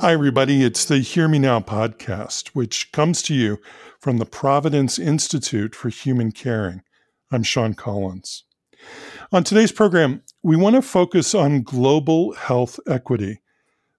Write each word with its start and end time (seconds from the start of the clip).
Hi, 0.00 0.14
everybody. 0.14 0.64
It's 0.64 0.86
the 0.86 1.00
Hear 1.00 1.28
Me 1.28 1.38
Now 1.38 1.60
podcast, 1.60 2.48
which 2.54 2.90
comes 2.90 3.20
to 3.20 3.34
you 3.34 3.58
from 3.98 4.16
the 4.16 4.24
Providence 4.24 4.98
Institute 4.98 5.74
for 5.74 5.90
Human 5.90 6.32
Caring. 6.32 6.80
I'm 7.30 7.42
Sean 7.42 7.74
Collins. 7.74 8.44
On 9.30 9.44
today's 9.44 9.72
program, 9.72 10.22
we 10.42 10.56
want 10.56 10.76
to 10.76 10.80
focus 10.80 11.34
on 11.34 11.60
global 11.60 12.32
health 12.32 12.80
equity, 12.86 13.42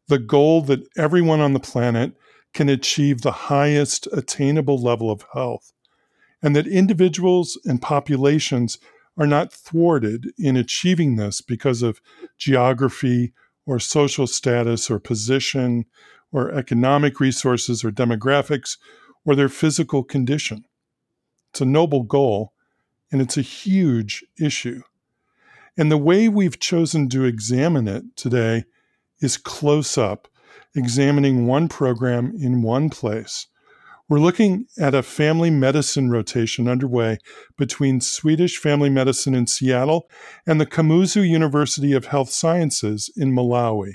the 0.07 0.17
goal 0.17 0.63
that 0.63 0.87
everyone 0.97 1.39
on 1.39 1.53
the 1.53 1.59
planet 1.59 2.13
can 2.51 2.67
achieve 2.67 3.21
the 3.21 3.31
highest 3.31 4.07
attainable 4.11 4.81
level 4.81 5.11
of 5.11 5.27
health, 5.35 5.71
and 6.41 6.55
that 6.55 6.65
individuals 6.65 7.59
and 7.63 7.79
populations 7.79 8.79
are 9.19 9.27
not 9.27 9.53
thwarted 9.53 10.31
in 10.39 10.57
achieving 10.57 11.17
this 11.17 11.41
because 11.41 11.83
of 11.83 12.01
geography 12.39 13.33
or 13.71 13.79
social 13.79 14.27
status 14.27 14.91
or 14.91 14.99
position 14.99 15.85
or 16.33 16.51
economic 16.51 17.21
resources 17.21 17.85
or 17.85 17.89
demographics 17.89 18.77
or 19.23 19.33
their 19.33 19.47
physical 19.47 20.03
condition. 20.03 20.65
It's 21.51 21.61
a 21.61 21.65
noble 21.65 22.03
goal 22.03 22.51
and 23.13 23.21
it's 23.21 23.37
a 23.37 23.41
huge 23.41 24.25
issue. 24.37 24.81
And 25.77 25.89
the 25.89 25.97
way 25.97 26.27
we've 26.27 26.59
chosen 26.59 27.07
to 27.09 27.23
examine 27.23 27.87
it 27.87 28.03
today 28.17 28.65
is 29.21 29.37
close 29.37 29.97
up, 29.97 30.27
examining 30.75 31.47
one 31.47 31.69
program 31.69 32.33
in 32.37 32.63
one 32.63 32.89
place 32.89 33.47
we're 34.11 34.19
looking 34.19 34.65
at 34.77 34.93
a 34.93 35.01
family 35.01 35.49
medicine 35.49 36.11
rotation 36.11 36.67
underway 36.67 37.17
between 37.57 38.01
Swedish 38.01 38.57
Family 38.57 38.89
Medicine 38.89 39.33
in 39.33 39.47
Seattle 39.47 40.09
and 40.45 40.59
the 40.59 40.65
Kamuzu 40.65 41.25
University 41.25 41.93
of 41.93 42.07
Health 42.07 42.29
Sciences 42.29 43.09
in 43.15 43.31
Malawi. 43.31 43.93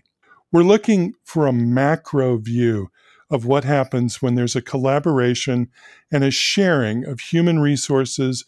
We're 0.50 0.62
looking 0.62 1.12
for 1.22 1.46
a 1.46 1.52
macro 1.52 2.38
view 2.38 2.88
of 3.28 3.44
what 3.44 3.64
happens 3.64 4.22
when 4.22 4.36
there's 4.36 4.56
a 4.56 4.62
collaboration 4.62 5.68
and 6.10 6.24
a 6.24 6.30
sharing 6.30 7.04
of 7.04 7.20
human 7.20 7.58
resources 7.58 8.46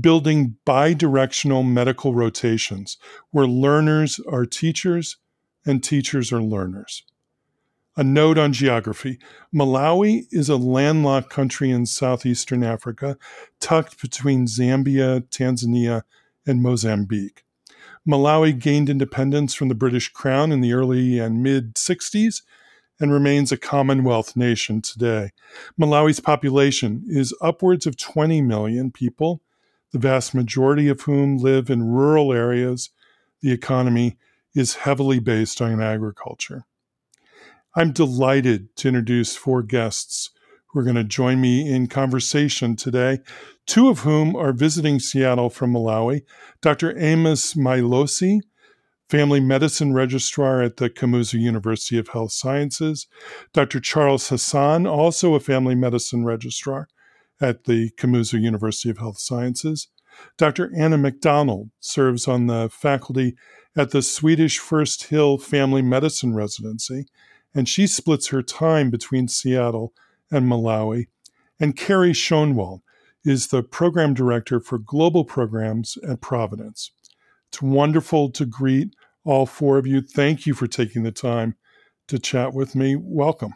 building 0.00 0.56
bidirectional 0.64 1.70
medical 1.70 2.14
rotations 2.14 2.96
where 3.32 3.46
learners 3.46 4.18
are 4.30 4.46
teachers 4.46 5.18
and 5.66 5.84
teachers 5.84 6.32
are 6.32 6.40
learners. 6.40 7.02
A 7.94 8.02
note 8.02 8.38
on 8.38 8.54
geography 8.54 9.18
Malawi 9.54 10.26
is 10.30 10.48
a 10.48 10.56
landlocked 10.56 11.28
country 11.28 11.70
in 11.70 11.84
southeastern 11.84 12.64
Africa, 12.64 13.18
tucked 13.60 14.00
between 14.00 14.46
Zambia, 14.46 15.20
Tanzania, 15.28 16.02
and 16.46 16.62
Mozambique. 16.62 17.44
Malawi 18.08 18.58
gained 18.58 18.88
independence 18.88 19.52
from 19.52 19.68
the 19.68 19.74
British 19.74 20.08
Crown 20.08 20.52
in 20.52 20.62
the 20.62 20.72
early 20.72 21.18
and 21.18 21.42
mid 21.42 21.74
60s 21.74 22.40
and 22.98 23.12
remains 23.12 23.52
a 23.52 23.58
Commonwealth 23.58 24.36
nation 24.36 24.80
today. 24.80 25.32
Malawi's 25.78 26.20
population 26.20 27.04
is 27.06 27.36
upwards 27.42 27.86
of 27.86 27.98
20 27.98 28.40
million 28.40 28.90
people, 28.90 29.42
the 29.92 29.98
vast 29.98 30.34
majority 30.34 30.88
of 30.88 31.02
whom 31.02 31.36
live 31.36 31.68
in 31.68 31.82
rural 31.82 32.32
areas. 32.32 32.88
The 33.42 33.52
economy 33.52 34.16
is 34.54 34.76
heavily 34.76 35.18
based 35.18 35.60
on 35.60 35.82
agriculture. 35.82 36.64
I'm 37.74 37.92
delighted 37.92 38.76
to 38.76 38.88
introduce 38.88 39.34
four 39.34 39.62
guests 39.62 40.28
who 40.68 40.80
are 40.80 40.82
going 40.82 40.96
to 40.96 41.04
join 41.04 41.40
me 41.40 41.66
in 41.66 41.86
conversation 41.86 42.76
today, 42.76 43.20
two 43.66 43.88
of 43.88 44.00
whom 44.00 44.36
are 44.36 44.52
visiting 44.52 45.00
Seattle 45.00 45.48
from 45.48 45.72
Malawi 45.72 46.20
Dr. 46.60 46.94
Amos 46.98 47.54
Mailosi, 47.54 48.40
Family 49.08 49.40
Medicine 49.40 49.94
Registrar 49.94 50.60
at 50.60 50.76
the 50.76 50.90
Kamuzu 50.90 51.40
University 51.40 51.96
of 51.96 52.08
Health 52.08 52.32
Sciences, 52.32 53.06
Dr. 53.54 53.80
Charles 53.80 54.28
Hassan, 54.28 54.86
also 54.86 55.34
a 55.34 55.40
Family 55.40 55.74
Medicine 55.74 56.26
Registrar 56.26 56.88
at 57.40 57.64
the 57.64 57.90
Kamuzu 57.98 58.38
University 58.38 58.90
of 58.90 58.98
Health 58.98 59.18
Sciences. 59.18 59.88
Dr. 60.36 60.70
Anna 60.76 60.98
McDonald 60.98 61.70
serves 61.80 62.28
on 62.28 62.48
the 62.48 62.68
faculty 62.70 63.34
at 63.74 63.92
the 63.92 64.02
Swedish 64.02 64.58
First 64.58 65.04
Hill 65.04 65.38
Family 65.38 65.80
Medicine 65.80 66.34
Residency 66.34 67.06
and 67.54 67.68
she 67.68 67.86
splits 67.86 68.28
her 68.28 68.42
time 68.42 68.90
between 68.90 69.28
Seattle 69.28 69.92
and 70.30 70.46
Malawi. 70.46 71.08
And 71.60 71.76
Carrie 71.76 72.12
Schoenwald 72.12 72.80
is 73.24 73.48
the 73.48 73.62
program 73.62 74.14
director 74.14 74.60
for 74.60 74.78
global 74.78 75.24
programs 75.24 75.96
at 76.08 76.20
Providence. 76.20 76.90
It's 77.48 77.62
wonderful 77.62 78.30
to 78.30 78.46
greet 78.46 78.94
all 79.24 79.46
four 79.46 79.78
of 79.78 79.86
you. 79.86 80.00
Thank 80.00 80.46
you 80.46 80.54
for 80.54 80.66
taking 80.66 81.02
the 81.02 81.12
time 81.12 81.54
to 82.08 82.18
chat 82.18 82.52
with 82.52 82.74
me. 82.74 82.96
Welcome. 82.96 83.54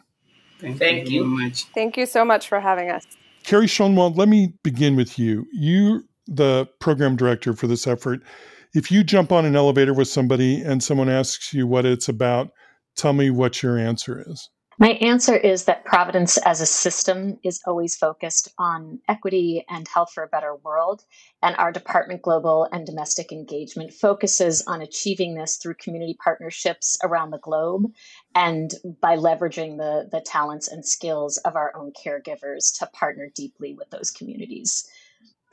Thank, 0.59 0.79
Thank 0.79 1.09
you. 1.09 1.23
you 1.23 1.25
much. 1.25 1.65
Thank 1.65 1.97
you 1.97 2.05
so 2.05 2.23
much 2.23 2.47
for 2.47 2.59
having 2.59 2.89
us. 2.89 3.05
Carrie 3.43 3.67
Schoenwald, 3.67 4.17
let 4.17 4.27
me 4.27 4.53
begin 4.63 4.95
with 4.95 5.19
you. 5.19 5.45
You, 5.53 6.03
the 6.27 6.67
program 6.79 7.15
director 7.15 7.53
for 7.53 7.67
this 7.67 7.87
effort, 7.87 8.21
if 8.73 8.91
you 8.91 9.03
jump 9.03 9.31
on 9.31 9.45
an 9.45 9.55
elevator 9.55 9.93
with 9.93 10.07
somebody 10.07 10.61
and 10.61 10.83
someone 10.83 11.09
asks 11.09 11.53
you 11.53 11.67
what 11.67 11.85
it's 11.85 12.09
about, 12.09 12.51
Tell 12.97 13.13
me 13.13 13.29
what 13.29 13.61
your 13.61 13.77
answer 13.77 14.23
is. 14.27 14.49
My 14.79 14.89
answer 14.89 15.35
is 15.35 15.65
that 15.65 15.85
Providence 15.85 16.37
as 16.37 16.61
a 16.61 16.65
system 16.67 17.39
is 17.43 17.59
always 17.65 17.95
focused 17.95 18.49
on 18.59 18.99
equity 19.07 19.65
and 19.67 19.87
health 19.87 20.11
for 20.13 20.23
a 20.23 20.27
better 20.27 20.55
world. 20.55 21.01
And 21.41 21.55
our 21.55 21.71
department, 21.71 22.21
global 22.21 22.67
and 22.71 22.85
domestic 22.85 23.31
engagement, 23.31 23.91
focuses 23.91 24.63
on 24.67 24.83
achieving 24.83 25.33
this 25.33 25.57
through 25.57 25.75
community 25.81 26.15
partnerships 26.23 26.95
around 27.03 27.31
the 27.31 27.39
globe 27.39 27.85
and 28.35 28.71
by 29.01 29.15
leveraging 29.15 29.77
the, 29.77 30.09
the 30.11 30.21
talents 30.21 30.67
and 30.67 30.85
skills 30.85 31.37
of 31.37 31.55
our 31.55 31.75
own 31.75 31.91
caregivers 31.93 32.77
to 32.77 32.87
partner 32.93 33.31
deeply 33.33 33.73
with 33.73 33.89
those 33.89 34.11
communities 34.11 34.87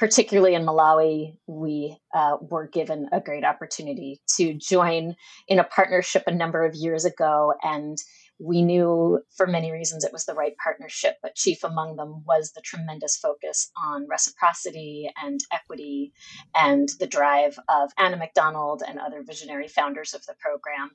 particularly 0.05 0.55
in 0.55 0.67
Malawi, 0.67 1.35
we 1.47 1.97
uh, 2.15 2.37
were 2.39 2.69
given 2.69 3.09
a 3.11 3.23
great 3.23 3.43
opportunity 3.43 4.21
to 4.37 4.53
join 4.53 5.17
in 5.49 5.59
a 5.59 5.65
partnership 5.65 6.25
a 6.27 6.35
number 6.35 6.63
of 6.63 6.75
years 6.75 7.07
ago. 7.07 7.55
And 7.63 7.97
we 8.39 8.61
knew 8.61 9.21
for 9.35 9.47
many 9.47 9.73
reasons 9.73 10.05
it 10.05 10.13
was 10.13 10.27
the 10.27 10.35
right 10.35 10.53
partnership, 10.63 11.15
but 11.23 11.37
chief 11.37 11.65
among 11.65 11.97
them 11.97 12.23
was 12.27 12.53
the 12.53 12.61
tremendous 12.61 13.17
focus 13.17 13.71
on 13.83 14.07
reciprocity 14.07 15.11
and 15.23 15.41
equity 15.51 16.13
and 16.55 16.91
the 17.01 17.07
drive 17.07 17.59
of 17.71 17.91
Anna 17.97 18.19
McDonald 18.19 18.83
and 18.87 18.99
other 18.99 19.23
visionary 19.27 19.69
founders 19.69 20.13
of 20.13 20.27
the 20.27 20.35
program 20.39 20.91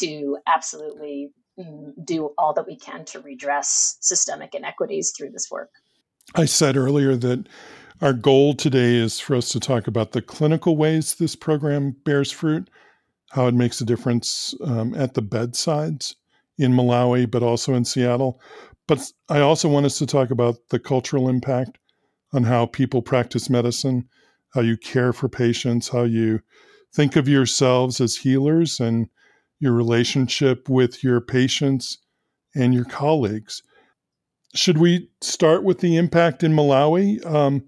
to 0.00 0.36
absolutely 0.46 1.30
mm, 1.58 1.92
do 2.04 2.34
all 2.36 2.52
that 2.52 2.66
we 2.66 2.76
can 2.76 3.06
to 3.06 3.20
redress 3.20 3.96
systemic 4.02 4.54
inequities 4.54 5.14
through 5.16 5.30
this 5.30 5.48
work. 5.50 5.70
I 6.34 6.44
said 6.44 6.76
earlier 6.76 7.16
that 7.16 7.48
our 8.00 8.12
goal 8.12 8.54
today 8.54 8.94
is 8.94 9.20
for 9.20 9.36
us 9.36 9.50
to 9.50 9.60
talk 9.60 9.86
about 9.86 10.12
the 10.12 10.22
clinical 10.22 10.76
ways 10.76 11.14
this 11.14 11.36
program 11.36 11.94
bears 12.04 12.30
fruit, 12.30 12.70
how 13.30 13.46
it 13.46 13.54
makes 13.54 13.80
a 13.80 13.84
difference 13.84 14.54
um, 14.64 14.94
at 14.94 15.14
the 15.14 15.22
bedsides 15.22 16.16
in 16.56 16.72
Malawi, 16.72 17.30
but 17.30 17.42
also 17.42 17.74
in 17.74 17.84
Seattle. 17.84 18.40
But 18.88 19.12
I 19.28 19.40
also 19.40 19.68
want 19.68 19.86
us 19.86 19.98
to 19.98 20.06
talk 20.06 20.30
about 20.30 20.56
the 20.70 20.78
cultural 20.78 21.28
impact 21.28 21.78
on 22.32 22.44
how 22.44 22.66
people 22.66 23.02
practice 23.02 23.50
medicine, 23.50 24.08
how 24.54 24.62
you 24.62 24.76
care 24.76 25.12
for 25.12 25.28
patients, 25.28 25.88
how 25.88 26.04
you 26.04 26.40
think 26.94 27.16
of 27.16 27.28
yourselves 27.28 28.00
as 28.00 28.16
healers, 28.16 28.80
and 28.80 29.08
your 29.58 29.72
relationship 29.74 30.68
with 30.68 31.04
your 31.04 31.20
patients 31.20 31.98
and 32.54 32.74
your 32.74 32.86
colleagues. 32.86 33.62
Should 34.54 34.78
we 34.78 35.10
start 35.20 35.62
with 35.62 35.80
the 35.80 35.96
impact 35.96 36.42
in 36.42 36.52
Malawi? 36.52 37.24
Um, 37.26 37.64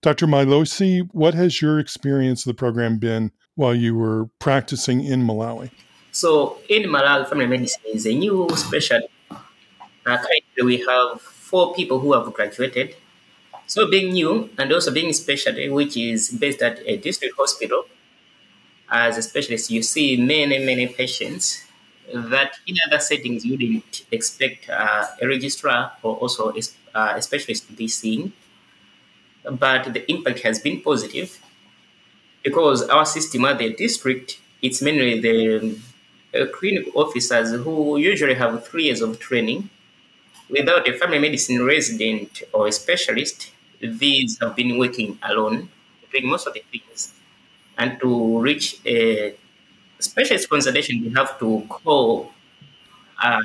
Dr. 0.00 0.28
Mailosi, 0.28 1.08
what 1.12 1.34
has 1.34 1.60
your 1.60 1.80
experience 1.80 2.46
of 2.46 2.50
the 2.50 2.54
program 2.54 2.98
been 2.98 3.32
while 3.56 3.74
you 3.74 3.96
were 3.96 4.26
practicing 4.38 5.04
in 5.04 5.26
Malawi? 5.26 5.70
So, 6.12 6.58
in 6.68 6.84
Malawi, 6.84 7.28
family 7.28 7.46
medicine 7.46 7.82
is 7.92 8.06
a 8.06 8.14
new 8.14 8.48
specialty. 8.54 9.08
Uh, 10.06 10.18
we 10.62 10.84
have 10.86 11.20
four 11.20 11.74
people 11.74 11.98
who 11.98 12.12
have 12.12 12.32
graduated. 12.32 12.94
So, 13.66 13.90
being 13.90 14.12
new 14.12 14.48
and 14.56 14.72
also 14.72 14.92
being 14.92 15.10
a 15.10 15.12
specialty, 15.12 15.68
which 15.68 15.96
is 15.96 16.30
based 16.30 16.62
at 16.62 16.78
a 16.86 16.96
district 16.96 17.34
hospital, 17.36 17.84
as 18.88 19.18
a 19.18 19.22
specialist, 19.22 19.68
you 19.68 19.82
see 19.82 20.16
many, 20.16 20.64
many 20.64 20.86
patients 20.86 21.64
that 22.14 22.52
in 22.68 22.76
other 22.86 23.00
settings 23.00 23.44
you 23.44 23.52
wouldn't 23.52 24.06
expect 24.12 24.70
uh, 24.70 25.06
a 25.20 25.26
registrar 25.26 25.92
or 26.02 26.16
also 26.16 26.52
a, 26.52 26.60
uh, 26.96 27.14
a 27.16 27.20
specialist 27.20 27.66
to 27.66 27.72
be 27.72 27.88
seeing 27.88 28.32
but 29.50 29.92
the 29.92 30.10
impact 30.10 30.40
has 30.40 30.58
been 30.58 30.80
positive 30.80 31.40
because 32.42 32.88
our 32.88 33.04
system 33.04 33.44
at 33.44 33.58
the 33.58 33.74
district, 33.74 34.40
it's 34.62 34.80
mainly 34.82 35.20
the 35.20 35.78
uh, 36.34 36.46
clinical 36.52 36.92
officers 37.00 37.52
who 37.52 37.96
usually 37.96 38.34
have 38.34 38.66
three 38.66 38.84
years 38.84 39.00
of 39.00 39.18
training. 39.18 39.70
Without 40.50 40.88
a 40.88 40.92
family 40.94 41.18
medicine 41.18 41.62
resident 41.64 42.42
or 42.52 42.68
a 42.68 42.72
specialist, 42.72 43.50
these 43.80 44.38
have 44.40 44.56
been 44.56 44.78
working 44.78 45.18
alone, 45.22 45.68
doing 46.10 46.26
most 46.26 46.46
of 46.46 46.54
the 46.54 46.62
things. 46.72 47.14
And 47.76 48.00
to 48.00 48.40
reach 48.40 48.80
a 48.86 49.34
specialist 49.98 50.48
consultation, 50.48 51.04
you 51.04 51.10
have 51.14 51.38
to 51.38 51.64
call 51.68 52.32
uh, 53.22 53.42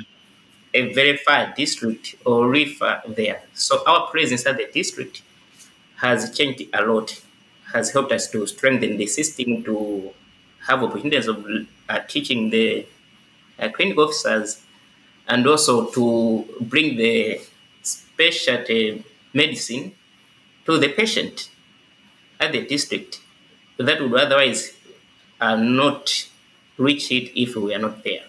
a 0.72 0.92
verified 0.92 1.54
district 1.54 2.16
or 2.24 2.48
refer 2.48 3.00
there. 3.06 3.42
So 3.54 3.82
our 3.86 4.08
presence 4.08 4.46
at 4.46 4.56
the 4.56 4.68
district 4.72 5.22
has 6.04 6.36
changed 6.36 6.62
a 6.74 6.82
lot, 6.84 7.08
has 7.72 7.92
helped 7.92 8.12
us 8.12 8.30
to 8.30 8.46
strengthen 8.46 8.98
the 8.98 9.06
system 9.06 9.62
to 9.64 10.10
have 10.66 10.82
opportunities 10.82 11.26
of 11.26 11.38
uh, 11.88 11.98
teaching 12.06 12.50
the 12.50 12.86
uh, 13.58 13.68
clinical 13.70 14.04
officers 14.04 14.62
and 15.26 15.46
also 15.46 15.86
to 15.96 16.44
bring 16.60 16.96
the 16.96 17.40
specialty 17.82 19.02
medicine 19.32 19.92
to 20.66 20.78
the 20.78 20.90
patient 21.00 21.48
at 22.38 22.52
the 22.52 22.66
district 22.66 23.20
that 23.78 24.00
would 24.00 24.20
otherwise 24.20 24.76
uh, 25.40 25.56
not 25.56 26.28
reach 26.76 27.10
it 27.10 27.32
if 27.40 27.56
we 27.56 27.74
are 27.74 27.78
not 27.78 28.04
there. 28.04 28.26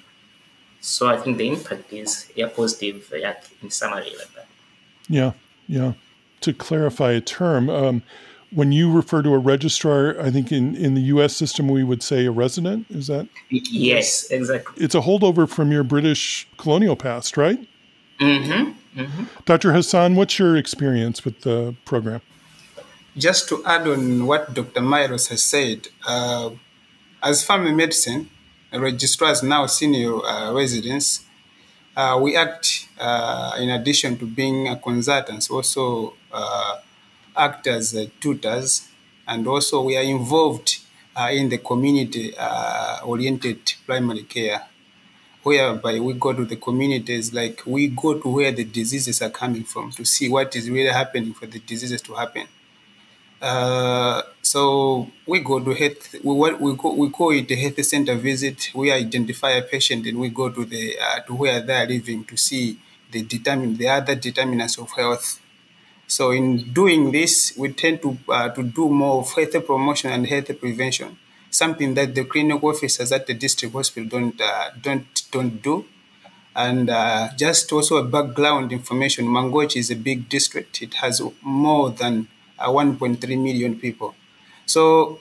So 0.80 1.08
I 1.08 1.18
think 1.18 1.38
the 1.38 1.48
impact 1.50 1.92
is 1.92 2.32
yeah, 2.36 2.50
positive 2.56 3.12
yeah, 3.16 3.36
in 3.62 3.70
summary 3.70 4.12
like 4.18 4.34
that. 4.36 4.48
Yeah, 5.10 5.32
yeah. 5.68 5.94
To 6.46 6.54
clarify 6.54 7.14
a 7.14 7.22
term, 7.22 7.72
um, 7.72 8.04
when 8.52 8.72
you 8.72 8.92
refer 8.92 9.24
to 9.24 9.34
a 9.34 9.40
registrar, 9.40 10.16
I 10.22 10.30
think 10.30 10.52
in, 10.52 10.76
in 10.76 10.94
the 10.94 11.02
US 11.02 11.36
system 11.36 11.68
we 11.68 11.84
would 11.84 12.04
say 12.04 12.28
a 12.28 12.32
resident. 12.32 12.86
Is 12.92 13.08
that? 13.08 13.28
Yes, 13.50 14.30
exactly. 14.30 14.84
It's 14.84 14.94
a 14.94 15.02
holdover 15.02 15.50
from 15.50 15.72
your 15.72 15.84
British 15.84 16.48
colonial 16.58 16.96
past, 16.96 17.36
right? 17.36 17.60
Mm-hmm. 18.20 19.00
mm-hmm. 19.02 19.24
Dr. 19.46 19.74
Hassan, 19.74 20.14
what's 20.14 20.38
your 20.38 20.56
experience 20.56 21.26
with 21.26 21.42
the 21.42 21.76
program? 21.84 22.22
Just 23.18 23.50
to 23.50 23.66
add 23.66 23.88
on 23.88 24.28
what 24.28 24.54
Dr. 24.54 24.82
Mailosi 24.82 25.30
has 25.30 25.42
said, 25.42 25.88
uh, 26.08 26.52
as 27.24 27.44
family 27.44 27.74
medicine, 27.74 28.30
registrars 28.72 29.42
now 29.42 29.66
senior 29.66 30.24
uh, 30.24 30.54
residents, 30.54 31.26
uh, 31.98 32.20
we 32.22 32.36
act 32.36 32.75
in 33.60 33.70
addition 33.70 34.18
to 34.18 34.26
being 34.26 34.68
a 34.68 34.76
consultants, 34.78 35.50
also 35.50 36.14
uh, 36.32 36.80
act 37.36 37.68
as 37.68 37.96
uh, 37.96 38.06
tutors, 38.20 38.88
and 39.28 39.48
also 39.48 39.82
we 39.84 39.98
are 39.98 40.04
involved 40.04 40.80
uh, 41.16 41.30
in 41.32 41.50
the 41.50 41.58
community 41.58 42.34
uh, 42.38 43.00
oriented 43.04 43.74
primary 43.86 44.24
care, 44.24 44.66
whereby 45.44 46.00
we 46.00 46.14
go 46.14 46.34
to 46.34 46.46
the 46.46 46.56
communities, 46.56 47.34
like 47.34 47.62
we 47.66 47.88
go 47.88 48.20
to 48.20 48.28
where 48.30 48.52
the 48.52 48.64
diseases 48.64 49.22
are 49.22 49.30
coming 49.30 49.64
from 49.64 49.92
to 49.92 50.06
see 50.06 50.30
what 50.30 50.56
is 50.56 50.70
really 50.70 50.92
happening 50.92 51.34
for 51.34 51.46
the 51.46 51.60
diseases 51.60 52.02
to 52.02 52.14
happen. 52.14 52.48
Uh, 53.42 54.22
so 54.42 55.12
we 55.28 55.40
go 55.40 55.60
to 55.60 55.74
health. 55.74 56.16
We 56.24 56.34
we 56.54 56.76
call, 56.76 56.96
we 56.96 57.10
call 57.10 57.32
it 57.32 57.52
a 57.52 57.56
health 57.56 57.84
center 57.86 58.16
visit. 58.16 58.72
We 58.74 58.92
identify 58.92 59.52
a 59.52 59.62
patient 59.62 60.08
and 60.08 60.20
we 60.20 60.30
go 60.30 60.50
to 60.50 60.66
the 60.66 60.98
uh, 61.00 61.20
to 61.28 61.36
where 61.36 61.62
they 61.62 61.76
are 61.76 61.86
living 61.86 62.24
to 62.26 62.38
see 62.38 62.80
the 63.16 63.22
determine 63.36 63.72
the 63.82 63.88
other 63.98 64.16
determinants 64.28 64.78
of 64.84 64.90
health 65.02 65.28
so 66.08 66.32
in 66.32 66.72
doing 66.72 67.12
this, 67.12 67.54
we 67.58 67.74
tend 67.74 68.02
to 68.04 68.18
uh, 68.30 68.50
to 68.50 68.64
do 68.64 68.90
more 68.90 69.20
of 69.22 69.32
health 69.34 69.66
promotion 69.66 70.12
and 70.12 70.28
health 70.28 70.52
prevention, 70.60 71.18
something 71.50 71.94
that 71.96 72.14
the 72.14 72.26
clinical 72.26 72.70
officers 72.70 73.12
at 73.12 73.26
the 73.26 73.34
district 73.34 73.74
hospital 73.74 74.08
don't 74.08 74.40
uh, 74.40 74.70
don't 74.82 75.24
don't 75.32 75.62
do. 75.62 75.86
And 76.56 76.90
uh, 76.90 77.30
just 77.36 77.72
also 77.74 77.98
a 77.98 78.04
background 78.04 78.72
information, 78.72 79.26
Mangochi 79.26 79.78
is 79.78 79.92
a 79.92 79.96
big 79.96 80.30
district. 80.30 80.82
It 80.82 80.94
has 80.96 81.22
more 81.42 81.90
than 81.90 82.30
uh, 82.58 82.70
1.3 82.70 83.20
million 83.44 83.78
people. 83.78 84.16
So 84.66 85.20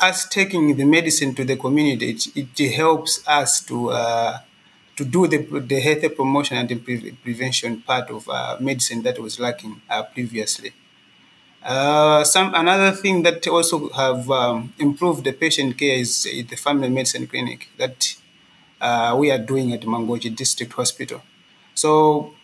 us 0.00 0.26
taking 0.28 0.74
the 0.76 0.84
medicine 0.84 1.32
to 1.36 1.44
the 1.44 1.56
community, 1.56 2.10
it, 2.10 2.56
it 2.58 2.74
helps 2.74 3.22
us 3.28 3.62
to 3.66 3.90
uh, 3.90 4.38
to 4.96 5.04
do 5.04 5.26
the, 5.26 5.38
the 5.38 5.80
health 5.80 6.16
promotion 6.16 6.56
and 6.56 6.68
the 6.68 6.76
pre- 6.76 7.12
prevention 7.12 7.82
part 7.82 8.10
of 8.10 8.28
uh, 8.28 8.56
medicine 8.60 9.02
that 9.02 9.18
was 9.18 9.40
lacking 9.40 9.80
uh, 9.90 10.02
previously. 10.04 10.72
Uh, 11.62 12.22
some 12.24 12.54
another 12.54 12.90
thing 12.92 13.22
that 13.22 13.46
also 13.48 13.88
have 13.90 14.30
um, 14.30 14.72
improved 14.78 15.24
the 15.24 15.32
patient 15.32 15.78
care 15.78 15.96
is, 15.96 16.26
is 16.26 16.46
the 16.46 16.56
family 16.56 16.90
medicine 16.90 17.26
clinic 17.26 17.68
that 17.78 18.16
uh, 18.80 19.16
we 19.18 19.30
are 19.30 19.38
doing 19.38 19.72
at 19.72 19.80
Mangochi 19.82 20.34
District 20.34 20.72
Hospital. 20.74 21.22
So 21.74 22.34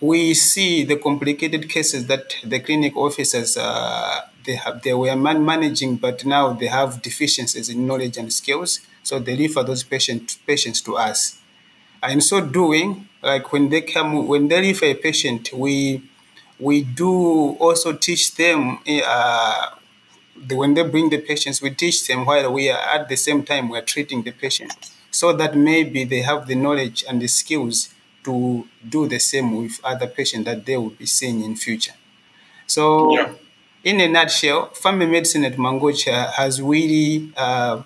we 0.00 0.34
see 0.34 0.84
the 0.84 0.96
complicated 0.96 1.68
cases 1.68 2.06
that 2.08 2.36
the 2.44 2.60
clinic 2.60 2.96
officers 2.96 3.56
uh, 3.56 4.22
they 4.44 4.56
have 4.56 4.82
they 4.82 4.94
were 4.94 5.16
man- 5.16 5.44
managing, 5.44 5.96
but 5.96 6.24
now 6.24 6.52
they 6.54 6.66
have 6.68 7.02
deficiencies 7.02 7.68
in 7.68 7.86
knowledge 7.86 8.16
and 8.16 8.32
skills. 8.32 8.80
So 9.02 9.18
they 9.18 9.36
refer 9.36 9.62
those 9.62 9.82
patient, 9.84 10.38
patients 10.46 10.80
to 10.82 10.96
us 10.96 11.39
in 12.08 12.20
so 12.20 12.40
doing, 12.40 13.08
like 13.22 13.52
when 13.52 13.68
they 13.68 13.82
come, 13.82 14.26
when 14.26 14.48
they 14.48 14.60
refer 14.60 14.86
a 14.86 14.94
patient, 14.94 15.52
we 15.52 16.02
we 16.58 16.82
do 16.82 17.56
also 17.58 17.92
teach 17.92 18.34
them. 18.36 18.78
Uh, 18.88 19.70
the, 20.36 20.54
when 20.54 20.72
they 20.72 20.82
bring 20.82 21.10
the 21.10 21.18
patients, 21.18 21.60
we 21.60 21.70
teach 21.70 22.06
them 22.06 22.24
while 22.24 22.50
we 22.52 22.70
are 22.70 22.78
at 22.78 23.08
the 23.08 23.16
same 23.16 23.42
time 23.42 23.68
we 23.68 23.76
are 23.76 23.82
treating 23.82 24.22
the 24.22 24.30
patient, 24.32 24.72
so 25.10 25.32
that 25.34 25.54
maybe 25.54 26.04
they 26.04 26.22
have 26.22 26.46
the 26.46 26.54
knowledge 26.54 27.04
and 27.06 27.20
the 27.20 27.28
skills 27.28 27.92
to 28.24 28.66
do 28.88 29.06
the 29.06 29.18
same 29.18 29.56
with 29.56 29.80
other 29.84 30.06
patients 30.06 30.44
that 30.44 30.64
they 30.64 30.76
will 30.76 30.90
be 30.90 31.06
seeing 31.06 31.42
in 31.42 31.56
future. 31.56 31.94
So, 32.66 33.14
yeah. 33.14 33.32
in 33.84 34.00
a 34.00 34.08
nutshell, 34.08 34.66
family 34.68 35.06
medicine 35.06 35.44
at 35.44 35.56
Mangochi 35.56 36.32
has 36.32 36.62
really 36.62 37.32
uh, 37.36 37.82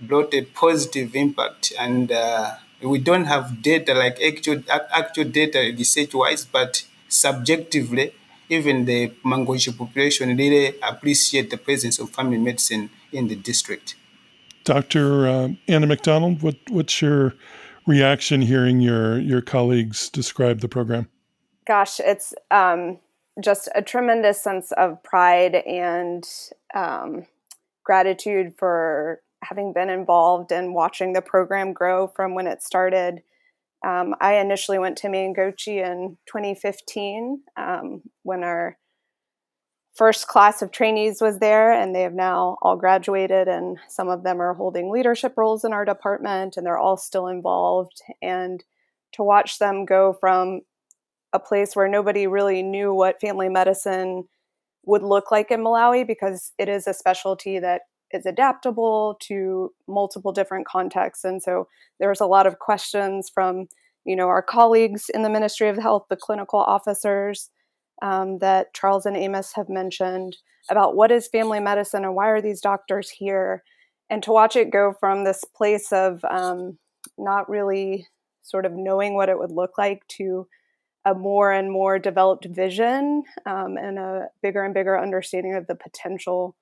brought 0.00 0.34
a 0.34 0.42
positive 0.42 1.16
impact 1.16 1.72
and. 1.78 2.12
Uh, 2.12 2.56
we 2.82 2.98
don't 2.98 3.24
have 3.24 3.62
data 3.62 3.94
like 3.94 4.20
actual 4.22 4.62
actual 4.68 5.24
data 5.24 5.58
research 5.76 6.14
wise, 6.14 6.44
but 6.44 6.84
subjectively, 7.08 8.14
even 8.48 8.84
the 8.84 9.10
Mangochi 9.24 9.76
population 9.76 10.36
really 10.36 10.78
appreciate 10.80 11.50
the 11.50 11.56
presence 11.58 11.98
of 11.98 12.10
family 12.10 12.38
medicine 12.38 12.90
in 13.12 13.28
the 13.28 13.36
district. 13.36 13.96
Dr. 14.64 15.28
Uh, 15.28 15.48
Anna 15.66 15.86
McDonald, 15.86 16.42
what, 16.42 16.56
what's 16.68 17.00
your 17.00 17.34
reaction 17.86 18.42
hearing 18.42 18.80
your, 18.80 19.18
your 19.18 19.40
colleagues 19.40 20.10
describe 20.10 20.60
the 20.60 20.68
program? 20.68 21.08
Gosh, 21.66 22.00
it's 22.00 22.34
um, 22.50 22.98
just 23.42 23.68
a 23.74 23.82
tremendous 23.82 24.42
sense 24.42 24.72
of 24.72 25.02
pride 25.02 25.54
and 25.54 26.24
um, 26.74 27.26
gratitude 27.84 28.54
for 28.58 29.20
having 29.42 29.72
been 29.72 29.90
involved 29.90 30.52
and 30.52 30.74
watching 30.74 31.12
the 31.12 31.22
program 31.22 31.72
grow 31.72 32.08
from 32.08 32.34
when 32.34 32.46
it 32.46 32.62
started. 32.62 33.22
Um, 33.86 34.14
I 34.20 34.34
initially 34.36 34.78
went 34.78 34.98
to 34.98 35.08
Mangochi 35.08 35.84
in 35.84 36.16
2015 36.26 37.42
um, 37.56 38.02
when 38.22 38.42
our 38.42 38.76
first 39.94 40.28
class 40.28 40.62
of 40.62 40.70
trainees 40.70 41.20
was 41.20 41.38
there, 41.38 41.72
and 41.72 41.94
they 41.94 42.02
have 42.02 42.14
now 42.14 42.56
all 42.62 42.76
graduated, 42.76 43.48
and 43.48 43.78
some 43.88 44.08
of 44.08 44.22
them 44.22 44.40
are 44.40 44.54
holding 44.54 44.90
leadership 44.90 45.34
roles 45.36 45.64
in 45.64 45.72
our 45.72 45.84
department, 45.84 46.56
and 46.56 46.64
they're 46.64 46.78
all 46.78 46.96
still 46.96 47.26
involved. 47.26 48.00
And 48.22 48.64
to 49.12 49.22
watch 49.22 49.58
them 49.58 49.84
go 49.84 50.16
from 50.20 50.60
a 51.32 51.40
place 51.40 51.74
where 51.74 51.88
nobody 51.88 52.26
really 52.26 52.62
knew 52.62 52.94
what 52.94 53.20
family 53.20 53.48
medicine 53.48 54.28
would 54.86 55.02
look 55.02 55.30
like 55.30 55.50
in 55.50 55.60
Malawi 55.60 56.06
because 56.06 56.52
it 56.58 56.68
is 56.68 56.86
a 56.86 56.94
specialty 56.94 57.58
that 57.58 57.82
is 58.12 58.26
adaptable 58.26 59.16
to 59.20 59.72
multiple 59.86 60.32
different 60.32 60.66
contexts. 60.66 61.24
And 61.24 61.42
so 61.42 61.68
there's 62.00 62.20
a 62.20 62.26
lot 62.26 62.46
of 62.46 62.58
questions 62.58 63.30
from, 63.32 63.68
you 64.04 64.16
know, 64.16 64.28
our 64.28 64.42
colleagues 64.42 65.10
in 65.12 65.22
the 65.22 65.30
Ministry 65.30 65.68
of 65.68 65.78
Health, 65.78 66.06
the 66.08 66.16
clinical 66.16 66.60
officers 66.60 67.50
um, 68.02 68.38
that 68.38 68.74
Charles 68.74 69.06
and 69.06 69.16
Amos 69.16 69.52
have 69.54 69.68
mentioned 69.68 70.36
about 70.70 70.96
what 70.96 71.10
is 71.10 71.28
family 71.28 71.60
medicine 71.60 72.04
and 72.04 72.14
why 72.14 72.28
are 72.28 72.42
these 72.42 72.60
doctors 72.60 73.10
here? 73.10 73.62
And 74.10 74.22
to 74.22 74.32
watch 74.32 74.56
it 74.56 74.70
go 74.70 74.94
from 74.98 75.24
this 75.24 75.44
place 75.44 75.92
of 75.92 76.24
um, 76.24 76.78
not 77.16 77.48
really 77.48 78.06
sort 78.42 78.64
of 78.64 78.72
knowing 78.72 79.14
what 79.14 79.28
it 79.28 79.38
would 79.38 79.52
look 79.52 79.76
like 79.76 80.06
to 80.08 80.46
a 81.04 81.14
more 81.14 81.52
and 81.52 81.70
more 81.70 81.98
developed 81.98 82.46
vision 82.46 83.22
um, 83.46 83.76
and 83.76 83.98
a 83.98 84.28
bigger 84.42 84.62
and 84.62 84.74
bigger 84.74 84.98
understanding 84.98 85.54
of 85.54 85.66
the 85.66 85.74
potential 85.74 86.56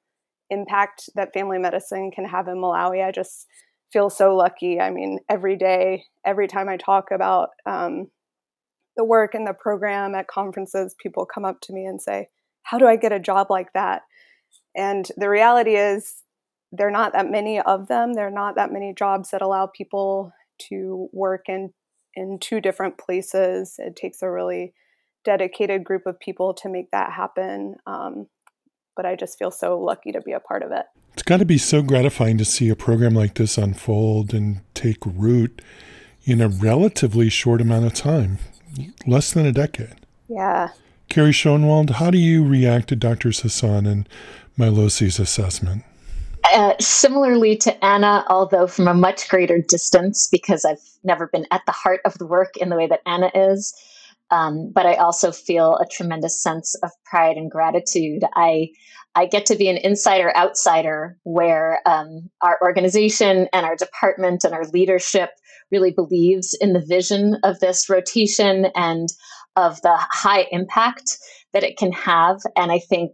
impact 0.50 1.10
that 1.14 1.32
family 1.32 1.58
medicine 1.58 2.10
can 2.10 2.24
have 2.24 2.48
in 2.48 2.56
Malawi. 2.56 3.04
I 3.04 3.12
just 3.12 3.46
feel 3.92 4.10
so 4.10 4.34
lucky. 4.36 4.80
I 4.80 4.90
mean, 4.90 5.18
every 5.28 5.56
day, 5.56 6.04
every 6.24 6.48
time 6.48 6.68
I 6.68 6.76
talk 6.76 7.10
about 7.10 7.50
um, 7.64 8.08
the 8.96 9.04
work 9.04 9.34
and 9.34 9.46
the 9.46 9.54
program 9.54 10.14
at 10.14 10.28
conferences, 10.28 10.94
people 11.00 11.26
come 11.26 11.44
up 11.44 11.60
to 11.62 11.72
me 11.72 11.84
and 11.84 12.00
say, 12.00 12.28
How 12.62 12.78
do 12.78 12.86
I 12.86 12.96
get 12.96 13.12
a 13.12 13.20
job 13.20 13.48
like 13.50 13.72
that? 13.74 14.02
And 14.76 15.08
the 15.16 15.28
reality 15.28 15.76
is, 15.76 16.22
there 16.72 16.88
are 16.88 16.92
not 16.92 17.12
that 17.12 17.30
many 17.30 17.60
of 17.60 17.88
them. 17.88 18.14
There 18.14 18.26
are 18.26 18.30
not 18.30 18.56
that 18.56 18.72
many 18.72 18.92
jobs 18.92 19.30
that 19.30 19.42
allow 19.42 19.66
people 19.66 20.32
to 20.68 21.08
work 21.12 21.48
in 21.48 21.72
in 22.14 22.38
two 22.40 22.60
different 22.60 22.98
places. 22.98 23.76
It 23.78 23.94
takes 23.94 24.22
a 24.22 24.30
really 24.30 24.72
dedicated 25.24 25.84
group 25.84 26.06
of 26.06 26.18
people 26.18 26.54
to 26.54 26.68
make 26.68 26.90
that 26.90 27.12
happen. 27.12 27.76
Um, 27.86 28.28
but 28.96 29.06
I 29.06 29.14
just 29.14 29.38
feel 29.38 29.50
so 29.50 29.78
lucky 29.78 30.12
to 30.12 30.20
be 30.20 30.32
a 30.32 30.40
part 30.40 30.62
of 30.62 30.72
it. 30.72 30.86
It's 31.12 31.22
got 31.22 31.38
to 31.38 31.44
be 31.44 31.58
so 31.58 31.82
gratifying 31.82 32.38
to 32.38 32.44
see 32.44 32.68
a 32.68 32.76
program 32.76 33.14
like 33.14 33.34
this 33.34 33.56
unfold 33.56 34.34
and 34.34 34.60
take 34.74 34.98
root. 35.04 35.62
in 36.24 36.40
a 36.40 36.48
relatively 36.48 37.28
short 37.28 37.60
amount 37.60 37.86
of 37.86 37.94
time, 37.94 38.38
less 39.06 39.32
than 39.32 39.46
a 39.46 39.52
decade. 39.52 39.94
Yeah. 40.28 40.70
Carrie 41.08 41.30
Schoenwald, 41.30 41.90
how 41.90 42.10
do 42.10 42.18
you 42.18 42.44
react 42.44 42.88
to 42.88 42.96
Drs. 42.96 43.40
Hassan 43.40 43.86
and 43.86 44.08
Mailosi's 44.58 45.20
assessment? 45.20 45.84
Uh, 46.52 46.74
similarly 46.80 47.56
to 47.56 47.84
Anna, 47.84 48.24
although 48.28 48.66
from 48.66 48.88
a 48.88 48.94
much 48.94 49.28
greater 49.28 49.60
distance, 49.60 50.28
because 50.28 50.64
I've 50.64 50.82
never 51.04 51.28
been 51.28 51.46
at 51.50 51.62
the 51.66 51.72
heart 51.72 52.00
of 52.04 52.18
the 52.18 52.26
work 52.26 52.56
in 52.56 52.70
the 52.70 52.76
way 52.76 52.86
that 52.88 53.02
Anna 53.06 53.30
is. 53.34 53.74
Um, 54.30 54.73
but 54.75 54.87
I 54.87 54.95
also 54.95 55.30
feel 55.30 55.76
a 55.76 55.87
tremendous 55.87 56.42
sense 56.42 56.75
of 56.83 56.90
pride 57.04 57.37
and 57.37 57.50
gratitude. 57.50 58.23
I 58.35 58.71
I 59.14 59.25
get 59.25 59.47
to 59.47 59.56
be 59.56 59.68
an 59.68 59.78
insider 59.78 60.37
outsider 60.37 61.16
where 61.23 61.80
um, 61.87 62.28
our 62.42 62.59
organization 62.62 63.49
and 63.52 63.64
our 63.64 63.75
department 63.75 64.45
and 64.45 64.52
our 64.52 64.66
leadership 64.66 65.30
really 65.71 65.90
believes 65.90 66.54
in 66.61 66.75
the 66.75 66.85
vision 66.87 67.38
of 67.42 67.59
this 67.61 67.88
rotation 67.88 68.66
and 68.75 69.09
of 69.56 69.80
the 69.80 69.97
high 69.97 70.47
impact 70.52 71.16
that 71.54 71.64
it 71.64 71.78
can 71.78 71.92
have. 71.92 72.40
And 72.56 72.71
I 72.71 72.78
think 72.78 73.12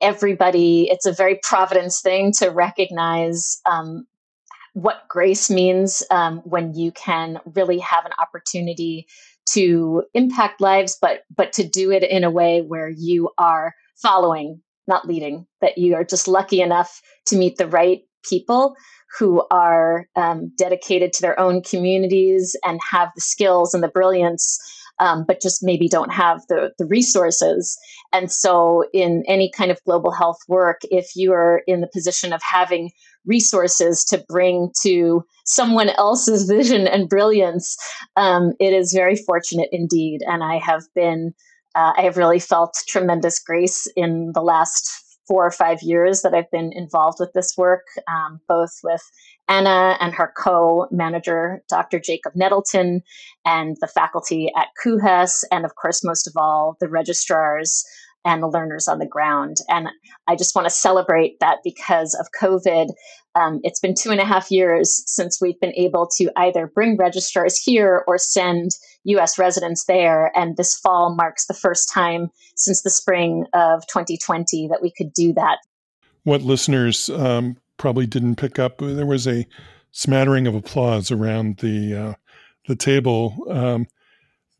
everybody, 0.00 0.88
it's 0.88 1.06
a 1.06 1.12
very 1.12 1.40
Providence 1.42 2.00
thing 2.00 2.32
to 2.38 2.50
recognize 2.50 3.60
um, 3.66 4.06
what 4.74 5.08
grace 5.08 5.50
means 5.50 6.02
um, 6.10 6.38
when 6.44 6.74
you 6.74 6.92
can 6.92 7.40
really 7.54 7.78
have 7.80 8.04
an 8.04 8.12
opportunity 8.20 9.06
to 9.50 10.02
impact 10.14 10.60
lives, 10.60 10.98
but 11.00 11.20
but 11.34 11.52
to 11.54 11.64
do 11.64 11.90
it 11.90 12.02
in 12.02 12.24
a 12.24 12.30
way 12.30 12.60
where 12.60 12.88
you 12.88 13.30
are 13.38 13.74
following, 13.96 14.60
not 14.86 15.06
leading. 15.06 15.46
That 15.60 15.78
you 15.78 15.94
are 15.94 16.04
just 16.04 16.28
lucky 16.28 16.60
enough 16.60 17.00
to 17.26 17.36
meet 17.36 17.56
the 17.56 17.68
right 17.68 18.00
people 18.28 18.74
who 19.18 19.46
are 19.50 20.06
um, 20.16 20.50
dedicated 20.58 21.12
to 21.12 21.22
their 21.22 21.38
own 21.38 21.62
communities 21.62 22.56
and 22.64 22.80
have 22.90 23.10
the 23.14 23.20
skills 23.20 23.74
and 23.74 23.82
the 23.82 23.88
brilliance 23.88 24.58
um, 25.00 25.24
but 25.26 25.40
just 25.40 25.62
maybe 25.62 25.88
don't 25.88 26.12
have 26.12 26.42
the, 26.48 26.72
the 26.78 26.86
resources. 26.86 27.76
And 28.12 28.30
so, 28.30 28.84
in 28.92 29.24
any 29.26 29.50
kind 29.50 29.70
of 29.70 29.82
global 29.84 30.12
health 30.12 30.38
work, 30.48 30.80
if 30.84 31.16
you 31.16 31.32
are 31.32 31.62
in 31.66 31.80
the 31.80 31.90
position 31.92 32.32
of 32.32 32.40
having 32.42 32.90
resources 33.26 34.04
to 34.04 34.24
bring 34.28 34.70
to 34.82 35.24
someone 35.44 35.90
else's 35.90 36.44
vision 36.48 36.86
and 36.86 37.08
brilliance, 37.08 37.76
um, 38.16 38.52
it 38.60 38.72
is 38.72 38.92
very 38.92 39.16
fortunate 39.16 39.68
indeed. 39.72 40.20
And 40.26 40.42
I 40.42 40.58
have 40.58 40.82
been, 40.94 41.34
uh, 41.74 41.92
I 41.96 42.02
have 42.02 42.16
really 42.16 42.40
felt 42.40 42.76
tremendous 42.88 43.38
grace 43.38 43.86
in 43.96 44.32
the 44.34 44.42
last 44.42 45.03
four 45.26 45.46
or 45.46 45.50
five 45.50 45.82
years 45.82 46.22
that 46.22 46.34
I've 46.34 46.50
been 46.50 46.72
involved 46.72 47.18
with 47.20 47.32
this 47.32 47.54
work, 47.56 47.86
um, 48.08 48.40
both 48.48 48.72
with 48.82 49.02
Anna 49.48 49.96
and 50.00 50.14
her 50.14 50.32
co 50.36 50.86
manager, 50.90 51.62
Dr. 51.68 51.98
Jacob 51.98 52.34
Nettleton, 52.34 53.02
and 53.44 53.76
the 53.80 53.86
faculty 53.86 54.50
at 54.56 54.68
KUHES, 54.82 55.44
and 55.50 55.64
of 55.64 55.74
course, 55.76 56.04
most 56.04 56.26
of 56.26 56.34
all, 56.36 56.76
the 56.80 56.88
registrars 56.88 57.84
and 58.24 58.42
the 58.42 58.48
learners 58.48 58.88
on 58.88 58.98
the 58.98 59.06
ground. 59.06 59.58
And 59.68 59.88
I 60.26 60.36
just 60.36 60.54
want 60.54 60.66
to 60.66 60.74
celebrate 60.74 61.38
that 61.40 61.58
because 61.62 62.14
of 62.14 62.26
COVID, 62.40 62.88
um, 63.34 63.60
it's 63.64 63.80
been 63.80 63.94
two 63.94 64.10
and 64.10 64.20
a 64.20 64.24
half 64.24 64.50
years 64.50 65.02
since 65.06 65.40
we've 65.40 65.58
been 65.60 65.74
able 65.74 66.08
to 66.16 66.30
either 66.36 66.70
bring 66.74 66.96
registrars 66.96 67.58
here 67.58 68.04
or 68.06 68.16
send 68.16 68.70
US 69.04 69.38
residents 69.38 69.84
there. 69.86 70.30
And 70.36 70.56
this 70.56 70.74
fall 70.74 71.14
marks 71.14 71.46
the 71.46 71.54
first 71.54 71.90
time 71.92 72.28
since 72.56 72.82
the 72.82 72.90
spring 72.90 73.46
of 73.52 73.86
2020 73.88 74.68
that 74.68 74.80
we 74.80 74.90
could 74.96 75.12
do 75.12 75.32
that. 75.34 75.58
What 76.22 76.42
listeners 76.42 77.10
um, 77.10 77.56
probably 77.76 78.06
didn't 78.06 78.36
pick 78.36 78.58
up. 78.58 78.78
There 78.78 79.06
was 79.06 79.26
a 79.26 79.46
smattering 79.90 80.46
of 80.46 80.54
applause 80.54 81.10
around 81.10 81.58
the 81.58 81.94
uh, 81.94 82.14
the 82.66 82.76
table. 82.76 83.34
Um, 83.50 83.86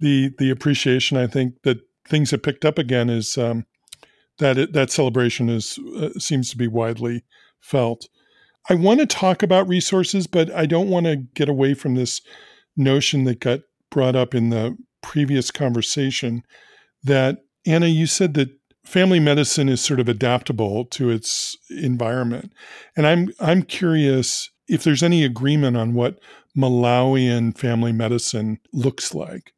the 0.00 0.32
the 0.38 0.50
appreciation, 0.50 1.16
I 1.16 1.26
think, 1.26 1.62
that 1.62 1.78
things 2.08 2.30
have 2.30 2.42
picked 2.42 2.64
up 2.64 2.78
again 2.78 3.10
is 3.10 3.38
um, 3.38 3.66
that 4.38 4.58
it, 4.58 4.72
that 4.72 4.90
celebration 4.90 5.48
is 5.48 5.78
uh, 5.96 6.10
seems 6.18 6.50
to 6.50 6.56
be 6.56 6.68
widely 6.68 7.24
felt. 7.60 8.08
I 8.68 8.74
want 8.74 9.00
to 9.00 9.06
talk 9.06 9.42
about 9.42 9.68
resources, 9.68 10.26
but 10.26 10.50
I 10.50 10.66
don't 10.66 10.88
want 10.88 11.06
to 11.06 11.16
get 11.16 11.48
away 11.48 11.74
from 11.74 11.94
this 11.94 12.20
notion 12.76 13.24
that 13.24 13.40
got 13.40 13.60
brought 13.90 14.16
up 14.16 14.34
in 14.34 14.50
the 14.50 14.76
previous 15.02 15.50
conversation. 15.50 16.42
That 17.02 17.44
Anna, 17.66 17.86
you 17.86 18.06
said 18.06 18.34
that 18.34 18.50
family 18.84 19.20
medicine 19.20 19.68
is 19.68 19.80
sort 19.80 20.00
of 20.00 20.08
adaptable 20.08 20.84
to 20.86 21.10
its 21.10 21.56
environment. 21.70 22.52
And 22.96 23.06
I'm 23.06 23.30
I'm 23.40 23.62
curious 23.62 24.50
if 24.68 24.84
there's 24.84 25.02
any 25.02 25.24
agreement 25.24 25.76
on 25.76 25.94
what 25.94 26.18
Malawian 26.56 27.56
family 27.56 27.92
medicine 27.92 28.60
looks 28.72 29.14
like. 29.14 29.53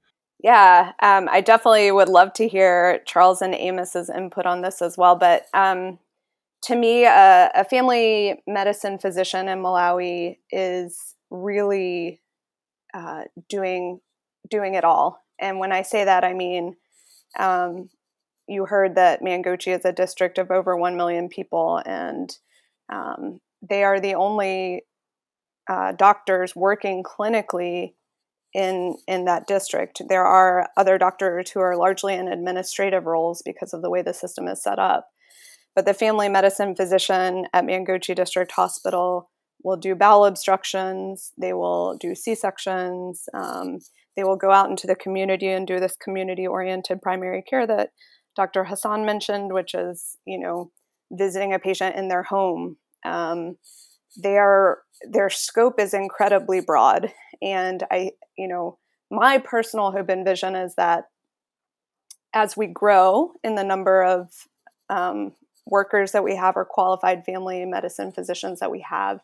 Yeah, 0.46 0.92
um, 1.02 1.28
I 1.28 1.40
definitely 1.40 1.90
would 1.90 2.08
love 2.08 2.32
to 2.34 2.46
hear 2.46 3.00
Charles 3.04 3.42
and 3.42 3.52
Amos's 3.52 4.08
input 4.08 4.46
on 4.46 4.62
this 4.62 4.80
as 4.80 4.96
well. 4.96 5.16
But 5.16 5.46
um, 5.52 5.98
to 6.62 6.76
me, 6.76 7.04
a, 7.04 7.50
a 7.54 7.64
family 7.64 8.42
medicine 8.46 8.98
physician 8.98 9.48
in 9.48 9.60
Malawi 9.60 10.38
is 10.52 11.16
really 11.30 12.20
uh, 12.94 13.24
doing 13.48 14.00
doing 14.50 14.74
it 14.74 14.84
all. 14.84 15.24
And 15.40 15.58
when 15.58 15.72
I 15.72 15.82
say 15.82 16.04
that, 16.04 16.24
I 16.24 16.34
mean 16.34 16.76
um, 17.38 17.90
you 18.48 18.66
heard 18.66 18.96
that 18.96 19.22
Mangochi 19.22 19.76
is 19.76 19.84
a 19.84 19.92
district 19.92 20.38
of 20.38 20.50
over 20.50 20.76
1 20.76 20.96
million 20.96 21.28
people, 21.28 21.82
and 21.86 22.36
um, 22.92 23.40
they 23.68 23.84
are 23.84 24.00
the 24.00 24.14
only 24.14 24.84
uh, 25.68 25.92
doctors 25.92 26.56
working 26.56 27.04
clinically 27.04 27.94
in 28.56 28.96
in 29.06 29.26
that 29.26 29.46
district. 29.46 30.00
There 30.08 30.25
are 30.25 30.68
other 30.78 30.96
doctors 30.96 31.50
who 31.50 31.60
are 31.60 31.76
largely 31.76 32.14
in 32.14 32.26
administrative 32.26 33.04
roles 33.04 33.42
because 33.44 33.75
of 33.75 33.82
the 33.82 33.90
way 33.90 34.00
the 34.00 34.14
system 34.14 34.48
is 34.48 34.62
set 34.62 34.78
up. 34.78 35.08
But 35.75 35.84
the 35.84 35.92
family 35.92 36.30
medicine 36.30 36.75
physician 36.75 37.44
at 37.52 37.64
Mangochi 37.66 38.16
District 38.16 38.50
Hospital 38.52 39.30
will 39.62 39.76
do 39.76 39.94
bowel 39.94 40.25
obstructions. 40.25 41.32
They 41.38 41.52
will 41.52 41.98
do 41.98 42.14
C 42.14 42.34
sections. 42.34 43.25
Um, 43.34 43.80
they 44.16 44.25
will 44.25 44.36
go 44.36 44.50
out 44.50 44.70
into 44.70 44.86
the 44.86 44.94
community 44.94 45.48
and 45.48 45.66
do 45.66 45.78
this 45.78 45.96
community 46.02 46.46
oriented 46.46 47.02
primary 47.02 47.42
care 47.42 47.66
that 47.66 47.90
Dr. 48.36 48.64
Hassan 48.64 49.04
mentioned, 49.04 49.52
which 49.52 49.75
is, 49.75 50.16
you 50.26 50.38
know, 50.38 50.70
visiting 51.12 51.52
a 51.52 51.58
patient 51.58 51.94
in 51.94 52.08
their 52.08 52.22
home. 52.22 52.78
Um, 53.04 53.56
their 54.16 54.78
their 55.12 55.28
scope 55.28 55.78
is 55.78 55.92
incredibly 55.92 56.60
broad, 56.60 57.12
and 57.43 57.83
I, 57.90 58.12
you 58.37 58.49
know, 58.49 58.78
my 59.11 59.38
personal 59.38 59.93
hope 59.93 60.09
and 60.09 60.25
vision 60.25 60.57
is 60.57 60.75
that 60.76 61.05
as 62.35 62.57
we 62.57 62.66
grow 62.66 63.33
in 63.43 63.55
the 63.55 63.64
number 63.64 64.02
of 64.02 64.31
um, 64.90 65.33
workers 65.66 66.12
that 66.12 66.25
we 66.25 66.37
have 66.37 66.57
or 66.57 66.64
qualified 66.64 67.25
family 67.25 67.64
medicine 67.64 68.12
physicians 68.12 68.61
that 68.61 68.71
we 68.71 68.81
have, 68.88 69.21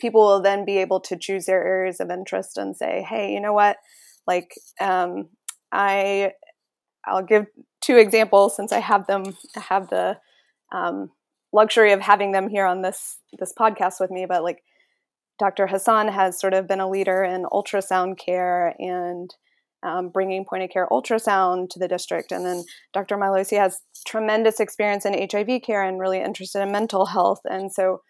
people 0.00 0.22
will 0.22 0.40
then 0.40 0.64
be 0.64 0.78
able 0.78 1.00
to 1.00 1.16
choose 1.16 1.46
their 1.46 1.64
areas 1.64 2.00
of 2.00 2.10
interest 2.10 2.56
and 2.56 2.76
say, 2.76 3.04
hey, 3.08 3.32
you 3.32 3.40
know 3.40 3.52
what, 3.52 3.76
like 4.26 4.54
um, 4.80 5.28
I 5.72 6.32
I'll 7.06 7.22
give 7.22 7.46
two 7.80 7.96
examples 7.96 8.56
since 8.56 8.72
I 8.72 8.80
have 8.80 9.06
them 9.06 9.36
I 9.56 9.60
have 9.60 9.88
the 9.88 10.18
um, 10.72 11.10
luxury 11.52 11.92
of 11.92 12.00
having 12.00 12.32
them 12.32 12.48
here 12.48 12.66
on 12.66 12.82
this 12.82 13.18
this 13.38 13.52
podcast 13.58 14.00
with 14.00 14.10
me. 14.10 14.26
But 14.26 14.42
like 14.42 14.62
Dr. 15.38 15.68
Hassan 15.68 16.08
has 16.08 16.38
sort 16.38 16.54
of 16.54 16.66
been 16.66 16.80
a 16.80 16.88
leader 16.88 17.22
in 17.22 17.44
ultrasound 17.44 18.18
care 18.18 18.74
and 18.78 19.34
um, 19.82 20.08
bringing 20.08 20.44
point 20.44 20.64
of 20.64 20.70
care 20.70 20.88
ultrasound 20.90 21.70
to 21.70 21.78
the 21.78 21.86
district, 21.86 22.32
and 22.32 22.44
then 22.44 22.64
Dr. 22.92 23.16
Mailosi 23.16 23.58
has 23.58 23.80
tremendous 24.06 24.58
experience 24.58 25.06
in 25.06 25.28
HIV 25.30 25.62
care 25.62 25.82
and 25.82 26.00
really 26.00 26.20
interested 26.20 26.62
in 26.62 26.72
mental 26.72 27.06
health. 27.06 27.40
And 27.44 27.72
so, 27.72 28.02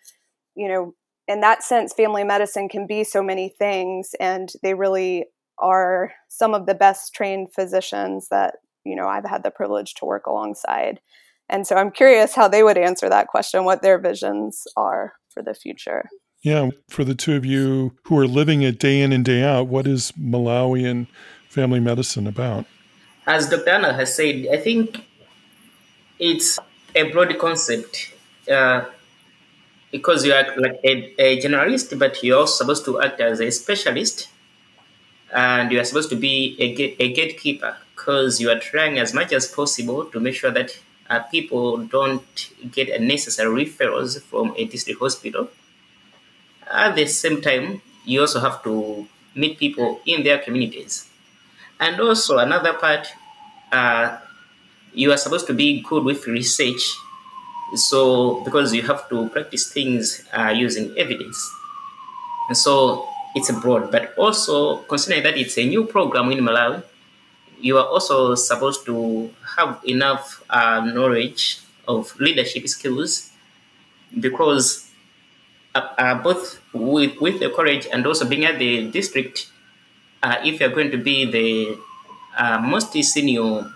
you 0.55 0.69
know, 0.69 0.95
in 1.27 1.43
that 1.43 1.63
sense, 1.63 1.93
family 1.93 2.25
medicine 2.25 2.71
can 2.71 2.87
be 2.87 3.05
so 3.05 3.23
many 3.23 3.51
things, 3.51 4.15
and 4.19 4.51
they 4.63 4.73
really 4.73 5.27
are 5.59 6.13
some 6.29 6.55
of 6.55 6.67
the 6.67 6.75
best 6.75 7.13
trained 7.15 7.53
physicians 7.53 8.29
that 8.31 8.55
you 8.85 8.97
know 8.97 9.07
I've 9.07 9.27
had 9.27 9.43
the 9.43 9.51
privilege 9.51 9.95
to 9.95 10.07
work 10.07 10.27
alongside. 10.27 11.01
And 11.51 11.67
so 11.67 11.77
I'm 11.77 11.91
curious 11.91 12.35
how 12.35 12.49
they 12.49 12.63
would 12.63 12.77
answer 12.77 13.09
that 13.09 13.29
question, 13.29 13.65
what 13.65 13.83
their 13.83 13.99
visions 13.99 14.65
are 14.77 15.15
for 15.31 15.43
the 15.43 15.55
future. 15.55 16.09
Yeah, 16.43 16.71
for 16.89 17.05
the 17.05 17.15
two 17.15 17.35
of 17.35 17.45
you 17.45 17.97
who 18.05 18.19
are 18.19 18.27
living 18.27 18.63
it 18.63 18.79
day 18.79 19.01
in 19.01 19.13
and 19.13 19.25
day 19.25 19.43
out, 19.43 19.67
what 19.67 19.87
is 19.87 20.13
Malawian 20.13 21.09
family 21.49 21.81
medicine 21.81 22.27
about? 22.27 22.65
As 23.27 23.51
Dr. 23.51 23.69
Anna 23.69 23.93
has 23.93 24.15
said, 24.15 24.47
I 24.53 24.57
think 24.57 25.05
it's 26.19 26.59
a 26.95 27.11
broad 27.11 27.37
concept 27.39 28.15
uh, 28.51 28.85
because 29.91 30.25
you 30.25 30.33
are 30.33 30.47
like 30.57 30.81
a, 30.85 31.15
a 31.21 31.41
generalist, 31.41 31.99
but 31.99 32.23
you're 32.23 32.47
supposed 32.47 32.85
to 32.85 33.03
act 33.03 33.21
as 33.21 33.41
a 33.41 33.51
specialist 33.51 34.29
and 35.35 35.73
you 35.73 35.81
are 35.81 35.85
supposed 35.85 36.11
to 36.11 36.17
be 36.17 36.57
a, 36.59 37.03
a 37.03 37.13
gatekeeper 37.13 37.77
because 37.95 38.41
you 38.41 38.49
are 38.49 38.59
trying 38.59 38.99
as 38.99 39.13
much 39.13 39.33
as 39.33 39.47
possible 39.47 40.05
to 40.07 40.21
make 40.21 40.35
sure 40.35 40.51
that 40.51 40.79
uh, 41.11 41.21
people 41.21 41.79
don't 41.79 42.51
get 42.71 42.89
unnecessary 42.89 43.67
referrals 43.67 44.21
from 44.23 44.55
a 44.57 44.65
district 44.65 45.01
hospital. 45.01 45.49
At 46.71 46.97
the 46.97 47.07
same 47.07 47.41
time, 47.41 47.83
you 48.05 48.21
also 48.21 48.41
have 48.41 48.63
to 48.65 49.07
meet 49.35 49.59
people 49.59 50.01
in 50.07 50.23
their 50.25 50.39
communities. 50.39 51.09
And 51.81 52.01
also 52.01 52.39
another 52.39 52.73
part, 52.75 53.09
uh, 53.73 54.19
you 54.93 55.13
are 55.13 55.17
supposed 55.17 55.47
to 55.47 55.55
be 55.55 55.81
good 55.83 56.05
with 56.05 56.27
research. 56.27 56.97
So 57.75 58.43
because 58.45 58.75
you 58.75 58.83
have 58.83 59.09
to 59.11 59.29
practice 59.29 59.71
things 59.73 60.27
uh, 60.33 60.51
using 60.51 60.97
evidence. 60.97 61.39
And 62.49 62.57
so 62.57 63.07
it's 63.35 63.51
broad, 63.61 63.91
but 63.91 64.15
also 64.17 64.79
considering 64.89 65.23
that 65.25 65.37
it's 65.37 65.59
a 65.59 65.67
new 65.67 65.85
program 65.85 66.31
in 66.33 66.39
Malawi, 66.39 66.83
you 67.61 67.77
are 67.79 67.87
also 67.87 68.35
supposed 68.35 68.87
to 68.87 69.31
have 69.57 69.81
enough 69.85 70.43
uh, 70.49 70.81
knowledge 70.85 71.61
of 71.87 72.19
leadership 72.21 72.67
skills 72.69 73.31
because 74.19 74.88
uh, 75.75 75.89
uh, 75.99 76.15
both 76.23 76.61
with, 76.73 77.21
with 77.21 77.41
the 77.41 77.51
college 77.51 77.87
and 77.93 78.07
also 78.07 78.29
being 78.29 78.45
at 78.45 78.59
the 78.59 78.91
district, 78.91 79.51
uh, 80.23 80.37
if 80.45 80.61
you're 80.61 80.71
going 80.71 80.91
to 80.91 80.99
be 80.99 81.25
the 81.31 81.79
uh, 82.37 82.59
most 82.59 82.93
senior 82.93 83.71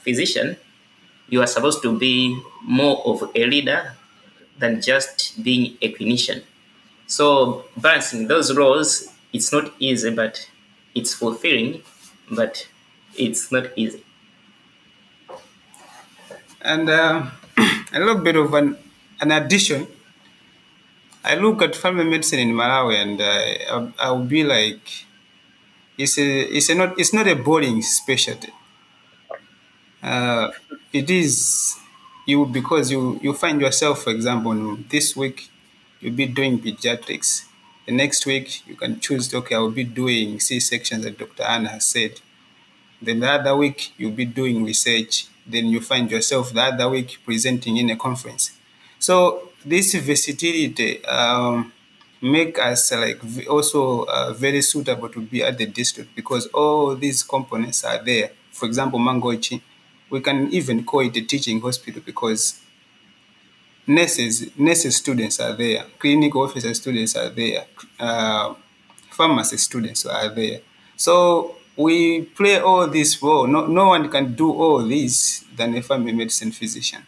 physician, 0.00 0.56
you 1.28 1.40
are 1.40 1.46
supposed 1.46 1.82
to 1.82 1.96
be 1.98 2.38
more 2.62 3.02
of 3.06 3.22
a 3.34 3.46
leader 3.46 3.94
than 4.58 4.80
just 4.80 5.42
being 5.42 5.76
a 5.80 5.92
clinician. 5.92 6.42
So 7.06 7.64
balancing 7.76 8.28
those 8.28 8.54
roles, 8.56 9.08
it's 9.32 9.52
not 9.52 9.72
easy, 9.78 10.10
but 10.10 10.48
it's 10.94 11.14
fulfilling, 11.14 11.82
but 12.30 12.66
it's 13.16 13.50
not 13.52 13.66
easy. 13.76 14.04
And 16.60 16.88
uh, 16.88 17.26
a 17.92 17.98
little 17.98 18.22
bit 18.22 18.36
of 18.36 18.54
an, 18.54 18.76
an 19.20 19.32
addition. 19.32 19.86
I 21.24 21.34
look 21.36 21.62
at 21.62 21.76
family 21.76 22.04
medicine 22.04 22.38
in 22.40 22.52
Malawi, 22.52 22.96
and 22.96 23.20
uh, 23.20 23.72
I'll, 23.72 23.92
I'll 23.98 24.24
be 24.24 24.44
like, 24.44 25.04
it's 25.98 26.18
a, 26.18 26.40
it's 26.56 26.68
a 26.68 26.74
not, 26.74 26.98
it's 26.98 27.12
not 27.12 27.28
a 27.28 27.36
boring 27.36 27.82
specialty. 27.82 28.52
Uh, 30.02 30.50
it 30.92 31.08
is 31.10 31.76
you 32.26 32.46
because 32.46 32.90
you 32.90 33.18
you 33.22 33.32
find 33.32 33.60
yourself, 33.60 34.02
for 34.04 34.10
example, 34.10 34.76
this 34.90 35.16
week 35.16 35.48
you'll 36.00 36.14
be 36.14 36.26
doing 36.26 36.58
pediatrics. 36.60 37.44
The 37.86 37.92
next 37.92 38.26
week 38.26 38.66
you 38.66 38.76
can 38.76 39.00
choose, 39.00 39.32
okay, 39.34 39.54
I'll 39.54 39.70
be 39.70 39.84
doing 39.84 40.40
C 40.40 40.60
sections, 40.60 41.04
as 41.06 41.14
Dr. 41.14 41.42
Anna 41.44 41.68
has 41.70 41.84
said. 41.86 42.20
Then 43.02 43.20
the 43.20 43.30
other 43.30 43.56
week 43.56 43.92
you'll 43.98 44.12
be 44.12 44.26
doing 44.26 44.64
research. 44.64 45.26
Then 45.46 45.66
you 45.68 45.80
find 45.80 46.10
yourself 46.10 46.52
the 46.54 46.62
other 46.62 46.88
week 46.90 47.18
presenting 47.24 47.76
in 47.78 47.90
a 47.90 47.96
conference. 47.96 48.52
So 48.98 49.50
this 49.64 49.94
versatility 49.94 51.04
um, 51.04 51.72
make 52.20 52.58
us 52.58 52.92
like 52.92 53.20
also 53.48 54.04
uh, 54.04 54.32
very 54.32 54.62
suitable 54.62 55.08
to 55.08 55.20
be 55.20 55.42
at 55.42 55.58
the 55.58 55.66
district 55.66 56.14
because 56.14 56.46
all 56.48 56.94
these 56.94 57.22
components 57.22 57.84
are 57.84 58.02
there. 58.02 58.30
For 58.52 58.66
example, 58.66 58.98
Mangochi, 58.98 59.60
we 60.10 60.20
can 60.20 60.52
even 60.52 60.84
call 60.84 61.00
it 61.00 61.16
a 61.16 61.22
teaching 61.22 61.60
hospital 61.60 62.02
because 62.04 62.60
nurses, 63.86 64.56
nurses 64.56 64.96
students 64.96 65.40
are 65.40 65.54
there, 65.54 65.84
clinical 65.98 66.42
officer 66.42 66.72
students 66.74 67.16
are 67.16 67.30
there, 67.30 67.64
uh, 67.98 68.54
pharmacy 69.10 69.56
students 69.56 70.06
are 70.06 70.28
there. 70.28 70.60
So 70.96 71.56
we 71.76 72.22
play 72.22 72.60
all 72.60 72.86
this 72.86 73.20
role. 73.22 73.46
No, 73.46 73.66
no 73.66 73.88
one 73.88 74.08
can 74.10 74.34
do 74.34 74.52
all 74.52 74.84
this 74.86 75.44
than 75.56 75.74
a 75.74 75.82
family 75.82 76.12
medicine 76.12 76.52
physician. 76.52 77.04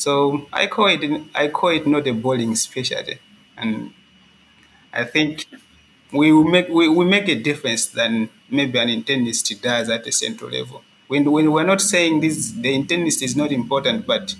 So 0.00 0.46
I 0.50 0.66
call 0.66 0.86
it 0.86 1.02
I 1.34 1.48
call 1.48 1.68
it 1.70 1.86
not 1.86 2.06
a 2.06 2.12
bowling 2.12 2.56
specialty, 2.56 3.18
and 3.54 3.92
I 4.94 5.04
think 5.04 5.44
we 6.10 6.32
will 6.32 6.44
make 6.44 6.68
we, 6.70 6.88
we 6.88 7.04
make 7.04 7.28
a 7.28 7.34
difference 7.34 7.84
than 7.84 8.30
maybe 8.48 8.78
an 8.78 8.88
internist 8.88 9.60
does 9.60 9.90
at 9.90 10.04
the 10.04 10.10
central 10.10 10.50
level. 10.50 10.82
When, 11.08 11.30
when 11.30 11.52
we're 11.52 11.66
not 11.66 11.82
saying 11.82 12.20
this, 12.20 12.50
the 12.52 12.72
internist 12.82 13.22
is 13.22 13.36
not 13.36 13.52
important, 13.52 14.06
but 14.06 14.34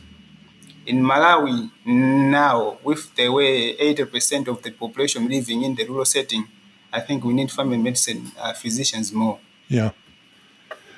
in 0.86 1.02
Malawi 1.02 1.70
now, 1.84 2.78
with 2.82 3.14
the 3.16 3.28
way 3.28 3.76
80% 3.76 4.48
of 4.48 4.62
the 4.62 4.70
population 4.70 5.28
living 5.28 5.62
in 5.62 5.74
the 5.74 5.84
rural 5.84 6.06
setting, 6.06 6.48
I 6.90 7.00
think 7.00 7.22
we 7.22 7.34
need 7.34 7.50
family 7.50 7.76
medicine 7.76 8.32
uh, 8.38 8.54
physicians 8.54 9.12
more. 9.12 9.38
Yeah. 9.68 9.90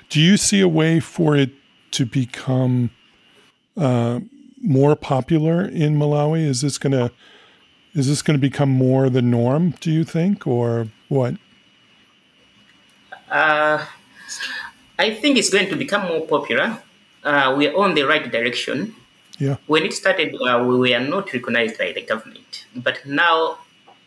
Do 0.08 0.20
you 0.20 0.36
see 0.36 0.60
a 0.60 0.68
way 0.68 1.00
for 1.00 1.36
it 1.36 1.50
to 1.92 2.06
become 2.06 2.90
uh, 3.76 4.20
more 4.62 4.96
popular 4.96 5.62
in 5.62 5.96
Malawi? 5.96 6.46
Is 6.46 6.60
this 6.62 6.78
going 6.78 6.92
to 6.92 7.10
is 7.94 8.08
this 8.08 8.22
going 8.22 8.38
to 8.38 8.40
become 8.40 8.70
more 8.70 9.10
the 9.10 9.20
norm? 9.20 9.74
Do 9.80 9.90
you 9.90 10.04
think, 10.04 10.46
or 10.46 10.88
what? 11.08 11.34
Uh, 13.30 13.84
I 14.98 15.12
think 15.14 15.36
it's 15.36 15.50
going 15.50 15.68
to 15.68 15.76
become 15.76 16.08
more 16.08 16.26
popular. 16.26 16.78
Uh, 17.22 17.54
we're 17.56 17.76
on 17.76 17.94
the 17.94 18.04
right 18.04 18.30
direction. 18.30 18.94
Yeah. 19.38 19.56
When 19.66 19.84
it 19.84 19.92
started, 19.92 20.34
uh, 20.34 20.64
we 20.66 20.78
were 20.78 21.00
not 21.00 21.32
recognized 21.32 21.78
by 21.78 21.92
the 21.92 22.02
government. 22.02 22.66
But 22.74 23.04
now, 23.04 23.58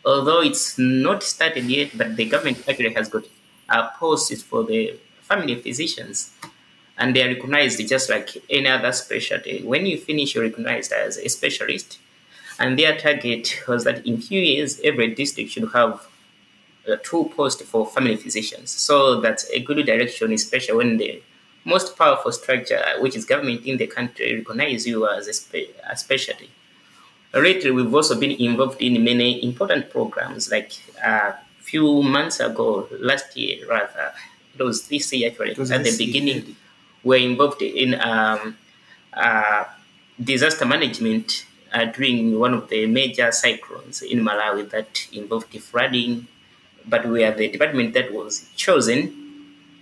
although 0.04 0.40
it's 0.40 0.78
not 0.78 1.22
started 1.22 1.64
yet, 1.64 1.96
but 1.96 2.16
the 2.16 2.24
government 2.24 2.64
actually 2.68 2.94
has 2.94 3.08
got 3.08 3.24
uh, 3.68 3.90
posts 3.90 4.42
for 4.42 4.64
the 4.64 4.98
family 5.20 5.54
physicians, 5.60 6.32
and 6.98 7.14
they 7.14 7.22
are 7.22 7.28
recognized 7.28 7.86
just 7.88 8.08
like 8.08 8.30
any 8.48 8.68
other 8.68 8.92
specialty. 8.92 9.62
When 9.62 9.86
you 9.86 9.98
finish, 9.98 10.34
you're 10.34 10.44
recognized 10.44 10.92
as 10.92 11.18
a 11.18 11.28
specialist, 11.28 11.98
and 12.58 12.78
their 12.78 12.96
target 12.96 13.62
was 13.68 13.84
that 13.84 14.06
in 14.06 14.20
few 14.20 14.40
years, 14.40 14.80
every 14.82 15.14
district 15.14 15.50
should 15.50 15.70
have 15.72 16.06
uh, 16.88 16.96
two 17.02 17.30
posts 17.36 17.62
for 17.62 17.86
family 17.86 18.16
physicians. 18.16 18.70
So 18.70 19.20
that's 19.20 19.48
a 19.50 19.60
good 19.60 19.84
direction, 19.84 20.32
especially 20.32 20.76
when 20.76 20.96
the 20.96 21.22
most 21.64 21.98
powerful 21.98 22.32
structure, 22.32 22.82
which 23.00 23.16
is 23.16 23.24
government 23.24 23.66
in 23.66 23.76
the 23.76 23.86
country, 23.86 24.36
recognize 24.36 24.86
you 24.86 25.08
as 25.08 25.26
a, 25.26 25.32
spe- 25.32 25.74
a 25.88 25.96
specialty. 25.96 26.50
Lately, 27.34 27.70
we've 27.70 27.92
also 27.92 28.18
been 28.18 28.30
involved 28.30 28.80
in 28.80 29.02
many 29.04 29.44
important 29.44 29.90
programs. 29.90 30.50
Like 30.50 30.72
a 31.04 31.10
uh, 31.10 31.36
few 31.58 32.02
months 32.02 32.40
ago, 32.40 32.88
last 32.98 33.36
year 33.36 33.66
rather, 33.68 34.12
it 34.58 34.62
was 34.62 34.88
this 34.88 35.12
year 35.12 35.30
actually. 35.30 35.50
At 35.50 35.84
the 35.84 35.94
beginning, 35.98 36.46
year. 36.46 36.56
We're 37.06 37.24
involved 37.30 37.62
in 37.62 37.94
um, 38.00 38.58
uh, 39.14 39.64
disaster 40.22 40.66
management 40.66 41.46
uh, 41.72 41.84
during 41.84 42.36
one 42.38 42.52
of 42.52 42.68
the 42.68 42.84
major 42.86 43.30
cyclones 43.30 44.02
in 44.02 44.18
Malawi 44.20 44.68
that 44.70 45.06
involved 45.12 45.54
flooding. 45.62 46.26
But 46.84 47.06
we 47.06 47.22
are 47.22 47.32
the 47.32 47.48
department 47.48 47.94
that 47.94 48.12
was 48.12 48.48
chosen 48.56 48.98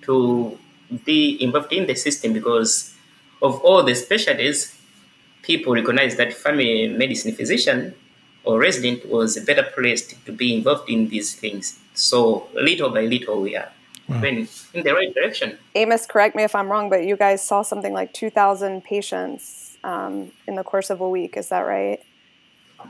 to 0.02 0.58
be 1.06 1.42
involved 1.42 1.72
in 1.72 1.86
the 1.86 1.94
system 1.94 2.34
because 2.34 2.94
of 3.40 3.58
all 3.60 3.82
the 3.82 3.94
specialties, 3.94 4.78
people 5.42 5.72
recognize 5.72 6.16
that 6.16 6.34
family 6.34 6.88
medicine 6.88 7.32
physician 7.32 7.94
or 8.44 8.58
resident 8.58 9.08
was 9.08 9.38
a 9.38 9.40
better 9.40 9.62
placed 9.74 10.14
to 10.26 10.32
be 10.32 10.54
involved 10.54 10.90
in 10.90 11.08
these 11.08 11.34
things. 11.34 11.78
So 11.94 12.48
little 12.54 12.90
by 12.90 13.06
little, 13.06 13.40
we 13.40 13.56
are 13.56 13.70
going 14.08 14.48
in 14.74 14.82
the 14.82 14.94
right 14.94 15.14
direction. 15.14 15.58
Amos, 15.74 16.06
correct 16.06 16.36
me 16.36 16.42
if 16.42 16.54
I'm 16.54 16.68
wrong, 16.68 16.90
but 16.90 17.04
you 17.04 17.16
guys 17.16 17.42
saw 17.42 17.62
something 17.62 17.92
like 17.92 18.12
2,000 18.12 18.84
patients 18.84 19.78
um, 19.84 20.30
in 20.46 20.54
the 20.56 20.64
course 20.64 20.90
of 20.90 21.00
a 21.00 21.08
week. 21.08 21.36
Is 21.36 21.48
that 21.48 21.60
right? 21.60 22.02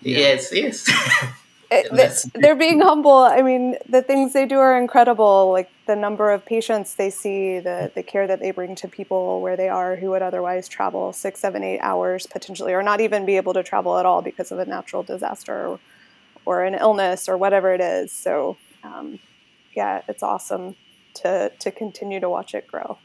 Yes, 0.03 0.53
yes. 0.53 0.89
It, 1.71 1.91
That's- 1.91 2.29
they're 2.35 2.55
being 2.55 2.81
humble. 2.81 3.17
I 3.17 3.43
mean, 3.43 3.77
the 3.89 4.03
things 4.03 4.33
they 4.33 4.47
do 4.47 4.59
are 4.59 4.79
incredible. 4.79 5.51
Like 5.51 5.71
the 5.87 5.97
number 5.97 6.31
of 6.31 6.45
patients 6.45 6.95
they 6.95 7.11
see, 7.11 7.59
the 7.59 7.91
the 7.95 8.03
care 8.03 8.27
that 8.27 8.39
they 8.39 8.51
bring 8.53 8.75
to 8.77 8.87
people 8.87 9.41
where 9.41 9.57
they 9.57 9.69
are 9.69 9.97
who 9.97 10.11
would 10.11 10.23
otherwise 10.23 10.69
travel 10.69 11.13
six, 11.13 11.41
seven, 11.41 11.65
eight 11.65 11.81
hours 11.81 12.27
potentially, 12.27 12.75
or 12.75 12.83
not 12.83 13.01
even 13.01 13.25
be 13.27 13.37
able 13.37 13.55
to 13.55 13.63
travel 13.63 13.99
at 13.99 14.07
all 14.07 14.23
because 14.23 14.53
of 14.53 14.59
a 14.59 14.67
natural 14.67 15.03
disaster 15.03 15.67
or, 15.67 15.81
or 16.45 16.65
an 16.65 16.75
illness 16.75 17.29
or 17.29 17.37
whatever 17.37 17.73
it 17.73 17.81
is. 17.81 18.13
So, 18.13 18.57
um, 18.85 19.19
yeah, 19.75 20.03
it's 20.07 20.23
awesome 20.23 20.77
to 21.15 21.51
to 21.59 21.71
continue 21.71 22.21
to 22.21 22.29
watch 22.29 22.55
it 22.55 22.67
grow. 22.67 22.99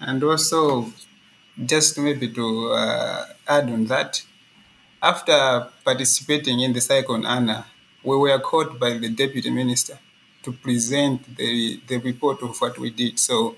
And 0.00 0.24
also, 0.24 0.92
just 1.64 1.98
maybe 1.98 2.32
to 2.32 2.70
uh, 2.72 3.26
add 3.46 3.64
on 3.70 3.84
that, 3.86 4.22
after 5.02 5.68
participating 5.84 6.60
in 6.60 6.72
the 6.72 6.80
Cyclone 6.80 7.26
Ana, 7.26 7.66
we 8.02 8.16
were 8.16 8.38
called 8.38 8.80
by 8.80 8.94
the 8.94 9.10
deputy 9.10 9.50
minister 9.50 9.98
to 10.42 10.52
present 10.52 11.36
the, 11.36 11.80
the 11.86 11.98
report 11.98 12.42
of 12.42 12.58
what 12.60 12.78
we 12.78 12.90
did. 12.90 13.18
So 13.18 13.56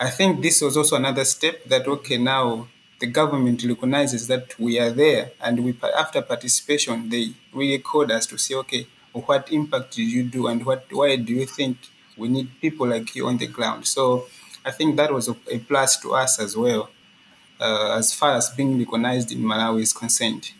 I 0.00 0.10
think 0.10 0.42
this 0.42 0.60
was 0.60 0.76
also 0.76 0.96
another 0.96 1.24
step 1.24 1.64
that, 1.66 1.86
okay, 1.86 2.18
now 2.18 2.66
the 2.98 3.06
government 3.06 3.62
recognizes 3.64 4.26
that 4.26 4.58
we 4.58 4.78
are 4.78 4.90
there 4.90 5.32
and 5.40 5.64
we 5.64 5.76
after 5.96 6.22
participation, 6.22 7.08
they 7.08 7.32
really 7.52 7.78
called 7.78 8.10
us 8.10 8.26
to 8.26 8.38
say, 8.38 8.54
okay, 8.56 8.86
what 9.12 9.50
impact 9.52 9.96
did 9.96 10.08
you 10.08 10.24
do 10.24 10.46
and 10.46 10.64
what 10.64 10.86
why 10.90 11.16
do 11.16 11.32
you 11.32 11.46
think 11.46 11.78
we 12.16 12.28
need 12.28 12.48
people 12.60 12.86
like 12.86 13.14
you 13.14 13.26
on 13.26 13.36
the 13.38 13.46
ground? 13.46 13.86
So 13.86 14.26
I 14.64 14.70
think 14.70 14.96
that 14.96 15.12
was 15.12 15.28
a, 15.28 15.36
a 15.50 15.58
plus 15.58 15.98
to 16.00 16.14
us 16.14 16.38
as 16.38 16.56
well, 16.56 16.90
uh, 17.60 17.96
as 17.96 18.12
far 18.12 18.36
as 18.36 18.50
being 18.50 18.78
recognized 18.78 19.32
in 19.32 19.38
Malawi 19.38 19.82
is 19.82 19.92
concerned. 19.92 20.52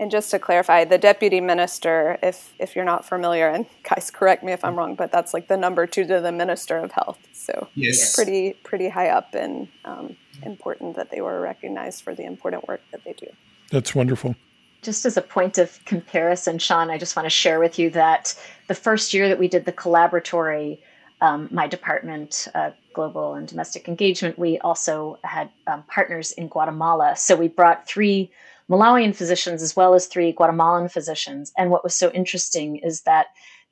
And 0.00 0.10
just 0.10 0.30
to 0.30 0.38
clarify, 0.38 0.84
the 0.84 0.98
deputy 0.98 1.40
minister, 1.40 2.18
if 2.22 2.54
if 2.58 2.76
you're 2.76 2.84
not 2.84 3.04
familiar, 3.04 3.48
and 3.48 3.66
guys, 3.82 4.10
correct 4.10 4.44
me 4.44 4.52
if 4.52 4.64
I'm 4.64 4.76
wrong, 4.76 4.94
but 4.94 5.10
that's 5.10 5.34
like 5.34 5.48
the 5.48 5.56
number 5.56 5.86
two 5.86 6.04
to 6.06 6.20
the 6.20 6.32
minister 6.32 6.78
of 6.78 6.92
health. 6.92 7.18
So 7.32 7.68
yes. 7.74 8.14
pretty 8.14 8.52
pretty 8.62 8.88
high 8.88 9.08
up 9.08 9.34
and 9.34 9.68
um, 9.84 10.16
important 10.44 10.94
that 10.96 11.10
they 11.10 11.20
were 11.20 11.40
recognized 11.40 12.04
for 12.04 12.14
the 12.14 12.24
important 12.24 12.68
work 12.68 12.80
that 12.92 13.02
they 13.04 13.12
do. 13.14 13.26
That's 13.70 13.94
wonderful. 13.94 14.36
Just 14.82 15.04
as 15.04 15.16
a 15.16 15.22
point 15.22 15.58
of 15.58 15.84
comparison, 15.84 16.58
Sean, 16.58 16.88
I 16.90 16.98
just 16.98 17.16
want 17.16 17.26
to 17.26 17.30
share 17.30 17.58
with 17.58 17.80
you 17.80 17.90
that 17.90 18.38
the 18.68 18.76
first 18.76 19.12
year 19.12 19.28
that 19.28 19.38
we 19.38 19.48
did 19.48 19.64
the 19.64 19.72
collaboratory, 19.72 20.78
um, 21.20 21.48
my 21.50 21.66
department, 21.66 22.48
uh, 22.54 22.70
global 22.94 23.34
and 23.34 23.46
domestic 23.48 23.88
engagement, 23.88 24.38
we 24.38 24.58
also 24.58 25.18
had 25.24 25.50
um, 25.66 25.82
partners 25.84 26.32
in 26.32 26.48
Guatemala. 26.48 27.16
So 27.16 27.36
we 27.36 27.48
brought 27.48 27.86
three 27.86 28.30
Malawian 28.70 29.14
physicians 29.14 29.62
as 29.62 29.74
well 29.74 29.94
as 29.94 30.06
three 30.06 30.32
Guatemalan 30.32 30.88
physicians. 30.88 31.52
And 31.56 31.70
what 31.70 31.84
was 31.84 31.96
so 31.96 32.10
interesting 32.12 32.76
is 32.76 33.02
that 33.02 33.28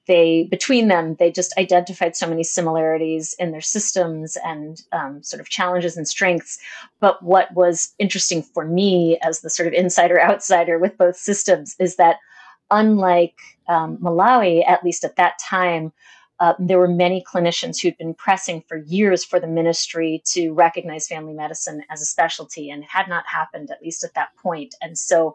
they 0.06 0.46
between 0.50 0.88
them 0.88 1.16
they 1.18 1.30
just 1.30 1.56
identified 1.58 2.16
so 2.16 2.26
many 2.28 2.44
similarities 2.44 3.34
in 3.38 3.50
their 3.50 3.60
systems 3.60 4.36
and 4.44 4.82
um, 4.92 5.22
sort 5.22 5.40
of 5.40 5.48
challenges 5.48 5.96
and 5.96 6.06
strengths 6.08 6.58
but 7.00 7.22
what 7.22 7.52
was 7.54 7.92
interesting 7.98 8.42
for 8.42 8.64
me 8.64 9.18
as 9.22 9.40
the 9.40 9.50
sort 9.50 9.66
of 9.66 9.74
insider 9.74 10.20
outsider 10.22 10.78
with 10.78 10.96
both 10.96 11.16
systems 11.16 11.74
is 11.78 11.96
that 11.96 12.16
unlike 12.70 13.34
um, 13.68 13.96
malawi 13.98 14.62
at 14.68 14.84
least 14.84 15.04
at 15.04 15.16
that 15.16 15.34
time 15.38 15.92
uh, 16.40 16.54
there 16.58 16.78
were 16.78 16.88
many 16.88 17.22
clinicians 17.22 17.80
who'd 17.80 17.96
been 17.98 18.14
pressing 18.14 18.62
for 18.68 18.76
years 18.76 19.24
for 19.24 19.40
the 19.40 19.46
ministry 19.46 20.22
to 20.26 20.52
recognize 20.52 21.08
family 21.08 21.32
medicine 21.32 21.82
as 21.90 22.00
a 22.00 22.04
specialty 22.04 22.70
and 22.70 22.82
it 22.82 22.90
had 22.90 23.08
not 23.08 23.24
happened 23.26 23.70
at 23.70 23.82
least 23.82 24.04
at 24.04 24.14
that 24.14 24.34
point. 24.36 24.74
and 24.80 24.98
so 24.98 25.34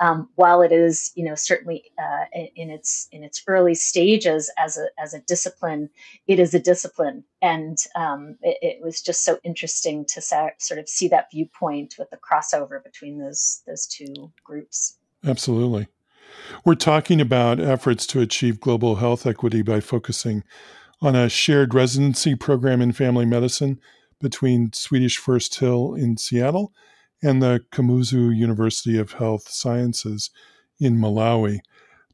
um, 0.00 0.28
while 0.36 0.62
it 0.62 0.72
is 0.72 1.10
you 1.14 1.24
know 1.24 1.34
certainly 1.34 1.84
uh, 1.98 2.24
in 2.54 2.70
its 2.70 3.08
in 3.10 3.24
its 3.24 3.42
early 3.46 3.74
stages 3.74 4.50
as 4.58 4.76
a 4.76 4.86
as 4.98 5.14
a 5.14 5.20
discipline, 5.20 5.90
it 6.26 6.38
is 6.38 6.54
a 6.54 6.60
discipline, 6.60 7.24
and 7.42 7.78
um, 7.96 8.36
it, 8.42 8.58
it, 8.62 8.82
was 8.82 9.02
just 9.02 9.24
so 9.24 9.38
interesting 9.42 10.04
to 10.06 10.20
sa- 10.20 10.50
sort 10.58 10.78
of 10.78 10.88
see 10.88 11.08
that 11.08 11.30
viewpoint 11.32 11.96
with 11.98 12.10
the 12.10 12.18
crossover 12.18 12.82
between 12.82 13.18
those 13.18 13.62
those 13.66 13.86
two 13.86 14.30
groups. 14.44 14.98
Absolutely. 15.26 15.88
We're 16.64 16.74
talking 16.74 17.20
about 17.20 17.60
efforts 17.60 18.06
to 18.08 18.20
achieve 18.20 18.60
global 18.60 18.96
health 18.96 19.26
equity 19.26 19.62
by 19.62 19.80
focusing 19.80 20.44
on 21.00 21.14
a 21.14 21.28
shared 21.28 21.74
residency 21.74 22.34
program 22.34 22.80
in 22.80 22.92
family 22.92 23.26
medicine 23.26 23.80
between 24.20 24.72
Swedish 24.72 25.16
First 25.16 25.58
Hill 25.58 25.94
in 25.94 26.16
Seattle 26.16 26.72
and 27.22 27.42
the 27.42 27.64
Kamuzu 27.72 28.36
University 28.36 28.98
of 28.98 29.12
Health 29.12 29.48
Sciences 29.48 30.30
in 30.80 30.98
Malawi. 30.98 31.60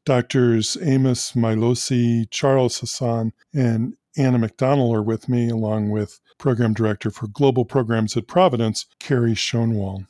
Doctors 0.05 0.77
Amos 0.81 1.31
Mailosi, 1.31 2.29
Charles 2.29 2.79
Hassan, 2.79 3.33
and 3.53 3.95
Anna 4.17 4.37
McDonald 4.37 4.95
are 4.95 5.01
with 5.01 5.27
me, 5.27 5.49
along 5.49 5.89
with 5.89 6.19
Program 6.37 6.73
Director 6.73 7.09
for 7.09 7.27
Global 7.27 7.65
Programs 7.65 8.15
at 8.15 8.27
Providence, 8.27 8.85
Carrie 8.99 9.33
Schoenwald. 9.33 10.05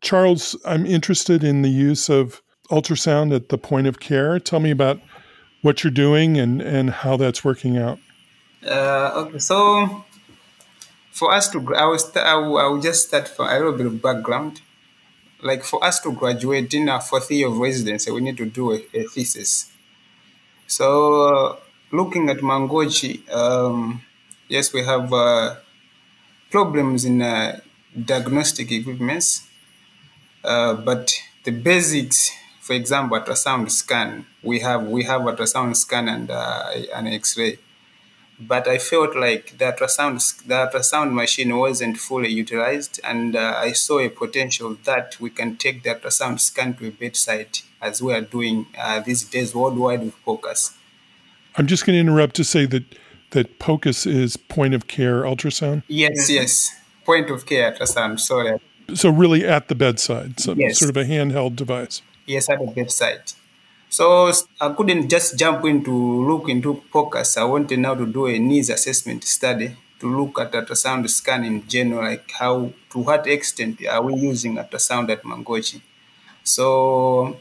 Charles, 0.00 0.56
I'm 0.66 0.84
interested 0.84 1.42
in 1.42 1.62
the 1.62 1.70
use 1.70 2.10
of 2.10 2.42
ultrasound 2.70 3.34
at 3.34 3.48
the 3.48 3.58
point 3.58 3.86
of 3.86 4.00
care. 4.00 4.38
Tell 4.38 4.60
me 4.60 4.70
about 4.70 5.00
what 5.62 5.82
you're 5.82 5.90
doing 5.90 6.36
and, 6.36 6.60
and 6.60 6.90
how 6.90 7.16
that's 7.16 7.44
working 7.44 7.76
out. 7.78 7.98
Uh, 8.66 9.26
okay, 9.26 9.38
so 9.38 10.04
for 11.10 11.32
us 11.32 11.48
to, 11.50 11.58
I 11.74 11.84
will, 11.86 11.98
st- 11.98 12.24
I 12.24 12.34
will, 12.34 12.58
I 12.58 12.66
will 12.66 12.80
just 12.80 13.08
start 13.08 13.28
from 13.28 13.48
a 13.48 13.54
little 13.54 13.72
bit 13.72 13.86
of 13.86 14.00
background. 14.00 14.62
Like 15.42 15.62
for 15.62 15.82
us 15.84 16.00
to 16.00 16.12
graduate 16.12 16.72
in 16.72 16.88
our 16.88 17.00
fourth 17.00 17.30
year 17.30 17.48
of 17.48 17.58
residency, 17.58 18.10
we 18.10 18.20
need 18.20 18.36
to 18.38 18.46
do 18.46 18.72
a, 18.72 18.76
a 18.94 19.04
thesis. 19.04 19.70
So 20.66 21.22
uh, 21.28 21.56
looking 21.92 22.30
at 22.30 22.38
Mangochi, 22.38 23.30
um, 23.30 24.00
yes, 24.48 24.72
we 24.72 24.82
have 24.84 25.12
uh, 25.12 25.56
problems 26.50 27.04
in 27.04 27.20
uh, 27.20 27.60
diagnostic 28.04 28.72
equipments, 28.72 29.46
uh, 30.42 30.74
but 30.74 31.14
the 31.44 31.50
basics, 31.50 32.30
for 32.66 32.72
example, 32.72 33.18
ultrasound 33.18 33.70
scan, 33.70 34.10
we 34.42 34.56
have 34.60 34.82
we 34.96 35.02
have 35.10 35.22
ultrasound 35.30 35.76
scan 35.76 36.08
and 36.08 36.30
uh, 36.30 36.70
an 36.98 37.06
X-ray 37.06 37.58
but 38.38 38.66
I 38.66 38.78
felt 38.78 39.14
like 39.16 39.56
the 39.58 39.66
ultrasound, 39.66 40.44
the 40.46 40.54
ultrasound 40.54 41.12
machine 41.12 41.56
wasn't 41.56 41.98
fully 41.98 42.30
utilized, 42.30 43.00
and 43.04 43.36
uh, 43.36 43.54
I 43.56 43.72
saw 43.72 44.00
a 44.00 44.08
potential 44.08 44.76
that 44.84 45.16
we 45.20 45.30
can 45.30 45.56
take 45.56 45.82
the 45.82 45.90
ultrasound 45.94 46.40
scan 46.40 46.74
to 46.74 46.88
a 46.88 46.90
bedside 46.90 47.58
as 47.80 48.02
we 48.02 48.12
are 48.12 48.20
doing 48.20 48.66
uh, 48.78 49.00
these 49.00 49.24
days 49.24 49.54
worldwide 49.54 50.00
with 50.00 50.24
POCUS. 50.24 50.74
I'm 51.56 51.66
just 51.66 51.86
going 51.86 51.94
to 51.94 52.00
interrupt 52.00 52.34
to 52.36 52.44
say 52.44 52.66
that 52.66 52.84
that 53.30 53.58
POCUS 53.58 54.06
is 54.06 54.36
point 54.36 54.74
of 54.74 54.86
care 54.86 55.22
ultrasound. 55.22 55.82
Yes, 55.88 56.30
yes, 56.30 56.70
point 57.04 57.30
of 57.30 57.46
care 57.46 57.72
ultrasound. 57.72 58.20
Sorry. 58.20 58.58
So 58.94 59.10
really 59.10 59.44
at 59.44 59.68
the 59.68 59.74
bedside, 59.74 60.40
so 60.40 60.54
Yes. 60.54 60.78
sort 60.78 60.90
of 60.90 60.96
a 60.96 61.04
handheld 61.04 61.56
device. 61.56 62.02
The 62.26 62.72
bedside. 62.74 63.32
So 63.88 64.32
I 64.60 64.72
couldn't 64.72 65.08
just 65.08 65.38
jump 65.38 65.64
into 65.66 65.92
look 66.26 66.48
into 66.48 66.82
POCUS. 66.92 67.36
I 67.36 67.44
wanted 67.44 67.78
now 67.78 67.94
to 67.94 68.06
do 68.06 68.26
a 68.26 68.38
needs 68.38 68.70
assessment 68.70 69.24
study 69.24 69.76
to 70.00 70.08
look 70.08 70.40
at 70.40 70.52
ultrasound 70.52 71.08
scan 71.08 71.44
in 71.44 71.66
general, 71.68 72.02
like 72.02 72.30
how 72.32 72.72
to 72.90 72.98
what 72.98 73.26
extent 73.26 73.86
are 73.86 74.02
we 74.02 74.14
using 74.14 74.56
ultrasound 74.56 75.10
at 75.10 75.22
Mangochi. 75.22 75.80
So 76.42 77.38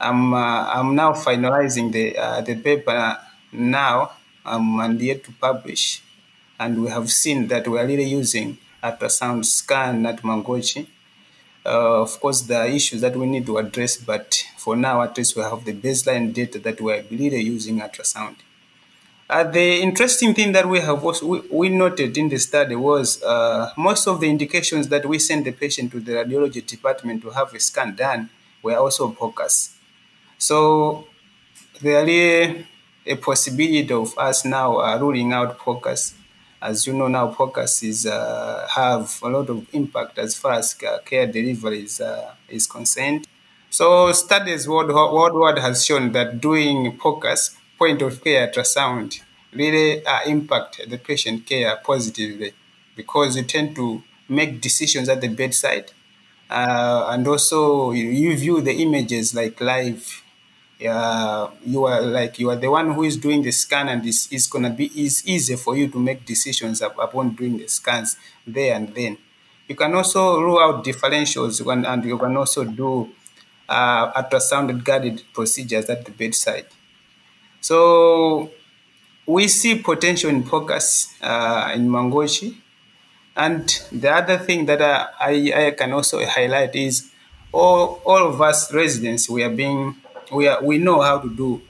I'm 0.00 0.34
uh, 0.34 0.70
I'm 0.74 0.94
now 0.94 1.12
finalizing 1.12 1.92
the 1.92 2.18
uh, 2.18 2.40
the 2.42 2.56
paper 2.56 3.18
now. 3.52 4.12
Um, 4.44 4.78
and 4.78 5.00
yet 5.00 5.24
to 5.24 5.32
publish, 5.32 6.02
and 6.60 6.80
we 6.80 6.88
have 6.88 7.10
seen 7.10 7.48
that 7.48 7.66
we 7.66 7.80
are 7.80 7.86
really 7.86 8.04
using 8.04 8.58
ultrasound 8.80 9.44
scan 9.44 10.06
at 10.06 10.22
Mangochi. 10.22 10.86
Uh, 11.66 12.02
of 12.02 12.20
course, 12.20 12.42
there 12.42 12.60
are 12.60 12.68
issues 12.68 13.00
that 13.00 13.16
we 13.16 13.26
need 13.26 13.44
to 13.44 13.58
address, 13.58 13.96
but 13.96 14.44
for 14.56 14.76
now, 14.76 15.02
at 15.02 15.16
least 15.18 15.34
we 15.34 15.42
have 15.42 15.64
the 15.64 15.72
baseline 15.72 16.32
data 16.32 16.60
that 16.60 16.80
we 16.80 16.92
are 16.92 17.02
really 17.10 17.40
using 17.40 17.80
ultrasound. 17.80 18.36
Uh, 19.28 19.42
the 19.42 19.82
interesting 19.82 20.32
thing 20.32 20.52
that 20.52 20.68
we 20.68 20.78
have 20.78 21.04
also, 21.04 21.26
we, 21.26 21.40
we 21.50 21.68
noted 21.68 22.16
in 22.16 22.28
the 22.28 22.38
study 22.38 22.76
was 22.76 23.20
uh, 23.24 23.72
most 23.76 24.06
of 24.06 24.20
the 24.20 24.30
indications 24.30 24.86
that 24.86 25.04
we 25.04 25.18
send 25.18 25.44
the 25.44 25.50
patient 25.50 25.90
to 25.90 25.98
the 25.98 26.12
radiology 26.12 26.64
department 26.64 27.20
to 27.20 27.30
have 27.30 27.52
a 27.52 27.58
scan 27.58 27.96
done 27.96 28.30
were 28.62 28.76
also 28.76 29.10
POCUS. 29.10 29.74
So 30.38 31.08
there 31.82 32.08
is 32.08 32.64
a 33.04 33.16
possibility 33.16 33.92
of 33.92 34.16
us 34.16 34.44
now 34.44 34.76
uh, 34.76 34.96
ruling 34.98 35.32
out 35.32 35.58
POCUS. 35.58 36.14
As 36.66 36.84
you 36.84 36.94
know 36.94 37.06
now, 37.06 37.28
POCUS 37.28 37.82
is 37.84 38.06
uh, 38.06 38.66
have 38.74 39.20
a 39.22 39.28
lot 39.28 39.48
of 39.50 39.66
impact 39.72 40.18
as 40.18 40.36
far 40.36 40.54
as 40.54 40.74
care 40.74 41.26
delivery 41.38 41.84
is, 41.84 42.00
uh, 42.00 42.34
is 42.48 42.66
concerned. 42.66 43.24
So 43.70 44.10
studies 44.10 44.66
worldwide 44.68 45.58
has 45.58 45.86
shown 45.86 46.10
that 46.12 46.40
doing 46.40 46.98
POCUS, 46.98 47.56
point 47.78 48.02
of 48.02 48.22
care 48.24 48.48
ultrasound, 48.48 49.20
really 49.52 50.04
uh, 50.04 50.20
impact 50.26 50.80
the 50.88 50.98
patient 50.98 51.46
care 51.46 51.76
positively 51.84 52.52
because 52.96 53.36
you 53.36 53.44
tend 53.44 53.76
to 53.76 54.02
make 54.28 54.60
decisions 54.60 55.08
at 55.08 55.20
the 55.20 55.28
bedside 55.28 55.92
uh, 56.50 57.06
and 57.10 57.28
also 57.28 57.92
you, 57.92 58.08
you 58.08 58.36
view 58.36 58.60
the 58.60 58.72
images 58.72 59.34
like 59.36 59.60
live 59.60 60.24
uh, 60.88 61.48
you 61.64 61.84
are 61.84 62.02
like 62.02 62.38
you 62.38 62.50
are 62.50 62.56
the 62.56 62.70
one 62.70 62.92
who 62.92 63.04
is 63.04 63.16
doing 63.16 63.42
the 63.42 63.50
scan 63.50 63.88
and 63.88 64.04
it's, 64.04 64.30
it's 64.30 64.46
gonna 64.46 64.70
be 64.70 64.86
it's 64.94 65.26
easy 65.26 65.56
for 65.56 65.76
you 65.76 65.88
to 65.88 65.98
make 65.98 66.24
decisions 66.26 66.82
upon 66.82 67.30
doing 67.34 67.56
the 67.56 67.66
scans 67.66 68.16
there 68.46 68.74
and 68.74 68.94
then 68.94 69.16
you 69.68 69.74
can 69.74 69.94
also 69.94 70.40
rule 70.40 70.58
out 70.58 70.84
differentials 70.84 71.64
when, 71.64 71.84
and 71.84 72.04
you 72.04 72.18
can 72.18 72.36
also 72.36 72.64
do 72.64 73.10
uh, 73.68 74.12
ultrasound 74.12 74.84
guided 74.84 75.22
procedures 75.32 75.88
at 75.90 76.04
the 76.04 76.10
bedside 76.10 76.66
so 77.60 78.50
we 79.26 79.48
see 79.48 79.78
potential 79.78 80.30
in 80.30 80.44
POCUS 80.44 81.14
uh, 81.20 81.72
in 81.74 81.88
Mangochi. 81.88 82.56
And 83.36 83.68
the 83.92 84.10
other 84.10 84.38
thing 84.38 84.66
that 84.66 84.80
I, 84.80 85.08
I, 85.20 85.66
I 85.66 85.70
can 85.72 85.92
also 85.92 86.24
highlight 86.24 86.74
is 86.74 87.10
all, 87.52 88.00
all 88.04 88.28
of 88.28 88.40
us 88.40 88.72
residents, 88.72 89.28
we 89.28 89.42
are 89.42 89.50
being, 89.50 89.96
we, 90.32 90.48
are, 90.48 90.62
we 90.62 90.78
know 90.78 91.00
how 91.00 91.18
to 91.18 91.28
do, 91.28 91.62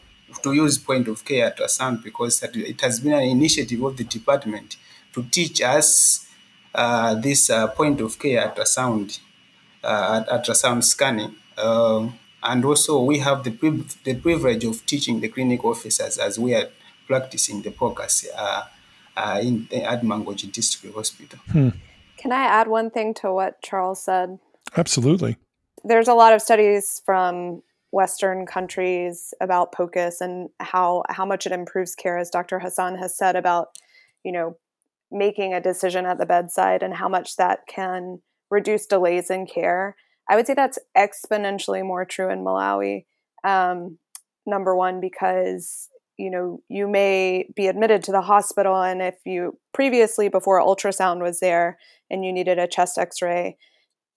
to 0.43 0.53
use 0.53 0.79
point 0.79 1.09
of 1.09 1.25
care 1.25 1.51
ultrasound 1.51 2.03
because 2.03 2.43
it 2.43 2.81
has 2.81 3.01
been 3.01 3.13
an 3.13 3.23
initiative 3.23 3.83
of 3.83 3.97
the 3.97 4.05
department 4.05 4.77
to 5.13 5.23
teach 5.25 5.61
us 5.63 6.27
uh, 6.75 7.15
this 7.15 7.51
uh, 7.51 7.67
point 7.69 8.01
of 8.01 8.19
care 8.19 8.49
ultrasound, 8.49 9.21
uh, 9.83 10.23
ultrasound 10.25 10.85
scanning. 10.85 11.35
Um, 11.57 12.19
and 12.43 12.65
also 12.65 13.03
we 13.03 13.19
have 13.19 13.45
the, 13.45 13.51
priv- 13.51 14.03
the 14.05 14.15
privilege 14.15 14.65
of 14.65 14.85
teaching 14.87 15.21
the 15.21 15.29
clinic 15.29 15.65
officers 15.65 16.19
as 16.19 16.39
we 16.39 16.55
are 16.55 16.69
practicing 17.07 17.63
the 17.63 17.71
POCUS 17.71 18.27
uh, 18.37 18.63
uh, 19.17 19.41
in, 19.43 19.69
at 19.73 20.03
Mangochi 20.03 20.53
District 20.53 20.95
Hospital. 20.95 21.39
Can 21.53 22.33
I 22.33 22.45
add 22.45 22.69
one 22.69 22.91
thing 22.91 23.15
to 23.15 23.33
what 23.33 23.63
Charles 23.63 24.03
said? 24.05 24.39
Absolutely. 24.77 25.37
there's 25.87 26.09
a 26.09 26.15
lot 26.15 26.33
of 26.33 26.43
studies 26.43 27.01
from 27.05 27.63
Western 27.97 28.45
countries 28.45 29.33
about 29.41 29.73
POCUS 29.73 30.21
and 30.21 30.51
how 30.61 31.03
how 31.09 31.25
much 31.25 31.47
it 31.47 31.53
improves 31.53 31.95
care, 31.95 32.19
as 32.19 32.29
Dr. 32.29 32.59
Hassan 32.59 32.99
has 32.99 33.17
said 33.17 33.37
about, 33.37 33.69
you 34.23 34.33
know, 34.33 34.59
making 35.11 35.55
a 35.55 35.63
decision 35.63 36.05
at 36.05 36.19
the 36.19 36.27
bedside 36.27 36.83
and 36.83 36.93
how 36.93 37.09
much 37.09 37.37
that 37.37 37.61
can 37.67 38.21
reduce 38.51 38.85
delays 38.85 39.31
in 39.31 39.47
care. 39.47 39.97
I 40.29 40.37
would 40.37 40.47
say 40.47 40.53
that's 40.53 40.79
exponentially 40.95 41.83
more 41.83 42.05
true 42.05 42.31
in 42.31 42.45
Malawi. 42.45 43.07
Um, 43.45 43.97
number 44.45 44.77
one, 44.77 45.01
because 45.01 45.89
you 46.19 46.31
know 46.31 46.61
you 46.69 46.87
may 46.87 47.49
be 47.57 47.67
admitted 47.67 48.03
to 48.05 48.13
the 48.13 48.21
hospital, 48.21 48.83
and 48.83 49.01
if 49.01 49.15
you 49.25 49.59
previously 49.73 50.29
before 50.29 50.61
ultrasound 50.61 51.23
was 51.23 51.41
there 51.41 51.79
and 52.11 52.27
you 52.27 52.31
needed 52.31 52.59
a 52.59 52.69
chest 52.69 52.99
X-ray, 52.99 53.57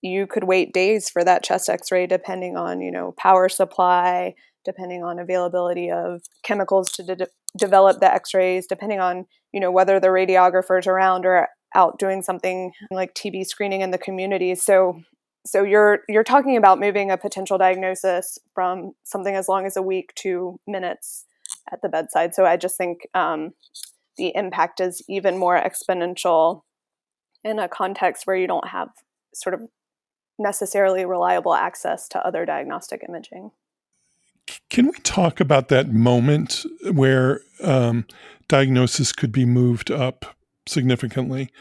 you 0.01 0.27
could 0.27 0.43
wait 0.45 0.73
days 0.73 1.09
for 1.09 1.23
that 1.23 1.43
chest 1.43 1.69
X-ray, 1.69 2.07
depending 2.07 2.57
on 2.57 2.81
you 2.81 2.91
know 2.91 3.13
power 3.17 3.49
supply, 3.49 4.33
depending 4.65 5.03
on 5.03 5.19
availability 5.19 5.91
of 5.91 6.21
chemicals 6.43 6.91
to 6.93 7.03
de- 7.03 7.27
develop 7.57 7.99
the 7.99 8.11
X-rays, 8.11 8.67
depending 8.67 8.99
on 8.99 9.25
you 9.51 9.59
know 9.59 9.71
whether 9.71 9.99
the 9.99 10.07
radiographer's 10.07 10.87
around 10.87 11.25
or 11.25 11.47
out 11.75 11.99
doing 11.99 12.21
something 12.21 12.71
like 12.91 13.13
TB 13.13 13.45
screening 13.45 13.81
in 13.81 13.91
the 13.91 13.97
community. 13.97 14.55
So 14.55 15.01
so 15.45 15.63
you're 15.63 15.99
you're 16.07 16.23
talking 16.23 16.57
about 16.57 16.79
moving 16.79 17.11
a 17.11 17.17
potential 17.17 17.57
diagnosis 17.57 18.37
from 18.53 18.93
something 19.03 19.35
as 19.35 19.47
long 19.47 19.65
as 19.65 19.77
a 19.77 19.81
week 19.81 20.13
to 20.15 20.59
minutes 20.67 21.25
at 21.71 21.81
the 21.81 21.89
bedside. 21.89 22.35
So 22.35 22.45
I 22.45 22.57
just 22.57 22.77
think 22.77 23.07
um, 23.13 23.51
the 24.17 24.31
impact 24.35 24.79
is 24.79 25.01
even 25.07 25.37
more 25.37 25.59
exponential 25.59 26.61
in 27.43 27.59
a 27.59 27.69
context 27.69 28.27
where 28.27 28.35
you 28.35 28.47
don't 28.47 28.67
have 28.67 28.89
sort 29.33 29.53
of 29.53 29.61
necessarily 30.39 31.05
reliable 31.05 31.53
access 31.53 32.07
to 32.09 32.25
other 32.25 32.45
diagnostic 32.45 33.03
imaging. 33.07 33.51
Can 34.69 34.87
we 34.87 34.97
talk 35.03 35.39
about 35.39 35.67
that 35.67 35.91
moment 35.91 36.65
where 36.91 37.41
um, 37.63 38.05
diagnosis 38.47 39.11
could 39.11 39.31
be 39.31 39.45
moved 39.45 39.91
up 39.91 40.35
significantly? 40.67 41.51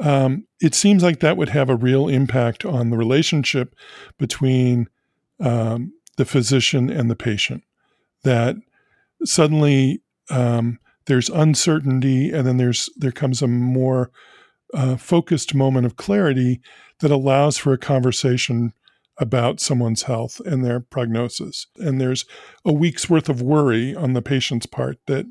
Um, 0.00 0.46
it 0.60 0.74
seems 0.74 1.02
like 1.02 1.20
that 1.20 1.36
would 1.36 1.48
have 1.48 1.70
a 1.70 1.76
real 1.76 2.08
impact 2.08 2.64
on 2.64 2.90
the 2.90 2.96
relationship 2.96 3.74
between 4.18 4.88
um, 5.40 5.92
the 6.16 6.24
physician 6.24 6.90
and 6.90 7.10
the 7.10 7.16
patient. 7.16 7.64
That 8.24 8.56
suddenly 9.24 10.02
um, 10.30 10.78
there's 11.06 11.30
uncertainty, 11.30 12.30
and 12.30 12.46
then 12.46 12.58
there's 12.58 12.88
there 12.96 13.12
comes 13.12 13.42
a 13.42 13.48
more 13.48 14.10
uh, 14.74 14.96
focused 14.96 15.54
moment 15.54 15.86
of 15.86 15.96
clarity 15.96 16.60
that 17.00 17.10
allows 17.10 17.56
for 17.56 17.72
a 17.72 17.78
conversation 17.78 18.72
about 19.18 19.60
someone's 19.60 20.02
health 20.02 20.40
and 20.44 20.64
their 20.64 20.80
prognosis. 20.80 21.66
And 21.76 22.00
there's 22.00 22.24
a 22.64 22.72
week's 22.72 23.10
worth 23.10 23.28
of 23.28 23.42
worry 23.42 23.94
on 23.94 24.12
the 24.12 24.22
patient's 24.22 24.66
part 24.66 24.98
that 25.06 25.26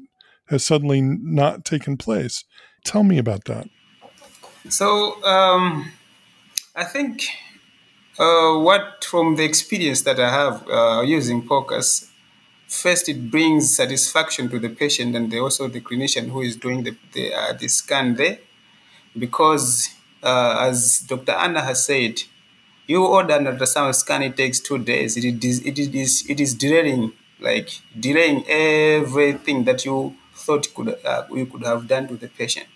has 0.49 0.63
suddenly 0.63 1.01
not 1.01 1.65
taken 1.65 1.97
place. 1.97 2.43
Tell 2.83 3.03
me 3.03 3.17
about 3.17 3.45
that. 3.45 3.67
So, 4.69 5.23
um, 5.23 5.91
I 6.75 6.83
think 6.83 7.23
uh, 8.19 8.57
what 8.59 9.03
from 9.03 9.35
the 9.35 9.43
experience 9.43 10.01
that 10.01 10.19
I 10.19 10.29
have 10.29 10.69
uh, 10.69 11.01
using 11.01 11.47
POCUS, 11.47 12.09
first 12.67 13.07
it 13.07 13.31
brings 13.31 13.75
satisfaction 13.75 14.49
to 14.49 14.59
the 14.59 14.69
patient 14.69 15.15
and 15.15 15.31
the, 15.31 15.39
also 15.39 15.67
the 15.67 15.79
clinician 15.79 16.29
who 16.29 16.41
is 16.41 16.57
doing 16.57 16.83
the, 16.83 16.97
the, 17.13 17.33
uh, 17.33 17.53
the 17.53 17.67
scan 17.69 18.15
there 18.15 18.39
because 19.19 19.89
uh, 20.23 20.57
as 20.61 20.99
Dr. 21.07 21.31
Anna 21.33 21.61
has 21.61 21.85
said, 21.85 22.21
you 22.87 23.05
order 23.05 23.35
an 23.35 23.45
ultrasound 23.45 23.93
scan, 23.95 24.23
it 24.23 24.37
takes 24.37 24.59
two 24.59 24.77
days. 24.77 25.17
It 25.17 25.43
is, 25.43 25.65
it 25.65 25.77
is, 25.77 26.25
it 26.29 26.39
is 26.39 26.53
delaying, 26.55 27.11
like 27.39 27.69
delaying 27.99 28.45
everything 28.47 29.65
that 29.65 29.85
you 29.85 30.15
thought 30.33 30.73
could 30.73 30.95
uh, 31.03 31.23
you 31.33 31.45
could 31.47 31.63
have 31.63 31.87
done 31.87 32.07
to 32.07 32.15
the 32.15 32.27
patient. 32.29 32.67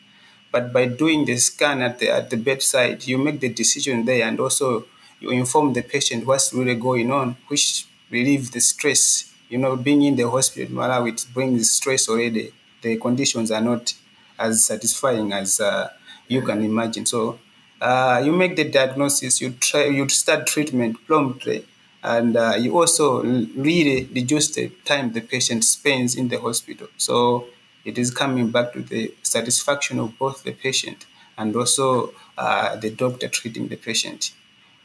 But 0.51 0.73
by 0.73 0.86
doing 0.88 1.25
the 1.25 1.38
scan 1.38 1.82
at 1.82 1.99
the 1.99 2.10
at 2.10 2.30
the 2.30 2.38
bedside, 2.38 3.08
you 3.08 3.17
make 3.17 3.39
the 3.39 3.49
decision 3.49 4.06
there, 4.06 4.27
and 4.27 4.39
also 4.39 4.86
you 5.19 5.30
inform 5.32 5.73
the 5.73 5.82
patient 5.82 6.25
what's 6.27 6.54
really 6.54 6.75
going 6.75 7.10
on, 7.12 7.38
which 7.47 7.86
relieves 8.10 8.51
the 8.51 8.60
stress. 8.60 9.32
You 9.49 9.58
know, 9.60 9.75
being 9.75 10.01
in 10.01 10.15
the 10.15 10.30
hospital, 10.30 10.75
Malawi, 10.75 11.10
it 11.13 11.25
brings 11.34 11.71
stress 11.71 12.10
already. 12.10 12.51
The 12.82 12.97
conditions 12.97 13.51
are 13.51 13.62
not 13.62 13.93
as 14.39 14.65
satisfying 14.65 15.32
as 15.34 15.60
uh, 15.60 15.89
you 16.31 16.41
can 16.41 16.63
imagine. 16.63 17.05
So 17.05 17.39
uh, 17.81 18.21
you 18.25 18.31
make 18.31 18.55
the 18.55 18.67
diagnosis, 18.77 19.41
you 19.41 19.49
try, 19.67 19.85
you 19.85 20.07
start 20.09 20.47
treatment 20.47 20.93
promptly, 21.05 21.65
and 22.03 22.37
uh, 22.37 22.55
you 22.63 22.77
also 22.79 23.23
really 23.67 24.05
reduce 24.19 24.47
the 24.55 24.69
time 24.85 25.11
the 25.13 25.21
patient 25.21 25.63
spends 25.63 26.15
in 26.15 26.29
the 26.29 26.39
hospital. 26.39 26.87
So 26.97 27.45
it 27.83 27.97
is 27.97 28.11
coming 28.11 28.49
back 28.49 28.73
to 28.73 28.81
the 28.81 29.13
satisfaction 29.23 29.99
of 29.99 30.17
both 30.17 30.43
the 30.43 30.53
patient 30.53 31.05
and 31.37 31.55
also 31.55 32.13
uh, 32.37 32.75
the 32.75 32.91
doctor 32.91 33.27
treating 33.27 33.67
the 33.67 33.75
patient, 33.75 34.33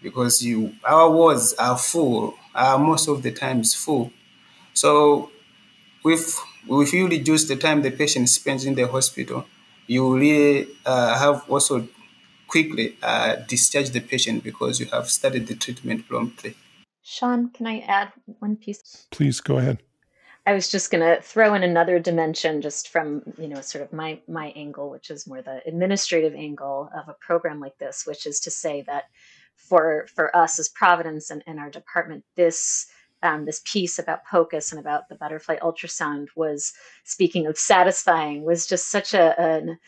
because 0.03 0.43
you 0.43 0.75
our 0.85 1.11
wards 1.11 1.55
are 1.59 1.79
full, 1.79 2.35
most 2.91 3.09
of 3.09 3.23
the 3.23 3.33
times 3.33 3.75
full. 3.75 4.11
So 4.75 5.31
if 6.05 6.41
if 6.69 6.93
you 6.93 7.09
reduce 7.09 7.45
the 7.47 7.57
time 7.57 7.83
the 7.83 7.91
patient 7.91 8.29
spends 8.29 8.65
in 8.65 8.75
the 8.75 8.87
hospital, 8.89 9.47
you 9.87 10.17
really 10.17 10.69
uh, 10.85 11.19
have 11.19 11.49
also 11.49 11.89
quickly 12.49 12.97
uh, 13.03 13.37
discharge 13.49 13.91
the 13.91 14.01
patient 14.01 14.45
because 14.45 14.81
you 14.81 14.87
have 14.87 15.11
started 15.11 15.47
the 15.47 15.55
treatment 15.55 16.09
promptly. 16.09 16.57
Sean, 17.03 17.51
can 17.51 17.67
I 17.67 17.81
add 17.81 18.13
one 18.41 18.57
piece? 18.57 19.07
Please 19.11 19.41
go 19.41 19.59
ahead. 19.59 19.83
I 20.47 20.55
was 20.55 20.69
just 20.69 20.93
going 20.93 21.03
to 21.03 21.21
throw 21.23 21.55
in 21.55 21.65
another 21.65 21.99
dimension 21.99 22.63
just 22.63 22.89
from, 22.89 23.23
you 23.37 23.49
know, 23.49 23.61
sort 23.61 23.83
of 23.83 23.93
my 23.93 24.21
my 24.29 24.53
angle, 24.55 24.91
which 24.91 25.11
is 25.11 25.27
more 25.27 25.43
the 25.43 25.61
administrative 25.67 26.35
angle 26.35 26.89
of 26.97 27.09
a 27.09 27.17
program 27.21 27.59
like 27.59 27.77
this, 27.79 28.05
which 28.07 28.27
is 28.27 28.39
to 28.41 28.51
say 28.51 28.83
that 28.87 29.05
for 29.57 30.07
for 30.15 30.35
us 30.37 30.59
as 30.61 30.69
Providence 30.69 31.31
and, 31.31 31.43
and 31.49 31.59
our 31.59 31.71
department, 31.71 32.25
this 32.37 32.87
um, 33.27 33.45
this 33.45 33.61
piece 33.65 33.99
about 33.99 34.25
POCUS 34.25 34.73
and 34.73 34.81
about 34.81 35.09
the 35.09 35.17
butterfly 35.17 35.57
ultrasound 35.59 36.29
was 36.37 36.73
speaking 37.05 37.47
of 37.47 37.59
satisfying 37.59 38.43
was 38.45 38.67
just 38.67 38.91
such 38.91 39.13
a 39.13 39.39
an, 39.39 39.79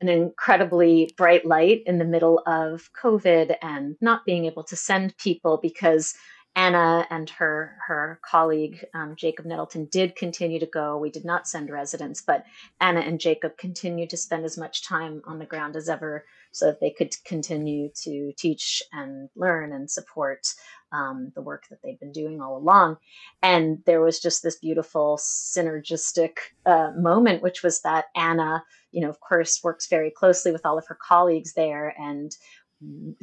an 0.00 0.08
incredibly 0.08 1.12
bright 1.16 1.46
light 1.46 1.82
in 1.86 1.98
the 1.98 2.04
middle 2.04 2.42
of 2.46 2.90
COVID 3.00 3.56
and 3.62 3.96
not 4.00 4.24
being 4.26 4.44
able 4.44 4.64
to 4.64 4.76
send 4.76 5.16
people 5.16 5.58
because 5.62 6.14
Anna 6.56 7.06
and 7.10 7.30
her 7.30 7.76
her 7.86 8.18
colleague 8.28 8.84
um, 8.92 9.14
Jacob 9.16 9.46
Nettleton 9.46 9.86
did 9.92 10.16
continue 10.16 10.58
to 10.58 10.66
go. 10.66 10.98
We 10.98 11.10
did 11.10 11.24
not 11.24 11.46
send 11.46 11.70
residents, 11.70 12.20
but 12.20 12.44
Anna 12.80 13.00
and 13.00 13.20
Jacob 13.20 13.56
continued 13.58 14.10
to 14.10 14.16
spend 14.16 14.44
as 14.44 14.58
much 14.58 14.84
time 14.84 15.22
on 15.24 15.38
the 15.38 15.46
ground 15.46 15.76
as 15.76 15.88
ever, 15.88 16.24
so 16.52 16.66
that 16.66 16.80
they 16.80 16.90
could 16.90 17.14
continue 17.24 17.90
to 18.02 18.32
teach 18.36 18.82
and 18.92 19.28
learn 19.36 19.72
and 19.72 19.90
support 19.90 20.46
um, 20.92 21.32
the 21.34 21.42
work 21.42 21.64
that 21.68 21.78
they've 21.82 22.00
been 22.00 22.12
doing 22.12 22.40
all 22.40 22.56
along. 22.56 22.96
And 23.42 23.78
there 23.86 24.00
was 24.00 24.20
just 24.20 24.42
this 24.42 24.56
beautiful 24.56 25.18
synergistic 25.18 26.38
uh, 26.66 26.92
moment, 26.96 27.42
which 27.42 27.62
was 27.62 27.82
that 27.82 28.06
Anna, 28.16 28.64
you 28.90 29.00
know, 29.00 29.10
of 29.10 29.20
course, 29.20 29.60
works 29.62 29.86
very 29.88 30.10
closely 30.10 30.52
with 30.52 30.64
all 30.64 30.78
of 30.78 30.86
her 30.86 30.98
colleagues 31.00 31.54
there 31.54 31.94
and 31.98 32.32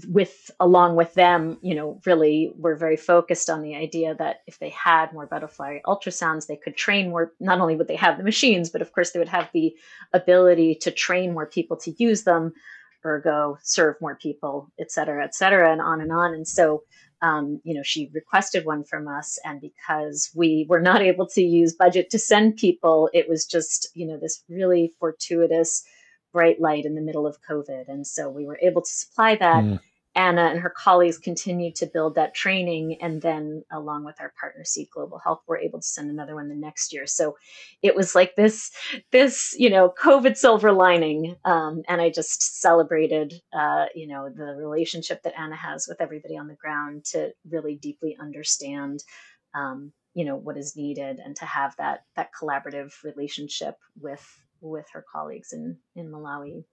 with 0.10 0.52
along 0.60 0.98
with 0.98 1.14
them 1.14 1.58
you 1.62 1.74
know 1.74 2.02
really 2.06 2.52
we're 2.58 2.76
very 2.76 2.98
focused 2.98 3.50
on 3.50 3.62
the 3.62 3.74
idea 3.74 4.14
that 4.14 4.42
if 4.48 4.60
they 4.60 4.70
had 4.70 5.14
more 5.14 5.26
butterfly 5.26 5.80
ultrasounds 5.86 6.48
they 6.48 6.58
could 6.58 6.76
train 6.76 7.10
more 7.10 7.32
not 7.40 7.62
only 7.62 7.78
would 7.78 7.88
they 7.88 7.96
have 7.96 8.18
the 8.18 8.24
machines 8.24 8.70
but 8.70 8.82
of 8.82 8.92
course 8.92 9.12
they 9.12 9.20
would 9.20 9.30
have 9.30 9.50
the 9.54 9.74
ability 10.12 10.76
to 10.76 10.92
train 10.92 11.34
more 11.34 11.46
people 11.46 11.78
to 11.78 11.96
use 11.98 12.24
them 12.24 12.54
ergo 13.06 13.58
serve 13.63 13.96
more 14.02 14.18
people 14.22 14.72
et 14.80 14.91
cetera 14.91 15.24
et 15.24 15.36
cetera 15.36 15.72
and 15.72 15.82
on 15.82 16.02
and 16.02 16.12
on 16.12 16.34
and 16.34 16.48
so 16.48 16.82
um, 17.22 17.60
you 17.63 17.74
know, 17.74 17.82
she 17.84 18.12
requested 18.13 18.65
one 18.65 18.84
from 18.84 19.08
us, 19.08 19.39
and 19.44 19.62
because 19.62 20.30
we 20.36 20.65
were 20.70 20.82
not 20.82 21.02
able 21.02 21.28
to 21.30 21.41
use 21.41 21.74
budget 21.74 22.10
to 22.12 22.20
send 22.20 22.58
people, 22.58 23.10
it 23.13 23.28
was 23.28 23.46
just, 23.46 23.89
you 23.94 24.06
know, 24.06 24.18
this 24.18 24.44
really 24.50 24.94
fortuitous 25.00 25.84
bright 26.34 26.60
light 26.60 26.86
in 26.86 26.96
the 26.96 27.02
middle 27.02 27.26
of 27.26 27.38
COVID. 27.50 27.88
And 27.88 28.06
so 28.06 28.30
we 28.30 28.46
were 28.46 28.60
able 28.62 28.82
to 28.82 28.91
supply 28.91 29.36
that. 29.38 29.63
Mm. 29.63 29.80
Anna 30.15 30.43
and 30.43 30.60
her 30.60 30.69
colleagues 30.69 31.17
continued 31.17 31.75
to 31.75 31.86
build 31.86 32.15
that 32.15 32.34
training. 32.34 32.97
And 33.01 33.21
then, 33.21 33.63
along 33.71 34.06
with 34.06 34.15
our 34.21 34.34
partner, 34.39 34.63
Seed 34.63 34.88
Global 34.93 35.19
Health, 35.19 35.41
we're 35.47 35.58
able 35.58 35.80
to 35.80 35.88
send 35.88 36.10
another 36.10 36.36
one 36.36 36.47
the 36.47 36.56
next 36.56 36.93
year. 36.93 37.06
So 37.06 37.36
it 37.82 37.95
was 37.95 38.15
like 38.15 38.36
this, 38.36 38.71
this, 39.12 39.54
you 39.58 39.69
know, 39.69 39.93
COVID 40.01 40.38
silver 40.38 40.71
lining. 40.71 41.36
Um, 41.43 41.84
and 41.88 42.01
I 42.01 42.10
just 42.10 42.62
celebrated, 42.62 43.34
uh, 43.54 43.86
you 43.93 44.08
know, 44.08 44.30
the 44.30 44.56
relationship 44.58 45.21
that 45.23 45.38
Anna 45.38 45.56
has 45.56 45.86
with 45.88 45.99
everybody 45.99 46.38
on 46.38 46.47
the 46.47 46.56
ground 46.56 47.06
to 47.12 47.32
really 47.49 47.75
deeply 47.75 48.17
understand. 48.19 49.04
Um, 49.54 49.91
you 50.15 50.23
know 50.23 50.38
what 50.38 50.58
is 50.58 50.78
needed 50.78 51.19
and 51.19 51.36
to 51.36 51.45
have 51.45 51.75
that 51.75 52.06
that 52.15 52.30
collaborative 52.41 52.91
relationship 53.04 53.75
with 53.99 54.25
with 54.62 54.86
her 54.93 55.06
colleagues 55.12 55.51
in 55.51 55.78
in 55.95 56.08
Malawi 56.10 56.63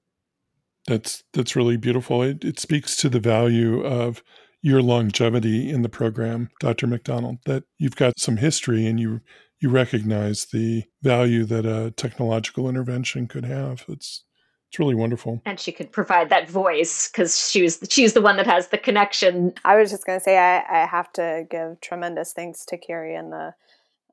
that's 0.87 1.23
that's 1.33 1.57
really 1.57 1.77
beautiful. 1.77 2.23
It, 2.23 2.45
it 2.45 2.59
speaks 2.59 2.97
to 2.99 3.09
the 3.09 3.21
value 3.21 3.85
of 3.85 4.23
your 4.63 4.81
longevity 4.81 5.71
in 5.71 5.83
the 5.83 5.89
program, 5.89 6.51
Dr. 6.61 6.87
McDonald, 6.87 7.39
that 7.47 7.65
you've 7.79 7.97
got 7.97 8.19
some 8.19 8.37
history 8.37 8.87
and 8.87 8.99
you 8.99 9.21
you 9.61 9.69
recognize 9.69 10.47
the 10.47 10.85
value 11.03 11.45
that 11.45 11.65
a 11.65 11.93
technological 11.93 12.69
intervention 12.69 13.29
could 13.29 13.45
have. 13.45 13.85
It's 13.89 14.25
it's 14.69 14.79
really 14.79 14.95
wonderful. 14.95 15.43
And 15.45 15.61
she 15.61 15.71
could 15.71 15.93
provide 15.93 16.31
that 16.31 16.49
voice 16.49 17.11
because 17.11 17.51
she 17.51 17.63
was 17.63 17.79
she's 17.91 18.15
the 18.15 18.23
one 18.23 18.37
that 18.39 18.47
has 18.47 18.69
the 18.69 18.79
connection. 18.79 19.53
I 19.65 19.77
was 19.77 19.91
just 19.91 20.07
going 20.07 20.19
to 20.19 20.25
say 20.25 20.39
I, 20.39 20.83
I 20.83 20.87
have 20.87 21.13
to 21.15 21.45
give 21.51 21.81
tremendous 21.81 22.33
thanks 22.33 22.65
to 22.67 22.79
Carrie 22.79 23.15
and 23.15 23.33
the 23.33 23.55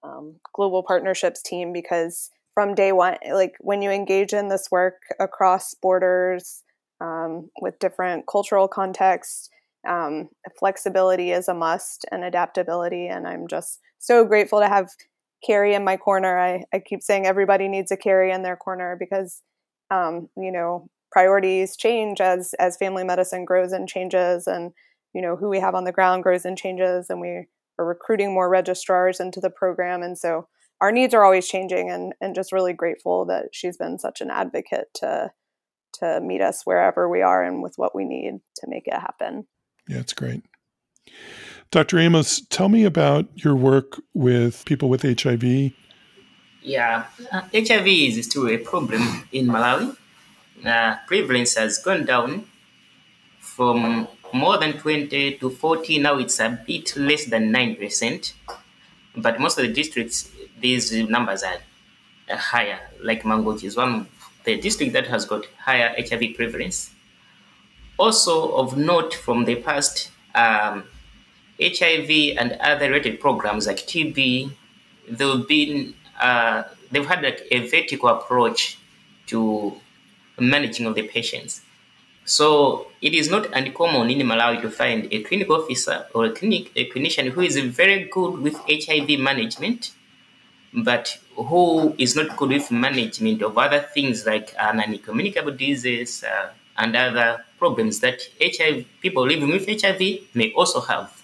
um, 0.03 0.35
global 0.53 0.83
partnerships 0.83 1.41
team 1.41 1.71
because 1.71 2.29
from 2.59 2.75
day 2.75 2.91
one, 2.91 3.15
like 3.31 3.55
when 3.61 3.81
you 3.81 3.89
engage 3.89 4.33
in 4.33 4.49
this 4.49 4.67
work 4.69 4.95
across 5.17 5.73
borders 5.75 6.61
um, 6.99 7.49
with 7.61 7.79
different 7.79 8.27
cultural 8.27 8.67
contexts, 8.67 9.49
um, 9.87 10.27
flexibility 10.59 11.31
is 11.31 11.47
a 11.47 11.53
must 11.53 12.05
and 12.11 12.25
adaptability. 12.25 13.07
And 13.07 13.25
I'm 13.25 13.47
just 13.47 13.79
so 13.97 14.25
grateful 14.25 14.59
to 14.59 14.67
have 14.67 14.89
Carrie 15.41 15.73
in 15.73 15.85
my 15.85 15.95
corner. 15.95 16.37
I, 16.37 16.65
I 16.73 16.79
keep 16.79 17.01
saying 17.01 17.25
everybody 17.25 17.69
needs 17.69 17.91
a 17.91 17.95
Carrie 17.95 18.33
in 18.33 18.43
their 18.43 18.57
corner 18.57 18.97
because 18.99 19.41
um, 19.89 20.27
you 20.35 20.51
know 20.51 20.89
priorities 21.13 21.77
change 21.77 22.19
as 22.19 22.53
as 22.59 22.75
family 22.75 23.05
medicine 23.05 23.45
grows 23.45 23.71
and 23.71 23.87
changes 23.87 24.47
and 24.47 24.73
you 25.13 25.21
know 25.21 25.37
who 25.37 25.47
we 25.47 25.61
have 25.61 25.75
on 25.75 25.85
the 25.85 25.93
ground 25.93 26.23
grows 26.23 26.43
and 26.43 26.57
changes 26.57 27.09
and 27.09 27.21
we 27.21 27.47
are 27.79 27.85
recruiting 27.85 28.33
more 28.33 28.49
registrars 28.49 29.21
into 29.21 29.39
the 29.39 29.49
program 29.49 30.03
and 30.03 30.17
so 30.17 30.45
our 30.81 30.91
needs 30.91 31.13
are 31.13 31.23
always 31.23 31.47
changing 31.47 31.89
and 31.89 32.13
and 32.21 32.35
just 32.35 32.51
really 32.51 32.73
grateful 32.73 33.25
that 33.25 33.49
she's 33.51 33.77
been 33.77 33.97
such 33.99 34.21
an 34.21 34.29
advocate 34.29 34.87
to 34.95 35.31
to 35.93 36.21
meet 36.21 36.41
us 36.41 36.61
wherever 36.65 37.09
we 37.09 37.21
are 37.21 37.43
and 37.43 37.63
with 37.63 37.73
what 37.77 37.95
we 37.95 38.05
need 38.05 38.39
to 38.55 38.67
make 38.67 38.87
it 38.87 38.93
happen 38.93 39.45
yeah 39.87 39.97
it's 39.97 40.13
great 40.13 40.43
dr 41.71 41.97
amos 41.97 42.41
tell 42.49 42.69
me 42.69 42.83
about 42.83 43.27
your 43.35 43.55
work 43.55 43.99
with 44.13 44.63
people 44.65 44.89
with 44.89 45.01
hiv 45.01 45.73
yeah, 46.61 47.05
uh, 47.31 47.41
HIV 47.53 47.87
is 47.87 48.25
still 48.25 48.49
a 48.49 48.57
problem 48.57 49.01
in 49.31 49.47
Malawi. 49.47 49.95
Uh, 50.65 50.97
prevalence 51.07 51.55
has 51.55 51.77
gone 51.77 52.05
down 52.05 52.45
from 53.39 54.07
more 54.33 54.57
than 54.57 54.73
20 54.73 55.37
to 55.37 55.49
40. 55.49 55.99
Now 55.99 56.17
it's 56.17 56.39
a 56.39 56.61
bit 56.67 56.95
less 56.97 57.25
than 57.25 57.53
9%. 57.53 58.33
But 59.15 59.39
most 59.39 59.57
of 59.57 59.65
the 59.65 59.73
districts, 59.73 60.29
these 60.61 60.91
numbers 60.93 61.43
are 61.43 61.59
higher. 62.29 62.79
Like 63.01 63.23
Mangochi 63.23 63.65
is 63.65 63.77
one 63.77 63.93
of 63.93 64.07
the 64.43 64.59
district 64.59 64.93
that 64.93 65.07
has 65.07 65.25
got 65.25 65.45
higher 65.57 65.95
HIV 65.97 66.35
prevalence. 66.35 66.91
Also, 67.97 68.53
of 68.53 68.77
note 68.77 69.13
from 69.13 69.45
the 69.45 69.55
past, 69.55 70.11
um, 70.35 70.83
HIV 71.61 72.37
and 72.37 72.53
other 72.61 72.89
related 72.89 73.19
programs 73.19 73.67
like 73.67 73.77
TB, 73.79 74.51
they've 75.09 75.47
been 75.47 75.93
uh, 76.19 76.63
they've 76.91 77.05
had 77.05 77.21
like 77.21 77.41
a 77.51 77.67
vertical 77.67 78.09
approach 78.09 78.77
to 79.27 79.75
managing 80.39 80.85
of 80.85 80.95
the 80.95 81.03
patients. 81.07 81.61
So 82.25 82.87
it 83.01 83.13
is 83.13 83.29
not 83.29 83.47
uncommon 83.53 84.09
in 84.09 84.19
Malawi 84.19 84.61
to 84.61 84.69
find 84.69 85.07
a 85.11 85.23
clinical 85.23 85.55
officer 85.55 86.05
or 86.13 86.25
a 86.25 86.31
clinic 86.31 86.71
a 86.75 86.89
clinician 86.89 87.29
who 87.29 87.41
is 87.41 87.57
very 87.57 88.05
good 88.05 88.39
with 88.39 88.55
HIV 88.69 89.19
management, 89.19 89.91
but 90.73 91.17
who 91.35 91.95
is 91.97 92.15
not 92.15 92.35
good 92.37 92.49
with 92.49 92.71
management 92.71 93.41
of 93.41 93.57
other 93.57 93.79
things 93.79 94.25
like 94.25 94.53
uh, 94.59 94.71
non-communicable 94.71 95.51
diseases 95.51 96.23
uh, 96.23 96.49
and 96.77 96.95
other 96.95 97.43
problems 97.57 97.99
that 97.99 98.21
HIV 98.41 98.85
people 99.01 99.25
living 99.25 99.49
with 99.49 99.67
HIV 99.67 99.99
may 100.33 100.51
also 100.53 100.81
have. 100.81 101.21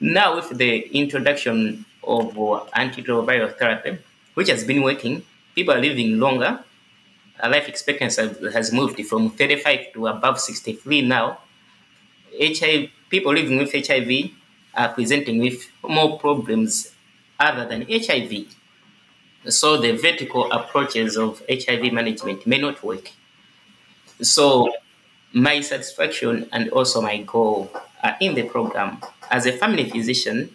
Now, 0.00 0.36
with 0.36 0.56
the 0.58 0.80
introduction 0.96 1.84
of 2.06 2.38
uh, 2.38 2.64
antiretroviral 2.76 3.56
therapy, 3.56 3.98
which 4.34 4.48
has 4.50 4.64
been 4.64 4.82
working. 4.82 5.22
People 5.54 5.74
are 5.74 5.80
living 5.80 6.18
longer. 6.18 6.62
life 7.42 7.68
expectancy 7.68 8.22
has 8.52 8.72
moved 8.72 9.00
from 9.06 9.30
35 9.30 9.92
to 9.94 10.06
above 10.08 10.40
63 10.40 11.02
now. 11.02 11.38
HIV, 12.38 12.90
people 13.10 13.32
living 13.32 13.58
with 13.58 13.72
HIV 13.72 14.30
are 14.74 14.88
presenting 14.92 15.38
with 15.38 15.68
more 15.82 16.18
problems 16.18 16.93
other 17.44 17.68
than 17.68 17.86
HIV. 17.88 18.46
So 19.48 19.76
the 19.76 19.92
vertical 19.92 20.50
approaches 20.50 21.16
of 21.16 21.42
HIV 21.48 21.92
management 21.92 22.46
may 22.46 22.58
not 22.58 22.82
work. 22.82 23.10
So 24.22 24.72
my 25.32 25.60
satisfaction 25.60 26.48
and 26.52 26.70
also 26.70 27.00
my 27.02 27.18
goal 27.18 27.70
are 28.02 28.16
in 28.20 28.34
the 28.34 28.44
program. 28.44 28.98
As 29.30 29.46
a 29.46 29.52
family 29.52 29.88
physician, 29.90 30.54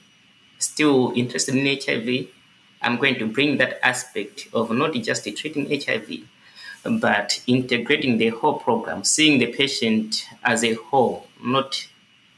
still 0.57 1.13
interested 1.15 1.55
in 1.55 1.65
HIV, 1.65 2.27
I'm 2.81 2.97
going 2.97 3.15
to 3.19 3.27
bring 3.27 3.57
that 3.57 3.79
aspect 3.85 4.47
of 4.53 4.71
not 4.71 4.93
just 4.93 5.23
treating 5.35 5.69
HIV, 5.69 6.21
but 7.01 7.41
integrating 7.45 8.17
the 8.17 8.29
whole 8.29 8.57
program, 8.59 9.03
seeing 9.03 9.39
the 9.39 9.47
patient 9.47 10.25
as 10.43 10.63
a 10.63 10.73
whole, 10.75 11.27
not 11.43 11.87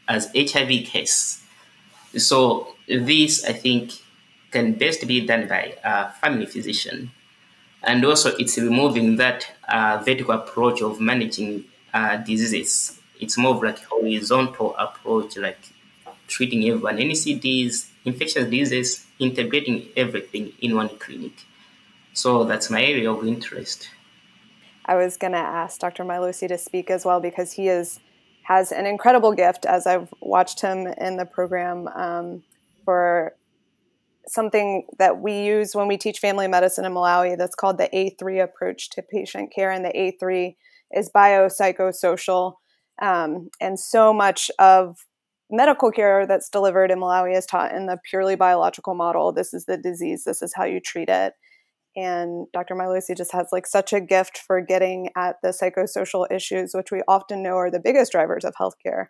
as 0.08 0.30
HIV 0.36 0.86
case. 0.86 1.44
So 2.18 2.76
this, 2.88 3.46
I 3.46 3.54
think, 3.54 3.94
can 4.52 4.74
best 4.74 5.08
be 5.08 5.26
done 5.26 5.48
by 5.48 5.76
a 5.84 6.12
family 6.12 6.46
physician. 6.46 7.12
And 7.84 8.06
also, 8.06 8.36
it's 8.38 8.58
removing 8.58 9.16
that 9.16 9.48
uh, 9.68 10.02
vertical 10.06 10.36
approach 10.36 10.82
of 10.82 11.00
managing 11.00 11.66
uh, 11.94 12.18
diseases. 12.18 13.00
It's 13.20 13.38
more 13.38 13.56
of 13.56 13.64
like 13.64 13.80
a 13.80 13.86
horizontal 13.86 14.76
approach, 14.78 15.38
like 15.38 15.60
treating 16.28 16.64
everyone, 16.68 16.98
NCDs, 16.98 17.88
infectious 18.06 18.46
diseases, 18.46 19.06
integrating 19.20 19.88
everything 19.98 20.54
in 20.60 20.76
one 20.76 20.90
clinic. 21.00 21.34
So 22.14 22.44
that's 22.44 22.70
my 22.70 22.84
area 22.84 23.12
of 23.12 23.26
interest. 23.26 23.90
I 24.86 24.96
was 24.96 25.18
going 25.18 25.34
to 25.34 25.40
ask 25.40 25.80
Dr. 25.80 26.04
Mailosi 26.04 26.48
to 26.48 26.58
speak 26.58 26.90
as 26.90 27.06
well 27.06 27.20
because 27.20 27.54
he 27.54 27.68
is 27.68 28.00
has 28.44 28.72
an 28.72 28.86
incredible 28.86 29.34
gift 29.34 29.66
as 29.66 29.86
I've 29.86 30.12
watched 30.20 30.62
him 30.62 30.88
in 30.88 31.18
the 31.18 31.26
program 31.26 31.88
um, 31.90 32.44
for 32.84 33.36
something 34.28 34.88
that 35.00 35.20
we 35.20 35.42
use 35.42 35.76
when 35.76 35.88
we 35.88 35.98
teach 35.98 36.20
family 36.20 36.48
medicine 36.48 36.86
in 36.86 36.94
Malawi 36.94 37.38
that's 37.38 37.56
called 37.56 37.78
the 37.78 37.90
A3 37.94 38.44
approach 38.44 38.90
to 38.92 39.02
patient 39.02 39.52
care. 39.54 39.72
And 39.72 39.84
the 39.86 39.90
A3 39.90 40.56
is 40.92 41.10
biopsychosocial. 41.16 42.54
Um, 43.02 43.50
and 43.60 43.80
so 43.80 44.14
much 44.14 44.52
of 44.60 44.98
medical 45.50 45.92
care 45.92 46.26
that's 46.26 46.50
delivered 46.50 46.92
in 46.92 47.00
Malawi 47.00 47.38
is 47.38 47.46
taught 47.46 47.74
in 47.74 47.88
the 47.88 47.98
purely 48.10 48.36
biological 48.36 48.96
model. 48.96 49.34
This 49.34 49.54
is 49.54 49.66
the 49.66 49.78
disease, 49.78 50.24
this 50.24 50.42
is 50.42 50.54
how 50.56 50.64
you 50.64 50.80
treat 50.80 51.10
it. 51.10 51.34
And 51.96 52.48
Dr. 52.54 52.74
Mailosi 52.74 53.18
just 53.18 53.34
has 53.34 53.48
like 53.52 53.68
such 53.68 53.92
a 53.92 54.00
gift 54.00 54.38
for 54.38 54.62
getting 54.62 55.10
at 55.18 55.36
the 55.44 55.50
psychosocial 55.50 56.26
issues, 56.32 56.72
which 56.74 56.92
we 56.92 57.02
often 57.08 57.44
know 57.44 57.58
are 57.58 57.70
the 57.70 57.82
biggest 57.82 58.14
drivers 58.14 58.46
of 58.46 58.54
healthcare. 58.60 59.08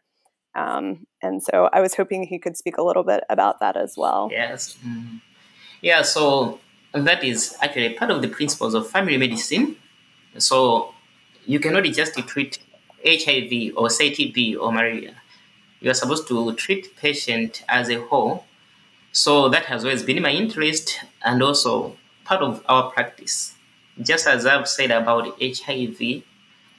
Um, 0.55 1.07
and 1.21 1.41
so 1.41 1.69
I 1.71 1.81
was 1.81 1.95
hoping 1.95 2.23
he 2.23 2.39
could 2.39 2.57
speak 2.57 2.77
a 2.77 2.83
little 2.83 3.03
bit 3.03 3.23
about 3.29 3.59
that 3.59 3.77
as 3.77 3.95
well. 3.97 4.29
Yes. 4.31 4.77
Mm-hmm. 4.85 5.17
Yeah, 5.81 6.01
so 6.01 6.59
that 6.93 7.23
is 7.23 7.55
actually 7.61 7.93
part 7.93 8.11
of 8.11 8.21
the 8.21 8.27
principles 8.27 8.73
of 8.73 8.89
family 8.89 9.17
medicine. 9.17 9.77
So 10.37 10.93
you 11.45 11.59
cannot 11.59 11.85
just 11.85 12.15
treat 12.27 12.59
HIV 13.05 13.73
or 13.75 13.89
say 13.89 14.11
TB 14.11 14.59
or 14.59 14.71
malaria 14.71 15.15
you 15.81 15.89
are 15.89 15.95
supposed 15.95 16.27
to 16.27 16.53
treat 16.53 16.95
patient 16.95 17.63
as 17.67 17.89
a 17.89 17.99
whole. 18.01 18.45
So 19.11 19.49
that 19.49 19.65
has 19.65 19.83
always 19.83 20.03
been 20.03 20.21
my 20.21 20.31
interest 20.31 20.99
and 21.23 21.43
also 21.43 21.97
part 22.23 22.41
of 22.41 22.63
our 22.69 22.91
practice. 22.91 23.55
Just 24.01 24.27
as 24.27 24.45
I've 24.45 24.69
said 24.69 24.91
about 24.91 25.35
HIV, 25.41 26.23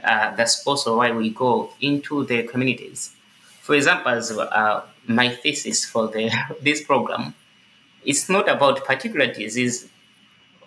uh, 0.02 0.34
that's 0.34 0.66
also 0.66 0.96
why 0.96 1.10
we 1.10 1.30
go 1.30 1.70
into 1.80 2.24
the 2.24 2.44
communities. 2.44 3.14
For 3.62 3.74
example, 3.74 4.12
uh, 4.40 4.82
my 5.06 5.30
thesis 5.30 5.84
for 5.84 6.08
the 6.08 6.30
this 6.62 6.82
program, 6.84 7.34
it's 8.04 8.28
not 8.28 8.48
about 8.48 8.84
particular 8.86 9.28
disease 9.32 9.88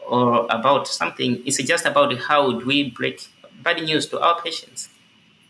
or 0.07 0.47
about 0.49 0.87
something. 0.87 1.43
It's 1.47 1.57
just 1.63 1.85
about 1.85 2.17
how 2.19 2.59
do 2.59 2.65
we 2.67 2.91
break 2.91 3.27
bad 3.63 3.83
news 3.83 4.07
to 4.09 4.21
our 4.21 4.41
patients. 4.41 4.89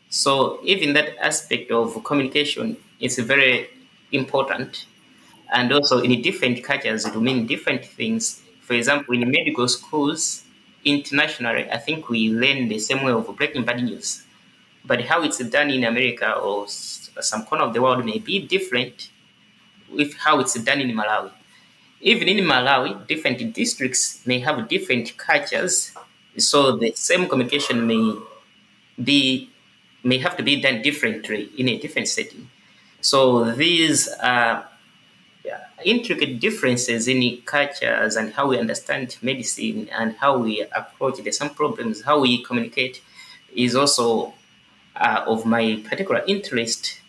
So 0.10 0.60
even 0.64 0.94
that 0.96 1.18
aspect 1.20 1.72
of 1.72 2.04
communication 2.06 2.78
is 3.02 3.20
very 3.20 3.70
important. 4.14 4.88
And 5.54 5.74
also 5.74 6.00
in 6.02 6.22
different 6.24 6.64
cultures, 6.66 7.06
it 7.06 7.16
mean 7.18 7.48
different 7.48 7.86
things. 7.86 8.44
For 8.62 8.76
example, 8.76 9.16
in 9.16 9.32
medical 9.32 9.70
schools, 9.70 10.44
internationally, 10.86 11.72
I 11.72 11.80
think 11.80 12.10
we 12.10 12.32
learn 12.32 12.70
the 12.70 12.80
same 12.80 13.04
way 13.04 13.14
of 13.14 13.28
breaking 13.38 13.66
bad 13.66 13.84
news. 13.84 14.25
But 14.86 15.02
how 15.02 15.24
it's 15.24 15.40
done 15.40 15.70
in 15.70 15.84
America 15.84 16.34
or 16.34 16.68
some 16.68 17.46
corner 17.46 17.64
of 17.64 17.74
the 17.74 17.82
world 17.82 18.06
may 18.06 18.20
be 18.20 18.40
different 18.40 19.10
with 19.92 20.16
how 20.16 20.40
it's 20.40 20.54
done 20.56 20.82
in 20.82 20.92
Malawi. 20.96 21.32
Even 22.02 22.28
in 22.28 22.46
Malawi, 22.46 23.08
different 23.08 23.54
districts 23.54 24.22
may 24.26 24.40
have 24.40 24.68
different 24.68 25.18
cultures, 25.18 25.94
so 26.38 26.76
the 26.78 26.92
same 26.94 27.28
communication 27.28 27.88
may 27.88 28.16
be 29.02 29.50
may 30.04 30.20
have 30.20 30.38
to 30.38 30.44
be 30.44 30.62
done 30.62 30.82
differently 30.84 31.50
in 31.58 31.68
a 31.68 31.80
different 31.80 32.08
setting. 32.08 32.48
So 33.02 33.52
these 33.52 34.08
are 34.22 34.68
intricate 35.84 36.40
differences 36.40 37.08
in 37.08 37.42
cultures 37.46 38.16
and 38.16 38.34
how 38.34 38.48
we 38.48 38.58
understand 38.58 39.18
medicine 39.22 39.90
and 39.90 40.16
how 40.18 40.38
we 40.38 40.66
approach 40.76 41.24
the 41.24 41.32
some 41.32 41.50
problems, 41.50 42.04
how 42.04 42.20
we 42.20 42.44
communicate 42.44 43.02
is 43.56 43.76
also 43.76 44.28
uh, 44.28 44.32
of 44.96 45.46
my 45.46 45.82
particular 45.88 46.24
interest, 46.28 47.00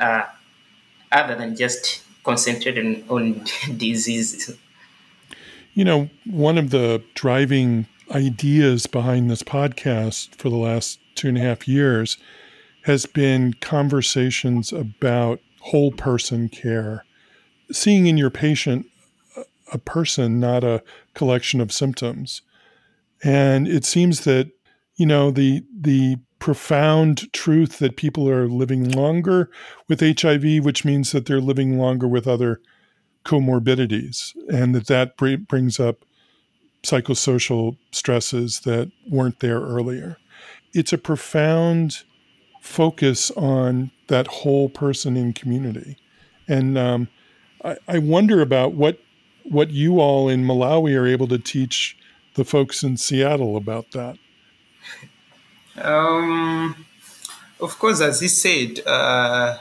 uh, 0.00 0.24
other 1.12 1.34
than 1.34 1.56
just 1.56 2.02
concentrating 2.24 3.04
on 3.08 3.44
diseases. 3.76 4.56
You 5.74 5.84
know, 5.84 6.10
one 6.24 6.58
of 6.58 6.70
the 6.70 7.02
driving 7.14 7.86
ideas 8.10 8.86
behind 8.86 9.30
this 9.30 9.42
podcast 9.42 10.34
for 10.36 10.48
the 10.48 10.56
last 10.56 10.98
two 11.14 11.28
and 11.28 11.38
a 11.38 11.40
half 11.40 11.68
years 11.68 12.18
has 12.82 13.06
been 13.06 13.54
conversations 13.60 14.72
about 14.72 15.40
whole 15.60 15.92
person 15.92 16.48
care, 16.48 17.04
seeing 17.70 18.06
in 18.06 18.16
your 18.16 18.30
patient 18.30 18.86
a 19.72 19.78
person, 19.78 20.40
not 20.40 20.64
a 20.64 20.82
collection 21.14 21.60
of 21.60 21.72
symptoms. 21.72 22.42
And 23.22 23.68
it 23.68 23.84
seems 23.84 24.24
that, 24.24 24.50
you 24.96 25.06
know, 25.06 25.30
the 25.30 25.62
the 25.78 26.16
profound 26.40 27.32
truth 27.32 27.78
that 27.78 27.96
people 27.96 28.28
are 28.28 28.48
living 28.48 28.90
longer 28.90 29.50
with 29.88 30.00
HIV, 30.00 30.64
which 30.64 30.84
means 30.84 31.12
that 31.12 31.26
they're 31.26 31.40
living 31.40 31.78
longer 31.78 32.08
with 32.08 32.26
other 32.26 32.60
comorbidities, 33.24 34.34
and 34.48 34.74
that 34.74 34.86
that 34.88 35.16
brings 35.16 35.78
up 35.78 36.04
psychosocial 36.82 37.76
stresses 37.92 38.60
that 38.60 38.90
weren't 39.08 39.40
there 39.40 39.60
earlier. 39.60 40.16
It's 40.72 40.92
a 40.92 40.98
profound 40.98 42.02
focus 42.60 43.30
on 43.32 43.90
that 44.08 44.26
whole 44.26 44.68
person 44.68 45.16
in 45.16 45.32
community. 45.32 45.96
And 46.48 46.76
um, 46.78 47.08
I, 47.64 47.76
I, 47.86 47.98
wonder 47.98 48.40
about 48.40 48.74
what 48.74 48.98
what 49.44 49.70
you 49.70 50.00
all 50.00 50.28
in 50.28 50.44
Malawi 50.44 50.98
are 50.98 51.06
able 51.06 51.28
to 51.28 51.38
teach 51.38 51.96
the 52.34 52.44
folks 52.44 52.82
in 52.82 52.96
Seattle 52.96 53.56
about 53.56 53.92
that. 53.92 54.16
Um, 55.80 56.74
of 57.60 57.78
course, 57.78 58.00
as 58.00 58.20
he 58.20 58.28
said, 58.28 58.80
uh, 58.86 59.58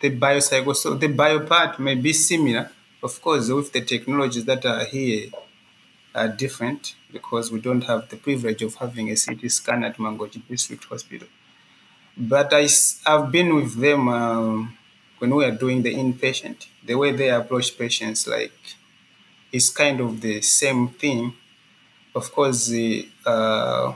the 0.00 0.10
biopsycho, 0.10 0.74
so 0.74 0.94
the 0.94 1.08
bio 1.08 1.40
part 1.40 1.78
may 1.78 1.94
be 1.94 2.12
similar. 2.12 2.70
Of 3.02 3.20
course, 3.22 3.48
with 3.48 3.72
the 3.72 3.80
technologies 3.82 4.44
that 4.44 4.64
are 4.66 4.84
here 4.84 5.30
are 6.14 6.28
different 6.28 6.94
because 7.12 7.50
we 7.50 7.60
don't 7.60 7.82
have 7.84 8.08
the 8.08 8.16
privilege 8.16 8.62
of 8.62 8.74
having 8.76 9.10
a 9.10 9.16
CT 9.16 9.50
scan 9.50 9.84
at 9.84 9.96
Mangochi 9.96 10.42
District 10.48 10.84
Hospital. 10.84 11.28
But 12.16 12.52
I, 12.52 12.68
I've 13.06 13.30
been 13.32 13.54
with 13.54 13.76
them 13.80 14.08
um, 14.08 14.78
when 15.18 15.34
we 15.34 15.44
are 15.44 15.52
doing 15.52 15.82
the 15.82 15.94
inpatient. 15.94 16.66
The 16.84 16.94
way 16.94 17.12
they 17.12 17.30
approach 17.30 17.78
patients, 17.78 18.26
like, 18.26 18.52
is 19.52 19.70
kind 19.70 20.00
of 20.00 20.20
the 20.20 20.42
same 20.42 20.88
thing. 20.88 21.34
Of 22.14 22.32
course, 22.32 22.72
uh, 23.26 23.94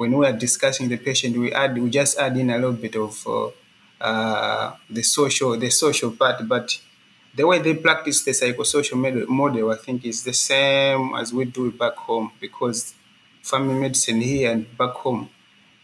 when 0.00 0.12
we 0.16 0.26
are 0.26 0.32
discussing 0.46 0.88
the 0.88 0.96
patient, 0.96 1.36
we 1.36 1.52
add, 1.52 1.76
we 1.76 1.90
just 1.90 2.18
add 2.18 2.36
in 2.36 2.48
a 2.50 2.56
little 2.56 2.72
bit 2.86 2.96
of 2.96 3.12
uh, 3.26 3.50
uh, 4.00 4.74
the 4.88 5.02
social, 5.02 5.58
the 5.58 5.70
social 5.70 6.10
part, 6.12 6.48
but 6.48 6.78
the 7.34 7.46
way 7.46 7.58
they 7.60 7.74
practice 7.74 8.24
the 8.24 8.30
psychosocial 8.32 8.96
model, 9.28 9.70
I 9.70 9.76
think, 9.76 10.04
is 10.06 10.24
the 10.24 10.32
same 10.32 11.14
as 11.14 11.32
we 11.32 11.44
do 11.44 11.70
back 11.70 11.96
home 11.96 12.32
because 12.40 12.94
family 13.42 13.74
medicine 13.78 14.20
here 14.20 14.50
and 14.52 14.62
back 14.76 14.92
home, 15.04 15.28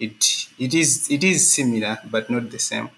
it 0.01 0.49
it 0.59 0.73
is 0.75 1.11
it 1.11 1.23
is 1.25 1.53
similar 1.55 1.99
but 2.11 2.29
not 2.31 2.51
the 2.51 2.59
same. 2.59 2.89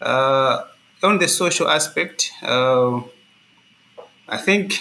Uh, 0.00 0.64
on 1.02 1.18
the 1.18 1.28
social 1.28 1.68
aspect, 1.68 2.32
uh, 2.42 3.00
I 4.28 4.36
think 4.38 4.74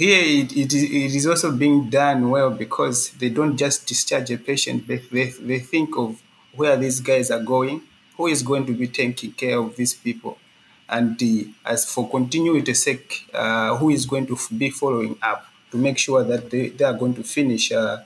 here 0.00 0.22
it, 0.42 0.56
it, 0.56 0.72
it 0.72 1.14
is 1.14 1.26
also 1.26 1.52
being 1.52 1.90
done 1.90 2.30
well 2.30 2.50
because 2.50 3.10
they 3.20 3.28
don't 3.28 3.56
just 3.56 3.86
discharge 3.86 4.30
a 4.30 4.38
patient; 4.38 4.86
they, 4.88 4.96
they, 5.12 5.26
they 5.30 5.58
think 5.58 5.96
of 5.96 6.22
where 6.54 6.76
these 6.76 7.00
guys 7.00 7.30
are 7.30 7.42
going, 7.42 7.82
who 8.16 8.26
is 8.26 8.42
going 8.42 8.64
to 8.66 8.72
be 8.72 8.88
taking 8.88 9.32
care 9.32 9.58
of 9.58 9.76
these 9.76 9.94
people 9.94 10.38
and 10.88 11.18
the, 11.18 11.48
as 11.64 11.84
for 11.90 12.08
continuity 12.08 12.74
sake, 12.74 13.28
uh, 13.32 13.76
who 13.76 13.90
is 13.90 14.06
going 14.06 14.26
to 14.26 14.36
be 14.56 14.70
following 14.70 15.16
up 15.22 15.46
to 15.70 15.76
make 15.76 15.96
sure 15.98 16.24
that 16.24 16.50
they, 16.50 16.70
they 16.70 16.84
are 16.84 16.94
going 16.94 17.14
to 17.14 17.22
finish 17.22 17.70
uh, 17.70 17.98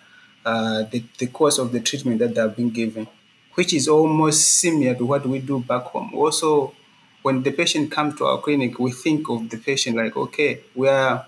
uh, 0.44 0.82
the, 0.90 1.02
the 1.18 1.26
course 1.28 1.58
of 1.58 1.72
the 1.72 1.80
treatment 1.80 2.18
that 2.18 2.34
they 2.34 2.40
have 2.40 2.56
been 2.56 2.70
given, 2.70 3.06
which 3.54 3.72
is 3.72 3.88
almost 3.88 4.58
similar 4.58 4.94
to 4.94 5.06
what 5.06 5.24
we 5.26 5.38
do 5.38 5.60
back 5.60 5.82
home. 5.84 6.10
Also, 6.14 6.74
when 7.22 7.42
the 7.42 7.52
patient 7.52 7.90
comes 7.90 8.16
to 8.16 8.26
our 8.26 8.38
clinic, 8.38 8.78
we 8.78 8.92
think 8.92 9.30
of 9.30 9.48
the 9.48 9.56
patient 9.56 9.96
like, 9.96 10.16
okay, 10.16 10.60
we 10.74 10.88
are 10.88 11.26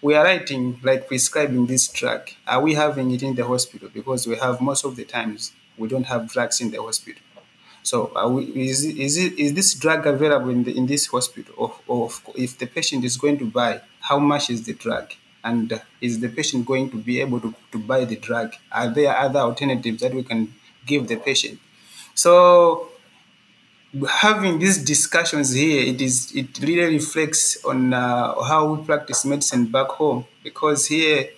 we 0.00 0.14
are 0.14 0.24
writing 0.24 0.78
like 0.82 1.08
prescribing 1.08 1.66
this 1.66 1.88
drug. 1.88 2.30
Are 2.46 2.60
we 2.60 2.74
having 2.74 3.10
it 3.10 3.22
in 3.22 3.34
the 3.34 3.44
hospital? 3.44 3.88
Because 3.92 4.26
we 4.26 4.36
have 4.36 4.60
most 4.60 4.84
of 4.84 4.96
the 4.96 5.04
times 5.04 5.52
we 5.76 5.88
don't 5.88 6.06
have 6.06 6.30
drugs 6.30 6.60
in 6.60 6.70
the 6.70 6.82
hospital. 6.82 7.22
So 7.82 8.12
we, 8.28 8.44
is, 8.68 8.84
is, 8.84 9.16
it, 9.16 9.38
is 9.38 9.54
this 9.54 9.74
drug 9.74 10.06
available 10.06 10.50
in, 10.50 10.64
the, 10.64 10.76
in 10.76 10.86
this 10.86 11.06
hospital? 11.06 11.54
Or, 11.56 11.74
or 11.86 12.10
if 12.34 12.58
the 12.58 12.66
patient 12.66 13.04
is 13.04 13.16
going 13.16 13.38
to 13.38 13.46
buy, 13.46 13.80
how 14.00 14.18
much 14.18 14.50
is 14.50 14.64
the 14.64 14.74
drug? 14.74 15.12
And 15.42 15.80
is 16.00 16.20
the 16.20 16.28
patient 16.28 16.66
going 16.66 16.90
to 16.90 16.96
be 16.96 17.20
able 17.20 17.40
to, 17.40 17.54
to 17.72 17.78
buy 17.78 18.04
the 18.04 18.16
drug? 18.16 18.54
Are 18.70 18.88
there 18.90 19.16
other 19.16 19.38
alternatives 19.38 20.00
that 20.00 20.12
we 20.12 20.22
can 20.22 20.54
give 20.84 21.08
the 21.08 21.16
patient? 21.16 21.60
So 22.14 22.88
having 24.08 24.58
these 24.58 24.78
discussions 24.84 25.52
here, 25.52 25.82
it 25.82 26.00
is 26.00 26.32
it 26.34 26.58
really 26.60 26.94
reflects 26.94 27.64
on 27.64 27.94
uh, 27.94 28.40
how 28.42 28.74
we 28.74 28.84
practice 28.84 29.24
medicine 29.24 29.66
back 29.66 29.88
home 29.88 30.26
because 30.42 30.86
here 30.86 31.30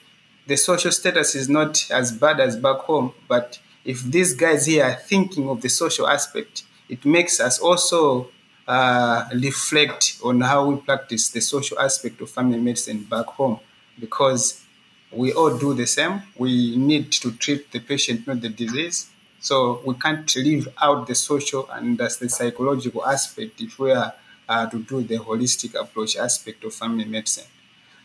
the 0.46 0.56
social 0.56 0.90
status 0.90 1.34
is 1.34 1.48
not 1.48 1.88
as 1.90 2.10
bad 2.10 2.40
as 2.40 2.56
back 2.56 2.78
home, 2.78 3.12
but 3.28 3.58
if 3.84 4.02
these 4.02 4.34
guys 4.34 4.66
here 4.66 4.84
are 4.84 4.94
thinking 4.94 5.48
of 5.48 5.62
the 5.62 5.68
social 5.68 6.08
aspect, 6.08 6.64
it 6.88 7.04
makes 7.04 7.38
us 7.40 7.60
also 7.60 8.28
uh, 8.66 9.28
reflect 9.34 10.18
on 10.24 10.40
how 10.40 10.66
we 10.66 10.76
practice 10.76 11.30
the 11.30 11.40
social 11.40 11.78
aspect 11.78 12.20
of 12.20 12.30
family 12.30 12.58
medicine 12.58 13.04
back 13.04 13.26
home 13.26 13.60
because 13.98 14.64
we 15.12 15.32
all 15.32 15.56
do 15.56 15.74
the 15.74 15.86
same. 15.86 16.22
We 16.36 16.76
need 16.76 17.12
to 17.12 17.32
treat 17.32 17.70
the 17.72 17.80
patient, 17.80 18.26
not 18.26 18.40
the 18.40 18.48
disease. 18.48 19.08
So 19.40 19.80
we 19.84 19.94
can't 19.94 20.34
leave 20.36 20.68
out 20.80 21.06
the 21.06 21.14
social 21.14 21.68
and 21.70 21.98
the 21.98 22.10
psychological 22.10 23.06
aspect 23.06 23.60
if 23.60 23.78
we 23.78 23.92
are 23.92 24.14
uh, 24.48 24.66
to 24.66 24.78
do 24.80 25.02
the 25.02 25.18
holistic 25.18 25.80
approach 25.80 26.16
aspect 26.16 26.64
of 26.64 26.74
family 26.74 27.04
medicine. 27.04 27.46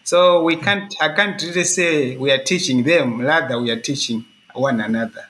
So 0.03 0.43
we 0.43 0.55
can't, 0.57 0.93
I 1.01 1.09
can't 1.13 1.41
really 1.41 1.63
say 1.63 2.15
we 2.17 2.31
are 2.31 2.43
teaching 2.43 2.83
them, 2.83 3.21
rather 3.21 3.59
we 3.59 3.71
are 3.71 3.79
teaching 3.79 4.25
one 4.53 4.79
another 4.79 5.27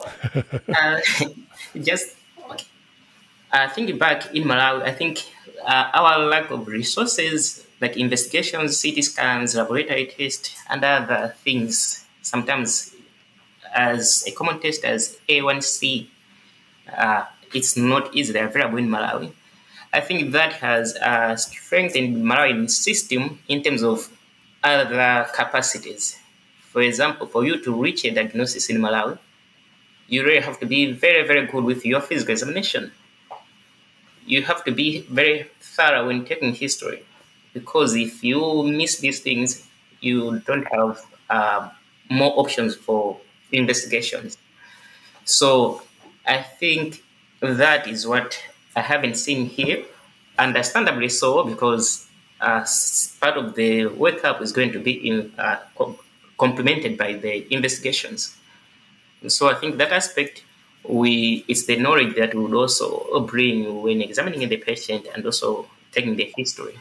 uh, 0.74 1.00
just 1.82 2.16
uh, 3.52 3.68
thinking 3.70 3.98
back 3.98 4.34
in 4.34 4.44
Malawi, 4.44 4.82
I 4.82 4.92
think 4.92 5.24
uh, 5.64 5.90
our 5.92 6.18
lack 6.26 6.50
of 6.50 6.66
resources 6.66 7.66
like 7.80 7.96
investigations, 7.96 8.80
CT 8.80 9.02
scans, 9.04 9.56
laboratory 9.56 10.06
tests, 10.06 10.54
and 10.68 10.84
other 10.84 11.34
things, 11.42 12.04
sometimes 12.22 12.94
as 13.74 14.24
a 14.26 14.32
common 14.32 14.60
test 14.60 14.84
as 14.84 15.18
A1C, 15.28 16.06
uh, 16.96 17.24
it's 17.54 17.76
not 17.76 18.14
easily 18.14 18.40
available 18.40 18.78
in 18.78 18.88
Malawi. 18.88 19.32
I 19.92 20.00
think 20.00 20.32
that 20.32 20.52
has 20.54 20.94
uh, 20.96 21.34
strengthened 21.36 22.16
the 22.16 22.20
Malawian 22.20 22.70
system 22.70 23.40
in 23.48 23.62
terms 23.62 23.82
of 23.82 24.08
other 24.62 25.26
capacities. 25.34 26.16
For 26.70 26.82
example, 26.82 27.26
for 27.26 27.44
you 27.44 27.60
to 27.64 27.74
reach 27.74 28.04
a 28.04 28.10
diagnosis 28.12 28.70
in 28.70 28.78
Malawi, 28.78 29.18
you 30.08 30.24
really 30.24 30.40
have 30.40 30.60
to 30.60 30.66
be 30.66 30.92
very, 30.92 31.26
very 31.26 31.46
good 31.46 31.64
with 31.64 31.84
your 31.84 32.00
physical 32.00 32.32
examination. 32.32 32.92
You 34.26 34.42
have 34.42 34.64
to 34.64 34.72
be 34.72 35.02
very 35.02 35.50
thorough 35.60 36.06
when 36.06 36.24
taking 36.24 36.54
history, 36.54 37.02
because 37.52 37.96
if 37.96 38.22
you 38.22 38.62
miss 38.62 38.98
these 38.98 39.20
things, 39.20 39.66
you 40.00 40.40
don't 40.46 40.66
have 40.72 41.00
uh, 41.28 41.70
more 42.08 42.32
options 42.38 42.76
for 42.76 43.18
investigations. 43.52 44.38
So 45.24 45.82
I 46.26 46.42
think 46.42 47.02
that 47.40 47.86
is 47.86 48.06
what 48.06 48.38
I 48.76 48.80
haven't 48.80 49.16
seen 49.16 49.46
here, 49.46 49.84
understandably 50.38 51.08
so, 51.08 51.44
because 51.44 52.06
uh, 52.40 52.64
part 53.20 53.36
of 53.36 53.54
the 53.54 53.82
workup 53.84 54.40
is 54.40 54.52
going 54.52 54.72
to 54.72 54.78
be 54.78 54.92
in, 55.08 55.32
uh, 55.38 55.56
complemented 56.38 56.96
by 56.96 57.14
the 57.14 57.52
investigations. 57.52 58.36
So 59.28 59.50
I 59.50 59.54
think 59.54 59.76
that 59.78 59.92
aspect 59.92 60.44
we 60.88 61.44
it's 61.46 61.66
the 61.66 61.76
knowledge 61.76 62.16
that 62.16 62.34
we 62.34 62.40
would 62.40 62.54
also 62.54 63.20
bring 63.20 63.82
when 63.82 64.00
examining 64.00 64.48
the 64.48 64.56
patient 64.56 65.06
and 65.14 65.24
also 65.26 65.66
taking 65.92 66.16
the 66.16 66.32
history. 66.36 66.78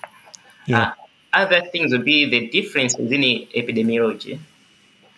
Yeah. 0.66 0.82
Uh, 0.82 0.94
other 1.34 1.62
things 1.62 1.92
would 1.92 2.06
be 2.06 2.26
the 2.30 2.48
difference 2.50 2.98
within 2.98 3.22
epidemiology. 3.22 4.40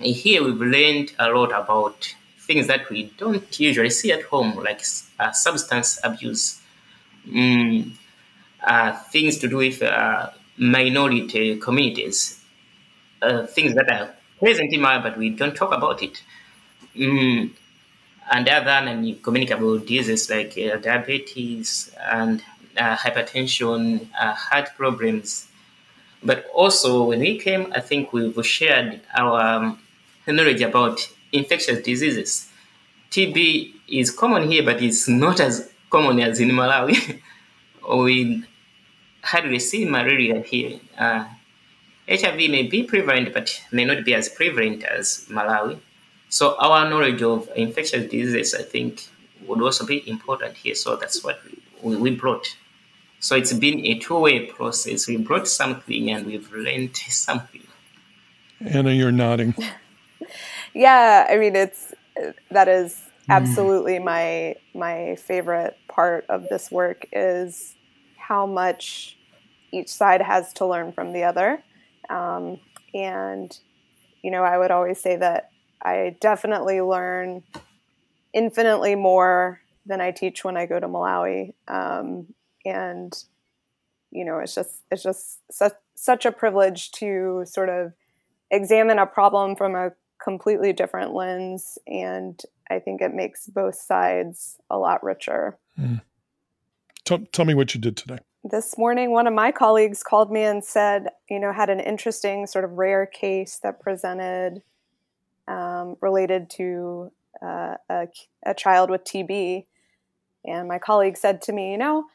Here 0.03 0.43
we've 0.43 0.59
learned 0.59 1.13
a 1.19 1.29
lot 1.29 1.51
about 1.51 2.15
things 2.39 2.67
that 2.67 2.89
we 2.89 3.13
don't 3.17 3.59
usually 3.59 3.91
see 3.91 4.11
at 4.11 4.23
home, 4.23 4.55
like 4.55 4.81
uh, 5.19 5.31
substance 5.31 5.99
abuse. 6.03 6.59
Mm, 7.27 7.91
uh, 8.63 8.93
things 9.11 9.37
to 9.39 9.47
do 9.47 9.57
with 9.57 9.81
uh, 9.83 10.31
minority 10.57 11.57
communities, 11.57 12.43
uh, 13.21 13.45
things 13.45 13.75
that 13.75 13.89
are 13.91 14.15
present 14.39 14.73
in 14.73 14.79
Malawi, 14.79 15.03
but 15.03 15.17
we 15.17 15.29
don't 15.29 15.55
talk 15.55 15.71
about 15.71 16.01
it. 16.01 16.23
Mm, 16.95 17.51
and 18.31 18.49
other 18.49 18.85
non-communicable 18.85 19.77
diseases 19.79 20.29
like 20.29 20.57
uh, 20.57 20.77
diabetes 20.77 21.93
and 22.11 22.43
uh, 22.75 22.95
hypertension, 22.95 24.09
heart 24.13 24.69
problems. 24.75 25.47
But 26.23 26.47
also, 26.53 27.03
when 27.03 27.19
we 27.19 27.37
came, 27.37 27.71
I 27.75 27.81
think 27.81 28.13
we've 28.13 28.45
shared 28.45 29.01
our 29.15 29.41
um, 29.41 29.79
knowledge 30.27 30.61
about 30.61 31.07
infectious 31.31 31.81
diseases. 31.81 32.49
TB 33.11 33.73
is 33.87 34.11
common 34.11 34.49
here, 34.49 34.63
but 34.63 34.81
it's 34.81 35.07
not 35.07 35.39
as 35.39 35.69
common 35.89 36.19
as 36.19 36.39
in 36.39 36.49
Malawi. 36.49 37.21
we 37.89 38.43
hardly 39.23 39.59
see 39.59 39.85
malaria 39.85 40.41
here. 40.41 40.79
Uh, 40.97 41.25
HIV 42.09 42.37
may 42.37 42.63
be 42.63 42.83
prevalent, 42.83 43.33
but 43.33 43.61
may 43.71 43.85
not 43.85 44.03
be 44.03 44.13
as 44.13 44.29
prevalent 44.29 44.83
as 44.83 45.25
Malawi. 45.29 45.79
So 46.29 46.55
our 46.57 46.89
knowledge 46.89 47.21
of 47.21 47.49
infectious 47.55 48.09
diseases, 48.09 48.55
I 48.55 48.63
think, 48.63 49.07
would 49.45 49.61
also 49.61 49.85
be 49.85 50.07
important 50.09 50.55
here. 50.55 50.75
So 50.75 50.95
that's 50.95 51.23
what 51.23 51.41
we, 51.81 51.95
we 51.95 52.15
brought. 52.15 52.55
So 53.19 53.35
it's 53.35 53.53
been 53.53 53.85
a 53.85 53.99
two-way 53.99 54.47
process. 54.47 55.07
We 55.07 55.17
brought 55.17 55.47
something 55.47 56.09
and 56.09 56.25
we've 56.25 56.51
learned 56.51 56.95
something. 57.09 57.61
Anna, 58.65 58.91
you're 58.91 59.11
nodding. 59.11 59.55
yeah, 60.73 61.27
I 61.29 61.37
mean, 61.37 61.55
it's 61.55 61.93
that 62.49 62.67
is 62.67 62.95
mm. 62.95 63.09
absolutely 63.29 63.99
mm. 63.99 64.05
my 64.05 64.55
my 64.73 65.15
favorite 65.15 65.75
part 65.87 66.25
of 66.29 66.47
this 66.49 66.71
work 66.71 67.05
is 67.11 67.75
how 68.17 68.45
much 68.45 69.17
each 69.71 69.89
side 69.89 70.21
has 70.21 70.53
to 70.53 70.65
learn 70.65 70.91
from 70.91 71.13
the 71.13 71.23
other, 71.23 71.63
um, 72.09 72.59
and 72.93 73.57
you 74.21 74.31
know, 74.31 74.43
I 74.43 74.57
would 74.57 74.71
always 74.71 74.99
say 74.99 75.15
that 75.17 75.49
I 75.81 76.15
definitely 76.19 76.81
learn 76.81 77.43
infinitely 78.33 78.95
more 78.95 79.61
than 79.85 79.99
I 79.99 80.11
teach 80.11 80.43
when 80.43 80.57
I 80.57 80.65
go 80.65 80.79
to 80.79 80.87
Malawi. 80.87 81.53
Um, 81.67 82.33
and 82.65 83.13
you 84.11 84.25
know, 84.25 84.39
it's 84.39 84.55
just 84.55 84.81
it's 84.91 85.03
just 85.03 85.39
such 85.51 85.73
such 85.95 86.25
a 86.25 86.31
privilege 86.31 86.91
to 86.91 87.43
sort 87.45 87.69
of 87.69 87.93
examine 88.49 88.99
a 88.99 89.05
problem 89.05 89.55
from 89.55 89.75
a 89.75 89.91
completely 90.23 90.73
different 90.73 91.13
lens, 91.13 91.77
and 91.87 92.41
I 92.69 92.79
think 92.79 93.01
it 93.01 93.13
makes 93.13 93.47
both 93.47 93.75
sides 93.75 94.57
a 94.69 94.77
lot 94.77 95.03
richer. 95.03 95.57
Mm. 95.79 96.01
Tell, 97.03 97.19
tell 97.31 97.45
me 97.45 97.53
what 97.53 97.73
you 97.73 97.81
did 97.81 97.97
today. 97.97 98.19
This 98.43 98.77
morning, 98.77 99.11
one 99.11 99.27
of 99.27 99.33
my 99.33 99.51
colleagues 99.51 100.03
called 100.03 100.31
me 100.31 100.43
and 100.43 100.63
said, 100.63 101.09
you 101.29 101.39
know, 101.39 101.51
had 101.51 101.69
an 101.69 101.79
interesting 101.79 102.47
sort 102.47 102.65
of 102.65 102.71
rare 102.71 103.05
case 103.05 103.59
that 103.63 103.79
presented 103.79 104.63
um, 105.47 105.95
related 106.01 106.49
to 106.51 107.11
uh, 107.41 107.75
a, 107.89 108.07
a 108.45 108.53
child 108.53 108.89
with 108.89 109.03
TB. 109.03 109.65
And 110.45 110.67
my 110.67 110.79
colleague 110.79 111.17
said 111.17 111.41
to 111.43 111.53
me, 111.53 111.71
you 111.71 111.77
know, 111.77 112.05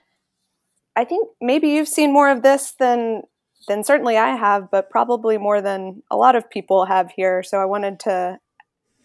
I 0.97 1.05
think 1.05 1.29
maybe 1.41 1.69
you've 1.69 1.89
seen 1.89 2.13
more 2.13 2.31
of 2.31 2.43
this 2.43 2.73
than 2.73 3.23
than 3.69 3.85
certainly 3.85 4.17
I 4.17 4.37
have, 4.37 4.71
but 4.71 4.91
probably 4.91 5.39
more 5.39 5.61
than 5.61 6.03
a 6.11 6.17
lot 6.17 6.37
of 6.37 6.49
people 6.51 6.87
have 6.87 7.11
here. 7.11 7.43
So 7.43 7.59
I 7.59 7.65
wanted 7.65 8.01
to 8.01 8.39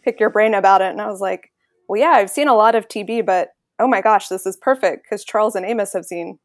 pick 0.04 0.20
your 0.20 0.30
brain 0.30 0.54
about 0.54 0.82
it. 0.82 0.92
And 0.92 1.02
I 1.02 1.08
was 1.08 1.22
like, 1.22 1.52
well, 1.88 2.00
yeah, 2.00 2.12
I've 2.12 2.30
seen 2.30 2.48
a 2.48 2.56
lot 2.56 2.76
of 2.76 2.88
TB, 2.88 3.26
but 3.26 3.50
oh 3.80 3.88
my 3.88 4.02
gosh, 4.02 4.28
this 4.28 4.46
is 4.46 4.58
perfect 4.58 5.04
because 5.04 5.26
Charles 5.26 5.56
and 5.56 5.66
Amos 5.66 5.94
have 5.94 6.06
seen 6.06 6.40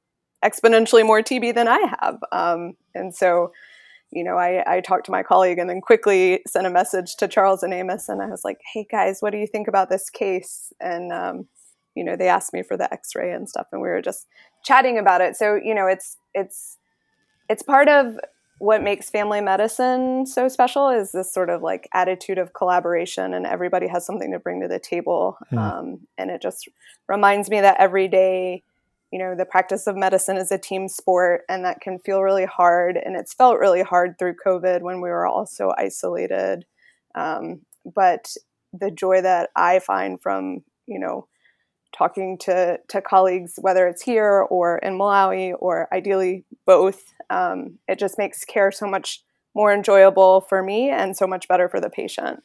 exponentially 0.45 1.05
more 1.05 1.23
TB 1.23 1.55
than 1.55 1.69
I 1.69 1.95
have. 2.01 2.19
Um, 2.33 2.75
and 2.95 3.15
so 3.15 3.53
you 4.13 4.23
know, 4.25 4.37
I, 4.39 4.63
I 4.67 4.81
talked 4.81 5.07
to 5.07 5.13
my 5.13 5.23
colleague 5.23 5.59
and 5.59 5.69
then 5.69 5.81
quickly 5.81 6.41
sent 6.47 6.67
a 6.67 6.71
message 6.71 7.17
to 7.17 7.29
Charles 7.29 7.63
and 7.63 7.75
Amos, 7.75 8.09
and 8.09 8.23
I 8.23 8.27
was 8.27 8.45
like, 8.45 8.59
"Hey 8.73 8.87
guys, 8.91 9.19
what 9.21 9.31
do 9.31 9.39
you 9.39 9.47
think 9.47 9.69
about 9.69 9.91
this 9.91 10.11
case?" 10.11 10.73
And 10.81 11.13
um, 11.13 11.49
you 11.95 12.05
know, 12.05 12.17
they 12.17 12.29
asked 12.29 12.53
me 12.53 12.63
for 12.63 12.77
the 12.77 12.93
X-ray 12.93 13.33
and 13.33 13.49
stuff, 13.49 13.67
and 13.73 13.83
we 13.83 13.89
were 13.89 14.03
just 14.03 14.27
chatting 14.65 14.99
about 14.99 15.21
it. 15.21 15.37
So 15.37 15.59
you 15.63 15.75
know, 15.75 15.87
it's 15.87 16.17
it's 16.35 16.76
it's 17.49 17.63
part 17.63 17.89
of 17.89 18.19
what 18.59 18.83
makes 18.83 19.11
family 19.11 19.43
medicine 19.43 20.25
so 20.25 20.49
special 20.49 20.89
is 20.89 21.13
this 21.13 21.33
sort 21.33 21.51
of 21.51 21.63
like 21.63 21.89
attitude 21.93 22.39
of 22.39 22.55
collaboration, 22.55 23.35
and 23.35 23.47
everybody 23.47 23.87
has 23.89 24.07
something 24.07 24.33
to 24.33 24.39
bring 24.39 24.61
to 24.63 24.69
the 24.69 24.79
table. 24.79 25.39
Mm. 25.53 25.59
Um, 25.59 26.01
and 26.17 26.31
it 26.31 26.41
just 26.41 26.69
reminds 27.09 27.51
me 27.51 27.61
that 27.61 27.77
every 27.79 28.09
day 28.09 28.63
you 29.13 29.19
know 29.19 29.35
the 29.35 29.45
practice 29.45 29.87
of 29.87 29.97
medicine 29.97 30.37
is 30.37 30.51
a 30.51 30.59
team 30.59 30.89
sport 30.89 31.45
and 31.49 31.65
that 31.65 31.81
can 31.81 31.99
feel 31.99 32.23
really 32.23 32.45
hard 32.45 32.97
and 32.97 33.17
it's 33.17 33.33
felt 33.33 33.59
really 33.59 33.83
hard 33.83 34.19
through 34.19 34.35
covid 34.35 34.83
when 34.83 35.01
we 35.01 35.09
were 35.09 35.27
all 35.27 35.47
so 35.47 35.73
isolated 35.79 36.65
um, 37.15 37.61
but 37.95 38.35
the 38.73 38.91
joy 38.91 39.23
that 39.23 39.51
i 39.55 39.79
find 39.79 40.21
from 40.21 40.63
you 40.87 40.99
know 40.99 41.27
talking 41.97 42.37
to 42.39 42.79
to 42.89 43.01
colleagues 43.01 43.55
whether 43.61 43.87
it's 43.87 44.03
here 44.03 44.47
or 44.51 44.79
in 44.79 44.99
malawi 44.99 45.55
or 45.59 45.89
ideally 45.93 46.45
both 46.67 47.15
um, 47.31 47.79
it 47.89 47.99
just 47.99 48.19
makes 48.19 48.45
care 48.45 48.71
so 48.71 48.87
much 48.87 49.23
more 49.55 49.73
enjoyable 49.73 50.43
for 50.43 50.63
me 50.63 50.91
and 50.91 51.17
so 51.17 51.27
much 51.27 51.49
better 51.49 51.69
for 51.69 51.81
the 51.81 51.91
patient 51.91 52.43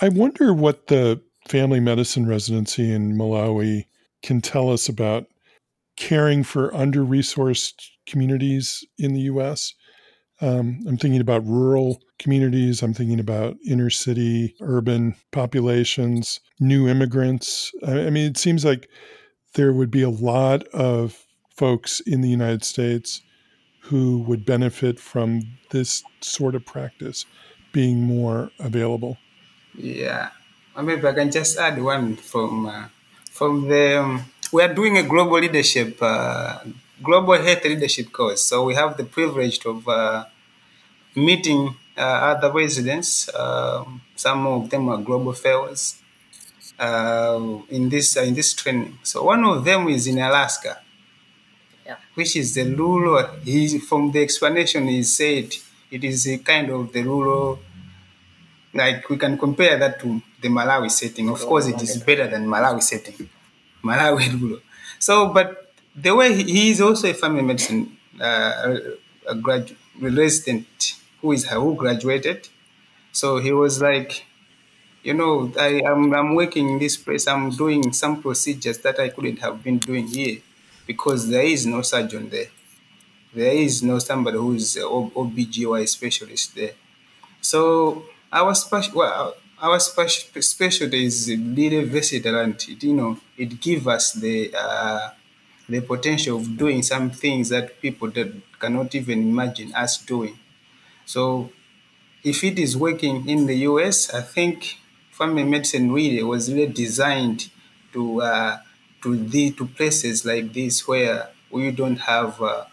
i 0.00 0.08
wonder 0.08 0.52
what 0.54 0.86
the 0.86 1.20
family 1.48 1.80
medicine 1.80 2.26
residency 2.26 2.92
in 2.92 3.16
malawi 3.16 3.84
can 4.22 4.40
tell 4.40 4.70
us 4.70 4.88
about 4.88 5.26
caring 5.96 6.42
for 6.42 6.74
under 6.74 7.04
resourced 7.04 7.90
communities 8.06 8.84
in 8.98 9.12
the 9.12 9.20
US. 9.22 9.74
Um, 10.42 10.80
I'm 10.88 10.96
thinking 10.96 11.20
about 11.20 11.46
rural 11.46 12.02
communities. 12.18 12.82
I'm 12.82 12.92
thinking 12.92 13.20
about 13.20 13.56
inner 13.64 13.90
city, 13.90 14.56
urban 14.60 15.14
populations, 15.30 16.40
new 16.58 16.88
immigrants. 16.88 17.70
I, 17.86 18.06
I 18.06 18.10
mean, 18.10 18.28
it 18.28 18.36
seems 18.36 18.64
like 18.64 18.88
there 19.54 19.72
would 19.72 19.90
be 19.90 20.02
a 20.02 20.10
lot 20.10 20.64
of 20.68 21.24
folks 21.54 22.00
in 22.00 22.22
the 22.22 22.28
United 22.28 22.64
States 22.64 23.22
who 23.82 24.18
would 24.18 24.44
benefit 24.44 24.98
from 24.98 25.42
this 25.70 26.02
sort 26.20 26.54
of 26.54 26.66
practice 26.66 27.24
being 27.72 28.02
more 28.02 28.50
available. 28.58 29.18
Yeah, 29.74 30.30
maybe 30.80 31.06
I 31.06 31.12
can 31.12 31.30
just 31.30 31.56
add 31.56 31.80
one 31.80 32.16
from 32.16 32.66
uh, 32.66 32.88
from 33.30 33.68
the 33.68 34.00
um, 34.00 34.24
we 34.52 34.62
are 34.62 34.74
doing 34.74 34.98
a 34.98 35.02
global 35.02 35.38
leadership, 35.40 35.98
uh, 36.00 36.58
global 37.02 37.40
health 37.40 37.64
leadership 37.64 38.12
course. 38.12 38.42
So 38.42 38.64
we 38.64 38.74
have 38.74 38.96
the 38.96 39.04
privilege 39.04 39.64
of 39.66 39.86
uh, 39.88 40.24
meeting 41.14 41.74
uh, 41.96 42.00
other 42.00 42.50
residents. 42.52 43.28
Um, 43.34 44.02
some 44.16 44.46
of 44.46 44.70
them 44.70 44.88
are 44.88 44.98
global 44.98 45.32
fellows 45.32 45.96
uh, 46.78 47.58
in 47.70 47.88
this 47.88 48.16
uh, 48.16 48.22
in 48.22 48.34
this 48.34 48.54
training. 48.54 48.98
So 49.02 49.24
one 49.24 49.44
of 49.44 49.64
them 49.64 49.88
is 49.88 50.06
in 50.06 50.18
Alaska, 50.18 50.80
yeah. 51.86 51.96
which 52.14 52.36
is 52.36 52.54
the 52.54 52.64
rural. 52.64 53.26
He, 53.44 53.78
from 53.78 54.12
the 54.12 54.22
explanation, 54.22 54.88
he 54.88 55.02
said 55.02 55.54
it 55.90 56.04
is 56.04 56.26
a 56.28 56.38
kind 56.38 56.70
of 56.70 56.92
the 56.92 57.02
rural. 57.02 57.58
Like 58.74 59.08
we 59.10 59.18
can 59.18 59.36
compare 59.36 59.78
that 59.78 60.00
to 60.00 60.22
the 60.40 60.48
Malawi 60.48 60.90
setting. 60.90 61.28
Of 61.28 61.40
course, 61.40 61.66
it 61.66 61.82
is 61.82 61.98
better 61.98 62.26
than 62.26 62.46
Malawi 62.46 62.82
setting 62.82 63.28
Malawi 63.82 64.32
rural. 64.40 64.60
So, 64.98 65.28
but 65.28 65.61
the 65.94 66.14
way 66.14 66.34
he, 66.34 66.44
he 66.44 66.70
is 66.70 66.80
also 66.80 67.10
a 67.10 67.14
family 67.14 67.42
medicine 67.42 67.96
uh, 68.20 68.78
a 69.28 69.34
graduate 69.34 69.78
resident 70.00 70.96
who 71.20 71.32
is 71.32 71.44
who 71.48 71.74
graduated. 71.74 72.48
So 73.12 73.38
he 73.38 73.52
was 73.52 73.80
like, 73.80 74.24
you 75.02 75.14
know, 75.14 75.52
I 75.58 75.82
am 75.86 76.14
I'm 76.14 76.34
working 76.34 76.68
in 76.70 76.78
this 76.78 76.96
place. 76.96 77.26
I'm 77.26 77.50
doing 77.50 77.92
some 77.92 78.22
procedures 78.22 78.78
that 78.78 78.98
I 79.00 79.08
couldn't 79.10 79.38
have 79.40 79.62
been 79.62 79.78
doing 79.78 80.08
here 80.08 80.38
because 80.86 81.28
there 81.28 81.44
is 81.44 81.66
no 81.66 81.82
surgeon 81.82 82.30
there. 82.30 82.48
There 83.34 83.52
is 83.54 83.82
no 83.82 83.98
somebody 83.98 84.36
who 84.38 84.54
is 84.54 84.76
OBGY 84.76 85.88
specialist 85.88 86.54
there. 86.54 86.72
So 87.40 88.04
our 88.32 88.54
special, 88.54 88.94
well, 88.98 89.34
our 89.60 89.80
special 89.80 90.42
specialty 90.42 91.06
is 91.06 91.28
really 91.30 91.84
versatile 91.84 92.38
and 92.40 92.54
it, 92.68 92.82
you 92.82 92.94
know 92.94 93.18
it 93.38 93.60
gives 93.60 93.86
us 93.86 94.12
the 94.14 94.54
uh, 94.56 95.10
the 95.72 95.80
potential 95.82 96.38
of 96.38 96.56
doing 96.56 96.82
some 96.82 97.10
things 97.10 97.48
that 97.50 97.80
people 97.80 98.10
that 98.10 98.32
cannot 98.60 98.94
even 98.94 99.20
imagine 99.28 99.72
us 99.74 99.98
doing. 99.98 100.38
So 101.06 101.50
if 102.22 102.44
it 102.44 102.58
is 102.58 102.76
working 102.76 103.28
in 103.28 103.46
the 103.46 103.56
US, 103.70 104.12
I 104.14 104.22
think 104.22 104.78
family 105.10 105.44
medicine 105.44 105.92
really 105.92 106.22
was 106.22 106.52
really 106.52 106.72
designed 106.72 107.50
to 107.92 108.22
uh, 108.22 108.58
to 109.02 109.16
the 109.16 109.50
to 109.52 109.66
places 109.66 110.24
like 110.24 110.52
this 110.52 110.86
where 110.86 111.30
we 111.50 111.70
don't 111.70 111.98
have 111.98 112.40
uh, 112.40 112.64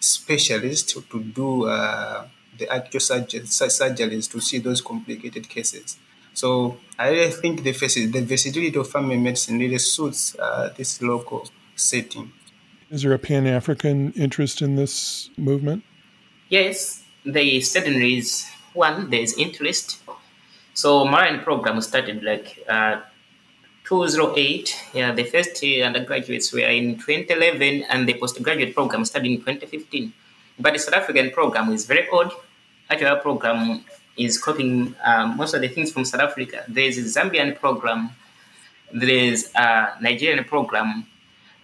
specialists 0.00 0.92
to 0.94 1.22
do 1.22 1.66
uh, 1.66 2.26
the 2.58 2.68
actual 2.72 3.00
surgeries 3.00 4.30
to 4.30 4.40
see 4.40 4.58
those 4.58 4.80
complicated 4.80 5.48
cases. 5.48 5.98
So 6.34 6.78
I 6.98 7.10
really 7.10 7.30
think 7.32 7.62
the, 7.62 7.72
the 7.72 8.20
versatility 8.24 8.76
of 8.78 8.90
family 8.90 9.16
medicine 9.16 9.58
really 9.58 9.78
suits 9.78 10.36
uh, 10.38 10.72
this 10.76 11.00
local 11.00 11.48
setting. 11.74 12.32
Is 12.90 13.02
there 13.02 13.12
a 13.12 13.18
Pan 13.18 13.46
African 13.46 14.12
interest 14.12 14.62
in 14.62 14.76
this 14.76 15.30
movement? 15.36 15.82
Yes, 16.48 17.02
there 17.24 17.60
certainly 17.60 18.18
is 18.18 18.46
one. 18.74 19.10
There's 19.10 19.34
interest. 19.34 19.98
So 20.74 21.04
Malawian 21.04 21.42
program 21.42 21.80
started 21.80 22.22
like 22.22 22.64
uh, 22.68 23.00
2008. 23.84 24.76
Yeah, 24.94 25.12
the 25.12 25.24
first 25.24 25.62
undergraduates 25.64 26.52
were 26.52 26.60
in 26.60 26.96
2011, 26.98 27.84
and 27.90 28.08
the 28.08 28.14
postgraduate 28.14 28.74
program 28.74 29.04
started 29.04 29.32
in 29.32 29.38
2015. 29.38 30.12
But 30.60 30.74
the 30.74 30.78
South 30.78 30.94
African 30.94 31.30
program 31.30 31.72
is 31.72 31.86
very 31.86 32.08
old. 32.08 32.30
Actually, 32.88 33.08
our 33.08 33.20
program 33.20 33.84
is 34.16 34.38
copying 34.38 34.94
um, 35.04 35.36
most 35.36 35.54
of 35.54 35.60
the 35.60 35.68
things 35.68 35.90
from 35.90 36.04
South 36.04 36.20
Africa. 36.20 36.64
There's 36.68 36.98
a 36.98 37.02
Zambian 37.02 37.58
program, 37.58 38.10
there's 38.92 39.52
a 39.56 39.96
Nigerian 40.00 40.44
program, 40.44 41.06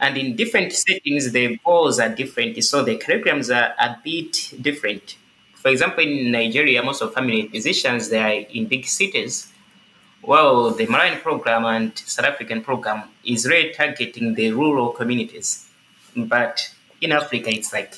and 0.03 0.19
in 0.19 0.35
different 0.35 0.73
settings, 0.73 1.31
the 1.31 1.57
goals 1.65 2.01
are 2.01 2.09
different. 2.09 2.63
So 2.65 2.83
the 2.83 2.99
curriculums 2.99 3.55
are 3.55 3.73
a 3.79 3.97
bit 4.03 4.53
different. 4.61 5.17
For 5.55 5.69
example, 5.69 6.03
in 6.03 6.33
Nigeria, 6.33 6.83
most 6.83 7.03
of 7.03 7.15
family 7.15 7.47
physicians 7.47 8.09
they 8.09 8.19
are 8.19 8.47
in 8.51 8.67
big 8.67 8.85
cities. 8.85 9.53
Well, 10.21 10.73
the 10.73 10.89
Malawian 10.89 11.21
program 11.21 11.65
and 11.65 11.97
South 11.97 12.27
African 12.27 12.63
program 12.63 13.05
is 13.25 13.47
really 13.47 13.73
targeting 13.73 14.35
the 14.35 14.51
rural 14.51 14.91
communities. 14.91 15.69
But 16.17 16.69
in 17.01 17.13
Africa, 17.13 17.51
it's 17.51 17.73
like 17.73 17.95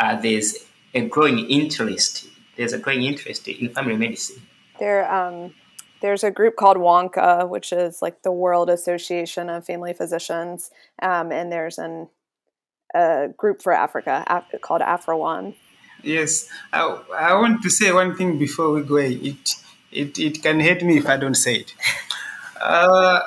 uh, 0.00 0.18
there's 0.18 0.66
a 0.94 1.02
growing 1.06 1.40
interest. 1.50 2.26
There's 2.56 2.72
a 2.72 2.78
growing 2.78 3.02
interest 3.02 3.48
in 3.48 3.68
family 3.68 3.96
medicine. 3.96 4.40
There, 4.78 5.12
um, 5.12 5.52
there's 6.02 6.22
a 6.24 6.30
group 6.30 6.56
called 6.56 6.76
Wonca, 6.76 7.48
which 7.48 7.72
is 7.72 8.02
like 8.02 8.22
the 8.22 8.32
World 8.32 8.68
Association 8.68 9.48
of 9.48 9.64
Family 9.64 9.94
Physicians, 9.94 10.70
um, 11.00 11.32
and 11.32 11.50
there's 11.50 11.78
an 11.78 12.08
a 12.94 13.28
group 13.36 13.62
for 13.62 13.72
Africa 13.72 14.44
called 14.60 14.82
AfriWon. 14.82 15.54
Yes, 16.02 16.48
I, 16.72 16.82
I 17.16 17.34
want 17.34 17.62
to 17.62 17.70
say 17.70 17.90
one 17.92 18.16
thing 18.16 18.38
before 18.38 18.70
we 18.72 18.82
go. 18.82 18.96
It 18.96 19.54
it, 19.90 20.18
it 20.18 20.42
can 20.42 20.60
hurt 20.60 20.82
me 20.82 20.98
if 20.98 21.06
I 21.06 21.16
don't 21.16 21.34
say 21.34 21.56
it. 21.56 21.74
Uh, 22.60 23.20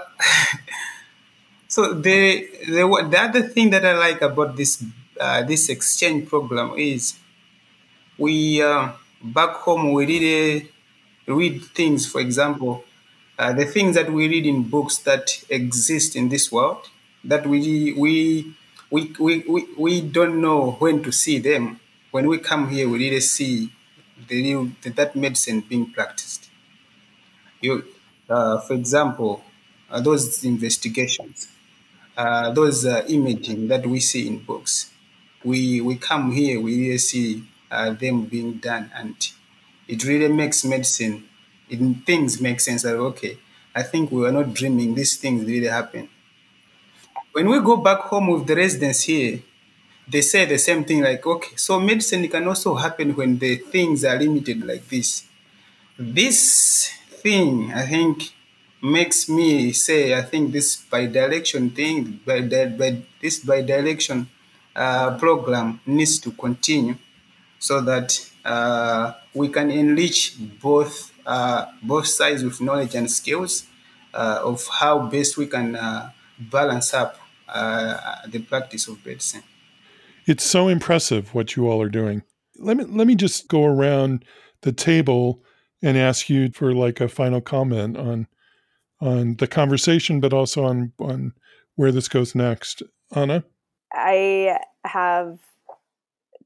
so 1.67 1.93
the, 1.93 2.47
the 2.67 3.07
the 3.09 3.19
other 3.19 3.41
thing 3.41 3.69
that 3.71 3.86
I 3.86 3.93
like 3.93 4.21
about 4.21 4.55
this 4.55 4.84
uh, 5.19 5.43
this 5.43 5.69
exchange 5.69 6.28
program 6.28 6.73
is 6.78 7.17
we 8.17 8.61
uh, 8.61 8.89
back 9.23 9.55
home 9.55 9.93
we 9.93 10.05
really 10.05 10.71
read 11.28 11.63
things. 11.63 12.05
For 12.05 12.21
example, 12.21 12.84
uh, 13.38 13.53
the 13.53 13.65
things 13.65 13.95
that 13.95 14.11
we 14.11 14.28
read 14.28 14.45
in 14.45 14.63
books 14.63 14.97
that 14.99 15.43
exist 15.49 16.15
in 16.15 16.30
this 16.30 16.51
world 16.51 16.89
that 17.23 17.45
we 17.47 17.93
we 17.93 18.53
we, 18.91 19.13
we, 19.19 19.39
we, 19.49 19.67
we 19.78 20.01
don't 20.01 20.39
know 20.39 20.71
when 20.73 21.03
to 21.03 21.11
see 21.11 21.39
them. 21.39 21.80
When 22.11 22.28
we 22.28 22.38
come 22.38 22.69
here, 22.69 22.88
we 22.88 22.99
really 22.99 23.19
see 23.19 23.71
the 24.28 24.41
real, 24.41 24.71
that 24.84 25.15
medicine 25.15 25.61
being 25.61 25.91
practiced. 25.91 26.49
You, 27.61 27.84
uh, 28.30 28.59
for 28.61 28.73
example, 28.73 29.43
uh, 29.89 29.99
those 30.01 30.43
investigations, 30.43 31.47
uh, 32.15 32.51
those 32.51 32.86
uh, 32.86 33.03
imaging 33.09 33.67
that 33.67 33.86
we 33.86 33.99
see 33.99 34.28
in 34.28 34.39
books, 34.39 34.91
we 35.43 35.82
we 35.82 35.95
come 35.95 36.32
here, 36.32 36.59
we 36.61 36.80
really 36.80 36.97
see 36.97 37.43
uh, 37.71 37.91
them 37.91 38.26
being 38.26 38.53
done, 38.53 38.91
and 38.95 39.15
it 39.88 40.03
really 40.05 40.27
makes 40.27 40.63
medicine. 40.65 41.27
It, 41.69 41.79
things 42.05 42.39
make 42.41 42.59
sense. 42.59 42.83
That 42.83 42.95
okay, 42.95 43.38
I 43.73 43.83
think 43.83 44.11
we 44.11 44.25
are 44.25 44.31
not 44.31 44.53
dreaming; 44.53 44.95
these 44.95 45.17
things 45.17 45.45
really 45.45 45.67
happen. 45.67 46.09
When 47.31 47.49
we 47.49 47.59
go 47.59 47.77
back 47.77 47.99
home 48.01 48.27
with 48.27 48.47
the 48.47 48.55
residents 48.55 49.01
here, 49.01 49.41
they 50.07 50.21
say 50.21 50.45
the 50.45 50.57
same 50.57 50.83
thing. 50.86 51.01
Like, 51.01 51.25
okay, 51.25 51.55
so 51.55 51.79
medicine 51.79 52.27
can 52.27 52.47
also 52.47 52.75
happen 52.75 53.15
when 53.15 53.38
the 53.38 53.57
things 53.57 54.05
are 54.05 54.17
limited 54.17 54.65
like 54.65 54.88
this. 54.88 55.23
This 55.97 56.91
thing, 57.21 57.73
I 57.73 57.86
think, 57.86 58.31
makes 58.81 59.27
me 59.27 59.71
say, 59.71 60.13
I 60.13 60.21
think 60.21 60.51
this 60.51 60.77
bi-direction 60.77 61.71
thing, 61.71 62.19
by, 62.25 62.41
by 62.41 63.01
this 63.21 63.39
bi-direction 63.39 64.29
uh, 64.75 65.17
program 65.17 65.79
needs 65.86 66.19
to 66.19 66.31
continue 66.31 66.95
so 67.57 67.81
that 67.81 68.29
uh, 68.46 69.14
we 69.34 69.50
can 69.50 69.72
enrich 69.72 70.38
both 70.62 71.12
uh, 71.26 71.66
both 71.82 72.08
sides 72.08 72.43
with 72.43 72.62
knowledge 72.62 72.93
and 72.96 73.10
skills 73.10 73.66
uh, 74.14 74.39
of 74.43 74.66
how 74.68 75.08
best 75.08 75.38
we 75.38 75.48
can 75.48 75.76
uh, 75.76 76.12
balance 76.39 76.93
up 76.93 77.18
uh, 77.50 78.28
the 78.28 78.39
practice 78.39 78.88
of 78.88 79.04
medicine. 79.06 79.43
It's 80.28 80.43
so 80.43 80.68
impressive 80.68 81.34
what 81.34 81.56
you 81.56 81.68
all 81.68 81.82
are 81.82 81.89
doing. 81.89 82.24
Let 82.58 82.78
me 82.78 82.86
let 82.86 83.08
me 83.08 83.16
just 83.16 83.48
go 83.48 83.66
around 83.66 84.24
the 84.62 84.72
table 84.72 85.43
and 85.82 85.98
ask 85.98 86.30
you 86.30 86.50
for 86.52 86.74
like 86.74 87.02
a 87.02 87.08
final 87.08 87.41
comment 87.41 87.98
on 87.98 88.28
on 89.02 89.36
the 89.36 89.48
conversation, 89.48 90.20
but 90.20 90.34
also 90.34 90.66
on 90.66 90.93
on 91.00 91.34
where 91.76 91.91
this 91.91 92.08
goes 92.08 92.36
next. 92.36 92.84
Anna, 93.16 93.43
I 93.93 94.60
have 94.86 95.39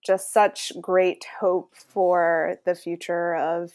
just 0.06 0.34
such 0.34 0.72
great 0.80 1.26
hope 1.39 1.74
for 1.76 2.58
the 2.66 2.76
future 2.76 3.36
of 3.36 3.72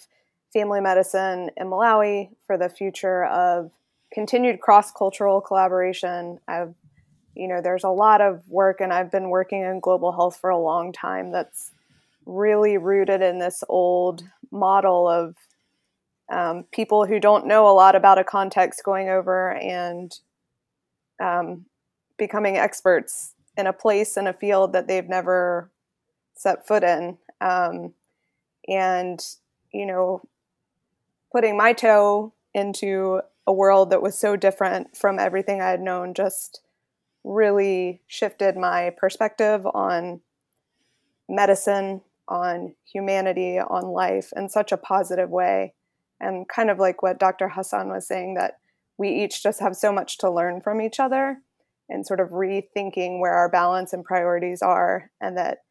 family 0.52 0.80
medicine 0.80 1.50
in 1.56 1.66
Malawi, 1.66 2.30
for 2.46 2.56
the 2.56 2.68
future 2.68 3.24
of 3.26 3.70
continued 4.12 4.60
cross 4.60 4.92
cultural 4.92 5.40
collaboration. 5.40 6.38
I've, 6.46 6.74
you 7.34 7.48
know, 7.48 7.60
there's 7.60 7.84
a 7.84 7.88
lot 7.88 8.20
of 8.20 8.48
work, 8.48 8.80
and 8.80 8.92
I've 8.92 9.10
been 9.10 9.28
working 9.28 9.62
in 9.62 9.80
global 9.80 10.12
health 10.12 10.38
for 10.40 10.50
a 10.50 10.58
long 10.58 10.92
time 10.92 11.32
that's 11.32 11.72
really 12.24 12.78
rooted 12.78 13.20
in 13.20 13.38
this 13.38 13.62
old 13.68 14.22
model 14.50 15.08
of 15.08 15.36
um, 16.32 16.64
people 16.72 17.04
who 17.04 17.20
don't 17.20 17.46
know 17.46 17.68
a 17.68 17.74
lot 17.74 17.94
about 17.94 18.18
a 18.18 18.24
context 18.24 18.82
going 18.82 19.08
over 19.08 19.52
and 19.52 20.18
um, 21.20 21.66
becoming 22.16 22.56
experts 22.56 23.34
in 23.56 23.66
a 23.66 23.72
place 23.72 24.16
in 24.16 24.26
a 24.26 24.32
field 24.32 24.72
that 24.72 24.88
they've 24.88 25.08
never 25.08 25.70
set 26.44 26.66
foot 26.66 26.84
in. 26.84 27.18
Um, 27.40 27.94
and, 28.68 29.20
you 29.72 29.86
know, 29.86 30.22
putting 31.32 31.56
my 31.56 31.72
toe 31.72 32.32
into 32.54 33.20
a 33.46 33.52
world 33.52 33.90
that 33.90 34.02
was 34.02 34.18
so 34.18 34.36
different 34.36 34.96
from 34.96 35.18
everything 35.18 35.60
I 35.60 35.70
had 35.70 35.80
known 35.80 36.14
just 36.14 36.60
really 37.24 38.02
shifted 38.06 38.56
my 38.56 38.90
perspective 38.96 39.66
on 39.66 40.20
medicine, 41.28 42.02
on 42.28 42.74
humanity, 42.90 43.58
on 43.58 43.84
life 43.84 44.32
in 44.36 44.48
such 44.48 44.70
a 44.70 44.76
positive 44.76 45.30
way 45.30 45.74
and 46.20 46.48
kind 46.48 46.70
of 46.70 46.78
like 46.78 47.02
what 47.02 47.18
Dr. 47.18 47.48
Hassan 47.48 47.88
was 47.88 48.06
saying 48.06 48.34
that 48.34 48.58
we 48.96 49.08
each 49.08 49.42
just 49.42 49.60
have 49.60 49.74
so 49.74 49.92
much 49.92 50.18
to 50.18 50.30
learn 50.30 50.60
from 50.60 50.80
each 50.80 51.00
other 51.00 51.38
and 51.88 52.06
sort 52.06 52.20
of 52.20 52.30
rethinking 52.30 53.20
where 53.20 53.32
our 53.32 53.48
balance 53.48 53.92
and 53.92 54.04
priorities 54.04 54.62
are 54.62 55.10
and 55.20 55.36
that 55.36 55.63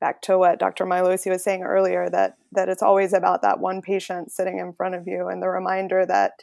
back 0.00 0.22
to 0.22 0.38
what 0.38 0.58
Dr. 0.58 0.86
Mailosi 0.86 1.30
was 1.30 1.44
saying 1.44 1.62
earlier 1.62 2.08
that 2.10 2.36
that 2.52 2.68
it's 2.68 2.82
always 2.82 3.12
about 3.12 3.42
that 3.42 3.60
one 3.60 3.82
patient 3.82 4.32
sitting 4.32 4.58
in 4.58 4.72
front 4.72 4.94
of 4.94 5.06
you 5.06 5.28
and 5.28 5.42
the 5.42 5.48
reminder 5.48 6.04
that 6.06 6.42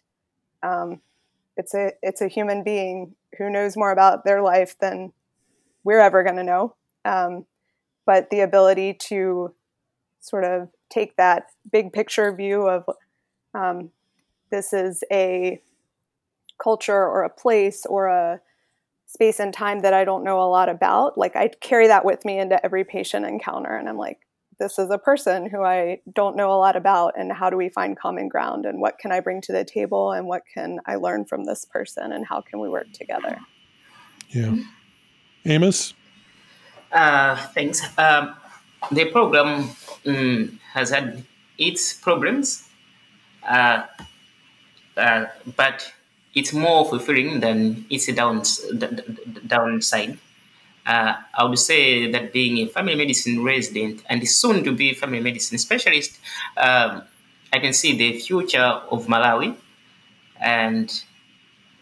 um, 0.64 1.02
it's 1.58 1.74
a 1.74 1.92
it's 2.02 2.22
a 2.22 2.28
human 2.28 2.64
being 2.64 3.16
who 3.38 3.50
knows 3.50 3.76
more 3.76 3.92
about 3.92 4.24
their 4.24 4.42
life 4.42 4.78
than 4.80 5.12
we're 5.84 6.00
ever 6.00 6.24
going 6.24 6.36
to 6.36 6.44
know 6.44 6.76
um, 7.04 7.46
but 8.06 8.30
the 8.30 8.42
ability 8.42 8.94
to 8.94 9.54
sort 10.20 10.44
of 10.44 10.70
take 10.90 11.16
that 11.18 11.48
big 11.72 11.92
picture 11.92 12.32
view 12.34 12.68
of 12.68 12.86
um, 13.54 13.90
this 14.52 14.72
is 14.72 15.04
a 15.12 15.62
culture 16.62 16.94
or 16.94 17.24
a 17.24 17.30
place 17.30 17.86
or 17.86 18.08
a 18.08 18.40
space 19.08 19.40
and 19.40 19.54
time 19.54 19.80
that 19.80 19.94
I 19.94 20.04
don't 20.06 20.24
know 20.24 20.40
a 20.40 20.50
lot 20.50 20.70
about. 20.70 21.18
Like 21.18 21.36
I 21.36 21.50
carry 21.60 21.88
that 21.88 22.06
with 22.06 22.24
me 22.26 22.40
into 22.40 22.64
every 22.64 22.84
patient 22.84 23.26
encounter, 23.26 23.76
and 23.76 23.90
I'm 23.90 23.98
like, 23.98 24.20
this 24.60 24.80
is 24.80 24.90
a 24.90 24.98
person 24.98 25.50
who 25.50 25.64
I 25.64 26.00
don't 26.14 26.36
know 26.36 26.52
a 26.52 26.60
lot 26.60 26.76
about, 26.76 27.14
and 27.18 27.32
how 27.32 27.50
do 27.50 27.58
we 27.58 27.70
find 27.70 27.98
common 27.98 28.28
ground, 28.28 28.66
and 28.66 28.80
what 28.80 29.00
can 29.00 29.12
I 29.12 29.20
bring 29.20 29.42
to 29.42 29.54
the 29.54 29.66
table, 29.66 30.12
and 30.12 30.28
what 30.28 30.44
can 30.54 30.80
I 30.86 30.96
learn 30.96 31.26
from 31.26 31.46
this 31.46 31.66
person, 31.66 32.12
and 32.12 32.26
how 32.26 32.42
can 32.42 32.60
we 32.60 32.70
work 32.70 32.92
together? 32.94 33.40
Yeah, 34.30 34.56
Amos. 35.46 35.94
Uh, 36.92 37.36
thanks. 37.54 37.82
Um, 37.98 38.36
the 38.92 39.06
program 39.06 39.70
um, 40.06 40.60
has 40.74 40.90
had 40.90 41.24
its 41.58 41.94
problems 41.94 42.68
uh, 43.48 43.84
uh, 44.98 45.26
but 45.56 45.94
it's 46.36 46.54
more 46.54 46.86
fulfilling 46.86 47.40
than 47.40 47.86
its 47.90 48.12
downs, 48.14 48.62
downside. 49.46 50.18
Uh, 50.86 51.16
I 51.38 51.44
would 51.44 51.60
say 51.60 52.10
that 52.12 52.32
being 52.32 52.60
a 52.60 52.68
family 52.68 52.96
medicine 52.96 53.44
resident 53.44 54.04
and 54.08 54.28
soon 54.28 54.64
to 54.64 54.72
be 54.72 54.94
family 54.94 55.20
medicine 55.20 55.58
specialist, 55.58 56.18
um, 56.56 57.04
I 57.52 57.60
can 57.60 57.74
see 57.74 57.98
the 57.98 58.20
future 58.20 58.60
of 58.92 59.08
Malawi 59.08 59.56
and 60.40 61.04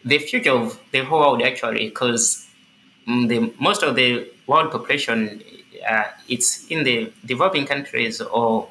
the 0.03 0.17
future 0.19 0.51
of 0.51 0.79
the 0.91 1.03
whole 1.03 1.19
world 1.19 1.41
actually, 1.41 1.89
because 1.89 2.47
mm, 3.07 3.27
the 3.27 3.53
most 3.59 3.83
of 3.83 3.95
the 3.95 4.27
world 4.47 4.71
population 4.71 5.41
uh, 5.87 6.05
it's 6.27 6.65
in 6.67 6.83
the 6.83 7.11
developing 7.25 7.65
countries 7.65 8.21
or 8.21 8.67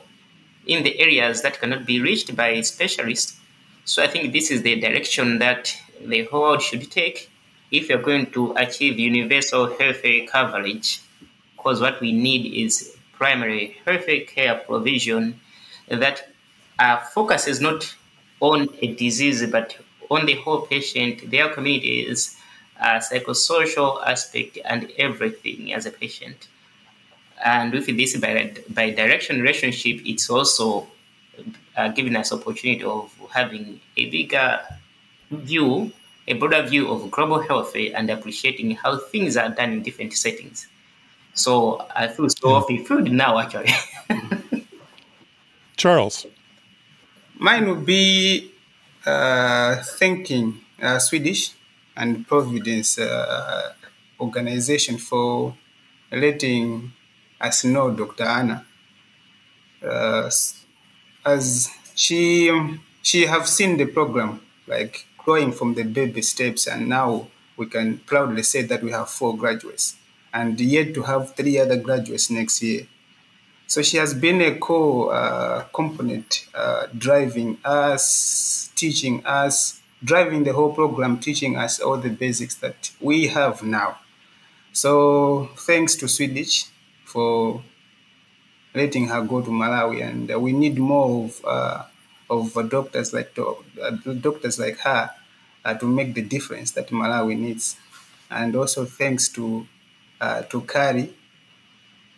in 0.67 0.83
the 0.83 0.99
areas 0.99 1.43
that 1.43 1.61
cannot 1.61 1.85
be 1.87 2.01
reached 2.01 2.35
by 2.35 2.61
specialists. 2.63 3.37
So 3.85 4.03
I 4.03 4.07
think 4.07 4.33
this 4.33 4.51
is 4.51 4.63
the 4.63 4.81
direction 4.81 5.39
that 5.41 5.77
the 6.01 6.25
whole 6.25 6.43
world 6.43 6.63
should 6.63 6.91
take 6.91 7.31
if 7.71 7.89
you're 7.89 8.03
going 8.03 8.31
to 8.33 8.53
achieve 8.57 8.99
universal 8.99 9.67
health 9.77 10.03
care 10.03 10.27
coverage. 10.27 11.01
Because 11.57 11.81
what 11.81 12.01
we 12.01 12.13
need 12.13 12.53
is 12.55 12.97
primary 13.13 13.79
health 13.85 14.07
care 14.29 14.57
provision 14.57 15.41
that 15.89 16.29
uh, 16.79 16.99
focuses 17.01 17.61
not 17.61 17.95
on 18.41 18.69
a 18.81 18.95
disease 18.95 19.47
but 19.51 19.77
on 20.11 20.27
the 20.27 20.35
whole 20.35 20.63
patient, 20.63 21.31
their 21.31 21.49
communities, 21.49 22.37
uh, 22.81 22.99
psychosocial 22.99 24.05
aspect, 24.07 24.59
and 24.65 24.91
everything 24.99 25.73
as 25.73 25.87
a 25.87 25.91
patient. 25.91 26.49
And 27.45 27.73
with 27.73 27.87
this 27.87 28.17
by, 28.17 28.91
direction 28.91 29.41
relationship, 29.41 30.01
it's 30.05 30.29
also 30.31 30.87
uh, 31.77 31.89
giving 31.89 32.17
us 32.17 32.33
opportunity 32.33 32.85
of 32.85 33.11
having 33.33 33.81
a 33.97 34.11
bigger 34.11 34.61
view, 35.31 35.93
a 36.27 36.35
broader 36.35 36.63
view 36.63 36.89
of 36.91 37.11
global 37.11 37.41
health 37.41 37.75
and 37.77 38.11
appreciating 38.11 38.73
how 38.73 38.99
things 38.99 39.37
are 39.37 39.49
done 39.49 39.73
in 39.73 39.83
different 39.83 40.13
settings. 40.13 40.67
So 41.35 41.87
I 41.95 42.09
feel 42.09 42.29
so 42.29 42.61
fulfilled 42.61 43.11
now, 43.11 43.39
actually. 43.39 43.71
Charles. 45.77 46.27
Mine 47.37 47.69
would 47.69 47.85
be 47.85 48.53
uh, 49.05 49.77
thanking 49.99 50.61
uh, 50.81 50.99
Swedish 51.01 51.51
and 51.97 52.27
Providence 52.27 52.99
uh, 52.99 53.73
organization 54.21 54.99
for 54.99 55.57
letting 56.13 56.93
us 57.41 57.65
know 57.65 57.91
Dr. 57.91 58.25
Anna. 58.25 58.65
As 61.25 61.71
she 61.95 62.51
she 63.03 63.27
have 63.27 63.49
seen 63.49 63.77
the 63.77 63.87
program 63.87 64.41
like 64.67 65.07
growing 65.19 65.53
from 65.53 65.75
the 65.75 65.85
baby 65.85 66.23
steps 66.23 66.67
and 66.67 66.89
now 66.89 67.29
we 67.57 67.67
can 67.67 67.99
proudly 67.99 68.43
say 68.43 68.63
that 68.63 68.83
we 68.83 68.91
have 68.91 69.09
four 69.09 69.37
graduates 69.37 69.97
and 70.33 70.61
yet 70.61 70.93
to 70.95 71.03
have 71.03 71.35
three 71.35 71.59
other 71.59 71.77
graduates 71.77 72.31
next 72.31 72.63
year. 72.63 72.87
So 73.67 73.83
she 73.83 73.97
has 73.97 74.13
been 74.15 74.41
a 74.43 74.57
co 74.57 75.09
uh, 75.09 75.65
component 75.73 76.47
uh, 76.55 76.87
driving 76.97 77.59
us 77.65 78.71
teaching 78.75 79.25
us 79.25 79.81
driving 80.03 80.45
the 80.45 80.53
whole 80.53 80.73
program 80.73 81.19
teaching 81.19 81.57
us 81.57 81.81
all 81.81 81.97
the 81.97 82.11
basics 82.11 82.57
that 82.57 82.91
we 83.01 83.29
have 83.29 83.63
now. 83.63 83.99
So 84.73 85.51
thanks 85.57 85.95
to 85.97 86.09
swedish 86.09 86.67
for 87.05 87.63
letting 88.75 89.09
her 89.09 89.23
go 89.23 89.41
to 89.41 89.51
Malawi, 89.51 90.03
and 90.03 90.31
uh, 90.31 90.39
we 90.39 90.53
need 90.53 90.79
more 90.79 91.25
of 91.25 91.45
uh, 91.45 91.85
of 92.29 92.57
uh, 92.57 92.63
doctors 92.63 93.13
like 93.13 93.37
uh, 93.39 93.91
doctors 94.21 94.59
like 94.59 94.79
her 94.79 95.11
to 95.79 95.87
make 95.87 96.15
the 96.15 96.23
difference 96.23 96.73
that 96.73 96.89
Malawi 96.89 97.39
needs. 97.39 97.77
And 98.31 98.57
also 98.57 98.85
thanks 98.85 99.29
to 99.31 99.67
to 100.49 100.61
Carrie 100.63 101.15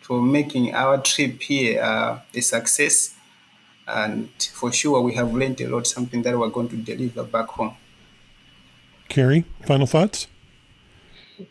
for 0.01 0.21
making 0.21 0.73
our 0.73 1.01
trip 1.01 1.41
here 1.41 1.81
a 1.81 2.41
success. 2.41 3.13
And 3.87 4.29
for 4.53 4.71
sure, 4.71 5.01
we 5.01 5.13
have 5.15 5.33
learned 5.33 5.61
a 5.61 5.67
lot, 5.67 5.87
something 5.87 6.21
that 6.23 6.37
we're 6.37 6.49
going 6.49 6.69
to 6.69 6.77
deliver 6.77 7.23
back 7.23 7.47
home. 7.47 7.75
Carrie, 9.07 9.45
final 9.65 9.87
thoughts? 9.87 10.27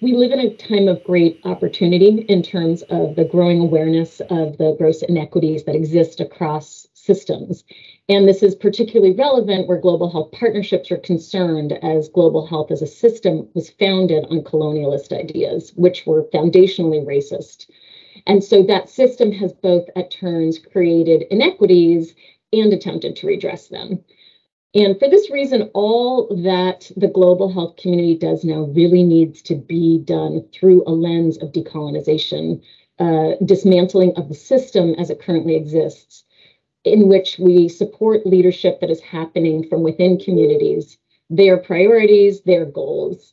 We 0.00 0.14
live 0.14 0.32
in 0.32 0.40
a 0.40 0.56
time 0.56 0.88
of 0.88 1.04
great 1.04 1.40
opportunity 1.44 2.24
in 2.28 2.42
terms 2.42 2.82
of 2.82 3.14
the 3.14 3.24
growing 3.24 3.60
awareness 3.60 4.20
of 4.30 4.58
the 4.58 4.74
gross 4.78 5.02
inequities 5.02 5.64
that 5.64 5.76
exist 5.76 6.20
across 6.20 6.88
systems. 6.94 7.62
And 8.08 8.26
this 8.26 8.42
is 8.42 8.54
particularly 8.54 9.14
relevant 9.14 9.68
where 9.68 9.80
global 9.80 10.10
health 10.10 10.32
partnerships 10.32 10.90
are 10.90 10.96
concerned, 10.96 11.72
as 11.82 12.08
global 12.08 12.46
health 12.46 12.70
as 12.72 12.82
a 12.82 12.86
system 12.86 13.48
was 13.54 13.70
founded 13.70 14.24
on 14.24 14.42
colonialist 14.42 15.12
ideas, 15.12 15.72
which 15.76 16.04
were 16.04 16.28
foundationally 16.34 17.04
racist. 17.06 17.70
And 18.26 18.42
so 18.42 18.64
that 18.64 18.90
system 18.90 19.30
has 19.32 19.52
both 19.52 19.88
at 19.94 20.10
turns 20.10 20.58
created 20.58 21.26
inequities 21.30 22.14
and 22.52 22.72
attempted 22.72 23.14
to 23.16 23.26
redress 23.26 23.68
them. 23.68 24.04
And 24.76 24.98
for 24.98 25.08
this 25.08 25.30
reason, 25.30 25.70
all 25.72 26.26
that 26.42 26.90
the 26.98 27.08
global 27.08 27.50
health 27.50 27.76
community 27.76 28.14
does 28.14 28.44
now 28.44 28.64
really 28.76 29.04
needs 29.04 29.40
to 29.42 29.54
be 29.54 30.00
done 30.00 30.44
through 30.52 30.84
a 30.86 30.90
lens 30.90 31.38
of 31.38 31.52
decolonization, 31.52 32.60
uh, 32.98 33.36
dismantling 33.42 34.12
of 34.16 34.28
the 34.28 34.34
system 34.34 34.94
as 34.98 35.08
it 35.08 35.18
currently 35.18 35.56
exists, 35.56 36.24
in 36.84 37.08
which 37.08 37.38
we 37.38 37.70
support 37.70 38.26
leadership 38.26 38.80
that 38.80 38.90
is 38.90 39.00
happening 39.00 39.66
from 39.66 39.82
within 39.82 40.18
communities, 40.18 40.98
their 41.30 41.56
priorities, 41.56 42.42
their 42.42 42.66
goals, 42.66 43.32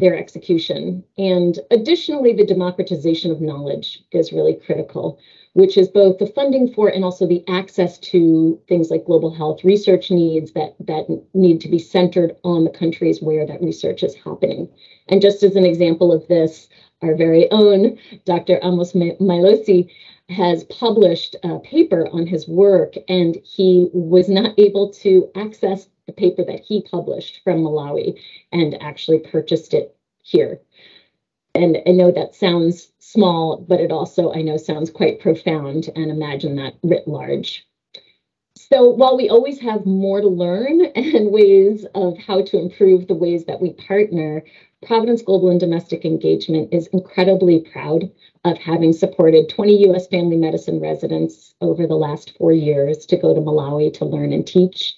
their 0.00 0.16
execution. 0.16 1.04
And 1.16 1.56
additionally, 1.70 2.32
the 2.32 2.44
democratization 2.44 3.30
of 3.30 3.40
knowledge 3.40 4.02
is 4.10 4.32
really 4.32 4.54
critical 4.54 5.20
which 5.54 5.76
is 5.76 5.88
both 5.88 6.18
the 6.18 6.26
funding 6.26 6.72
for 6.72 6.88
and 6.88 7.04
also 7.04 7.26
the 7.26 7.44
access 7.48 7.98
to 7.98 8.60
things 8.68 8.90
like 8.90 9.04
global 9.04 9.34
health 9.34 9.64
research 9.64 10.10
needs 10.10 10.52
that 10.52 10.74
that 10.80 11.06
need 11.34 11.60
to 11.60 11.68
be 11.68 11.78
centered 11.78 12.36
on 12.44 12.64
the 12.64 12.70
countries 12.70 13.20
where 13.20 13.46
that 13.46 13.62
research 13.62 14.02
is 14.02 14.14
happening. 14.14 14.68
And 15.08 15.20
just 15.20 15.42
as 15.42 15.56
an 15.56 15.64
example 15.64 16.12
of 16.12 16.26
this, 16.28 16.68
our 17.02 17.14
very 17.14 17.50
own 17.50 17.98
Dr. 18.24 18.60
Amos 18.62 18.92
Mailosi 18.92 19.90
has 20.28 20.64
published 20.64 21.34
a 21.42 21.58
paper 21.58 22.08
on 22.12 22.26
his 22.26 22.46
work, 22.46 22.94
and 23.08 23.36
he 23.44 23.88
was 23.92 24.28
not 24.28 24.56
able 24.58 24.92
to 24.92 25.28
access 25.34 25.88
the 26.06 26.12
paper 26.12 26.44
that 26.44 26.60
he 26.60 26.82
published 26.82 27.40
from 27.42 27.64
Malawi 27.64 28.20
and 28.52 28.80
actually 28.80 29.18
purchased 29.18 29.74
it 29.74 29.96
here. 30.22 30.60
And 31.54 31.78
I 31.86 31.92
know 31.92 32.10
that 32.12 32.34
sounds 32.34 32.92
small, 32.98 33.58
but 33.68 33.80
it 33.80 33.92
also, 33.92 34.32
I 34.32 34.42
know, 34.42 34.56
sounds 34.56 34.90
quite 34.90 35.20
profound 35.20 35.90
and 35.96 36.10
imagine 36.10 36.56
that 36.56 36.74
writ 36.82 37.06
large. 37.08 37.66
So 38.72 38.88
while 38.88 39.16
we 39.16 39.28
always 39.28 39.58
have 39.60 39.84
more 39.84 40.20
to 40.20 40.28
learn 40.28 40.80
and 40.94 41.32
ways 41.32 41.86
of 41.96 42.16
how 42.18 42.42
to 42.42 42.58
improve 42.58 43.08
the 43.08 43.16
ways 43.16 43.44
that 43.46 43.60
we 43.60 43.72
partner, 43.72 44.44
Providence 44.86 45.22
Global 45.22 45.50
and 45.50 45.58
Domestic 45.58 46.04
Engagement 46.04 46.72
is 46.72 46.86
incredibly 46.88 47.60
proud 47.60 48.08
of 48.44 48.58
having 48.58 48.92
supported 48.92 49.48
20 49.48 49.88
US 49.88 50.06
family 50.06 50.36
medicine 50.36 50.80
residents 50.80 51.52
over 51.60 51.84
the 51.86 51.96
last 51.96 52.38
four 52.38 52.52
years 52.52 53.04
to 53.06 53.16
go 53.16 53.34
to 53.34 53.40
Malawi 53.40 53.92
to 53.94 54.04
learn 54.04 54.32
and 54.32 54.46
teach, 54.46 54.94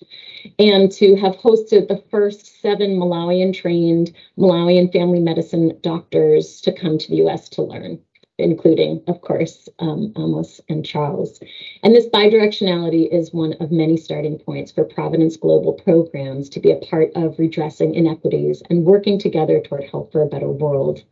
and 0.59 0.93
to 0.93 1.17
have 1.17 1.37
hosted 1.39 1.89
the 1.89 2.05
first 2.11 2.61
seven 2.61 2.99
Malawian 2.99 3.55
trained 3.55 4.13
Malawian 4.39 4.93
family 4.93 5.19
medicine 5.19 5.79
doctors 5.81 6.61
to 6.61 6.73
come 6.73 6.99
to 6.99 7.09
the 7.09 7.23
US 7.27 7.49
to 7.49 7.63
learn 7.63 7.99
including, 8.43 9.03
of 9.07 9.21
course, 9.21 9.69
um, 9.79 10.13
Amos 10.17 10.61
and 10.69 10.85
Charles. 10.85 11.41
And 11.83 11.95
this 11.95 12.09
bidirectionality 12.09 13.09
is 13.11 13.33
one 13.33 13.55
of 13.61 13.71
many 13.71 13.97
starting 13.97 14.39
points 14.39 14.73
for 14.73 14.85
Providence 14.85 15.37
Global 15.37 15.73
programs 15.73 16.49
to 16.51 16.61
be 16.61 16.73
a 16.73 16.77
part 16.77 17.11
of 17.15 17.39
redressing 17.39 17.95
inequities 17.95 18.63
and 18.69 18.85
working 18.85 19.19
together 19.19 19.61
toward 19.61 19.85
health 19.85 20.11
for 20.13 20.23
a 20.23 20.29
better 20.29 20.51
world. 20.51 21.03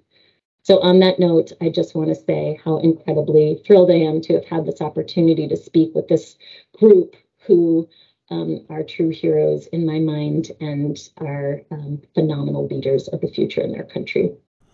So, 0.62 0.78
on 0.80 0.98
that 1.00 1.18
note, 1.18 1.52
I 1.60 1.70
just 1.70 1.94
want 1.94 2.08
to 2.08 2.14
say 2.14 2.60
how 2.64 2.78
incredibly 2.78 3.62
thrilled 3.66 3.90
I 3.90 3.94
am 3.94 4.20
to 4.22 4.34
have 4.34 4.44
had 4.44 4.66
this 4.66 4.82
opportunity 4.82 5.48
to 5.48 5.56
speak 5.56 5.94
with 5.94 6.08
this 6.08 6.36
group 6.78 7.16
who 7.46 7.88
um, 8.30 8.64
are 8.68 8.82
true 8.82 9.08
heroes 9.08 9.66
in 9.68 9.86
my 9.86 9.98
mind 9.98 10.52
and 10.60 10.98
are 11.18 11.62
um, 11.70 12.02
phenomenal 12.14 12.66
leaders 12.66 13.08
of 13.08 13.20
the 13.20 13.30
future 13.30 13.60
in 13.60 13.72
their 13.72 13.84
country. 13.84 14.32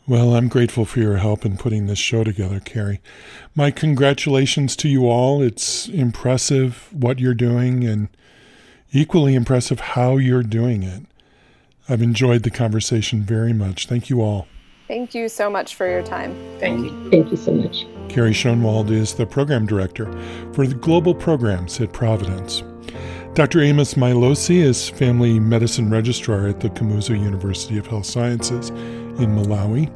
Well, 0.08 0.36
I'm 0.36 0.46
grateful 0.46 0.84
for 0.84 1.00
your 1.00 1.16
help 1.16 1.44
in 1.44 1.56
putting 1.56 1.86
this 1.86 1.98
show 1.98 2.22
together, 2.22 2.60
Carrie. 2.60 3.00
My 3.56 3.72
congratulations 3.72 4.76
to 4.76 4.88
you 4.88 5.08
all. 5.08 5.42
It's 5.42 5.88
impressive 5.88 6.88
what 6.92 7.18
you're 7.18 7.34
doing 7.34 7.82
and 7.82 8.08
equally 8.92 9.34
impressive 9.34 9.80
how 9.80 10.16
you're 10.16 10.44
doing 10.44 10.84
it. 10.84 11.02
I've 11.88 12.02
enjoyed 12.02 12.44
the 12.44 12.52
conversation 12.52 13.22
very 13.22 13.52
much. 13.52 13.88
Thank 13.88 14.08
you 14.08 14.22
all. 14.22 14.46
Thank 14.86 15.12
you 15.12 15.28
so 15.28 15.50
much 15.50 15.74
for 15.74 15.88
your 15.88 16.04
time. 16.04 16.36
Thank 16.60 16.84
you. 16.84 17.10
Thank 17.10 17.32
you 17.32 17.36
so 17.36 17.52
much. 17.52 17.84
Carrie 18.08 18.30
Schoenwald 18.30 18.92
is 18.92 19.14
the 19.14 19.26
program 19.26 19.66
director 19.66 20.06
for 20.52 20.68
the 20.68 20.76
global 20.76 21.16
programs 21.16 21.80
at 21.80 21.92
Providence. 21.92 22.62
Dr. 23.34 23.60
Amos 23.60 23.94
Mailosi 23.94 24.58
is 24.58 24.88
family 24.88 25.40
medicine 25.40 25.90
registrar 25.90 26.46
at 26.46 26.60
the 26.60 26.70
Kamuzu 26.70 27.20
University 27.20 27.76
of 27.76 27.88
Health 27.88 28.06
Sciences 28.06 28.70
in 29.18 29.34
Malawi. 29.34 29.90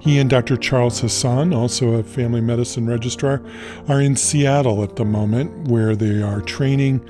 He 0.00 0.18
and 0.18 0.28
Dr. 0.28 0.58
Charles 0.58 1.00
Hassan, 1.00 1.54
also 1.54 1.94
a 1.94 2.02
family 2.02 2.42
medicine 2.42 2.86
registrar, 2.86 3.42
are 3.88 4.02
in 4.02 4.16
Seattle 4.16 4.82
at 4.82 4.96
the 4.96 5.04
moment, 5.04 5.68
where 5.68 5.96
they 5.96 6.20
are 6.20 6.42
training 6.42 7.00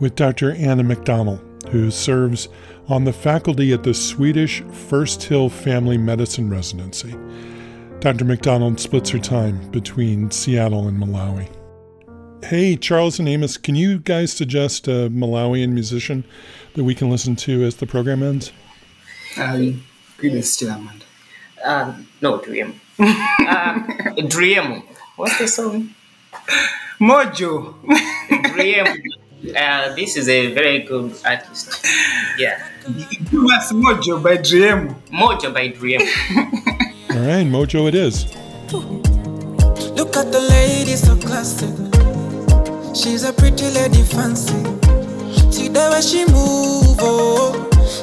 with 0.00 0.14
Dr. 0.14 0.52
Anna 0.52 0.82
McDonald, 0.82 1.40
who 1.70 1.90
serves 1.90 2.48
on 2.88 3.04
the 3.04 3.12
faculty 3.12 3.72
at 3.72 3.82
the 3.82 3.92
Swedish 3.92 4.62
First 4.62 5.22
Hill 5.24 5.50
Family 5.50 5.98
Medicine 5.98 6.48
Residency. 6.48 7.14
Dr. 8.00 8.24
McDonald 8.24 8.80
splits 8.80 9.10
her 9.10 9.18
time 9.18 9.70
between 9.70 10.30
Seattle 10.30 10.88
and 10.88 10.96
Malawi. 10.96 11.48
Hey, 12.44 12.76
Charles 12.76 13.18
and 13.18 13.28
Amos, 13.28 13.56
can 13.56 13.74
you 13.74 13.98
guys 13.98 14.32
suggest 14.32 14.86
a 14.86 15.10
Malawian 15.10 15.72
musician 15.72 16.24
that 16.74 16.84
we 16.84 16.94
can 16.94 17.10
listen 17.10 17.36
to 17.36 17.64
as 17.64 17.76
the 17.76 17.86
program 17.86 18.22
ends? 18.22 18.52
Uh, 19.36 19.72
greetings, 20.16 20.52
still 20.52 20.70
Amanda. 20.70 21.04
Uh, 21.64 21.94
no, 22.20 22.38
Driemo. 22.38 22.74
uh, 23.00 23.04
Driemo. 24.32 24.82
What's 25.16 25.38
the 25.38 25.48
song? 25.48 25.94
Mojo. 27.00 27.74
Driemo. 28.28 28.96
Uh, 29.56 29.94
this 29.94 30.16
is 30.16 30.28
a 30.28 30.52
very 30.52 30.80
good 30.82 31.14
artist. 31.24 31.86
Yeah. 32.38 32.60
Give 33.30 33.44
us 33.44 33.70
Mojo 33.72 34.20
by 34.20 34.36
Driemo. 34.38 34.92
Mojo 35.12 35.54
by 35.54 35.68
Driemo. 35.68 36.02
All 37.14 37.22
right, 37.24 37.46
Mojo 37.46 37.86
it 37.86 37.94
is. 37.94 38.26
Look 39.94 40.16
at 40.16 40.32
the 40.32 40.40
lady, 40.40 40.96
so 40.96 41.14
classic. 41.16 41.70
She's 42.96 43.22
a 43.22 43.32
pretty 43.32 43.68
lady, 43.70 44.02
fancy. 44.02 44.52
See 45.52 45.68
the 45.68 45.88
way 45.92 46.00
she 46.02 46.24
move, 46.24 46.98
oh. 46.98 47.54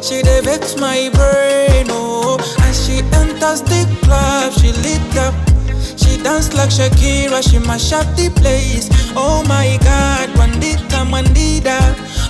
She 0.02 0.22
dey 0.22 0.40
vex 0.42 0.78
my 0.80 1.10
brain. 1.14 1.65
And 1.65 1.65
the 3.54 3.86
club, 4.02 4.52
she 4.54 4.72
lit 4.82 5.18
up. 5.18 5.34
She 5.98 6.22
dance 6.24 6.54
like 6.54 6.70
Shakira, 6.70 7.48
she 7.48 7.60
mash 7.60 7.94
up 7.94 8.06
the 8.16 8.30
place. 8.30 8.90
Oh 9.16 9.44
my 9.48 9.78
God, 9.84 10.30
Bandita, 10.30 11.06
Mandida. 11.06 11.80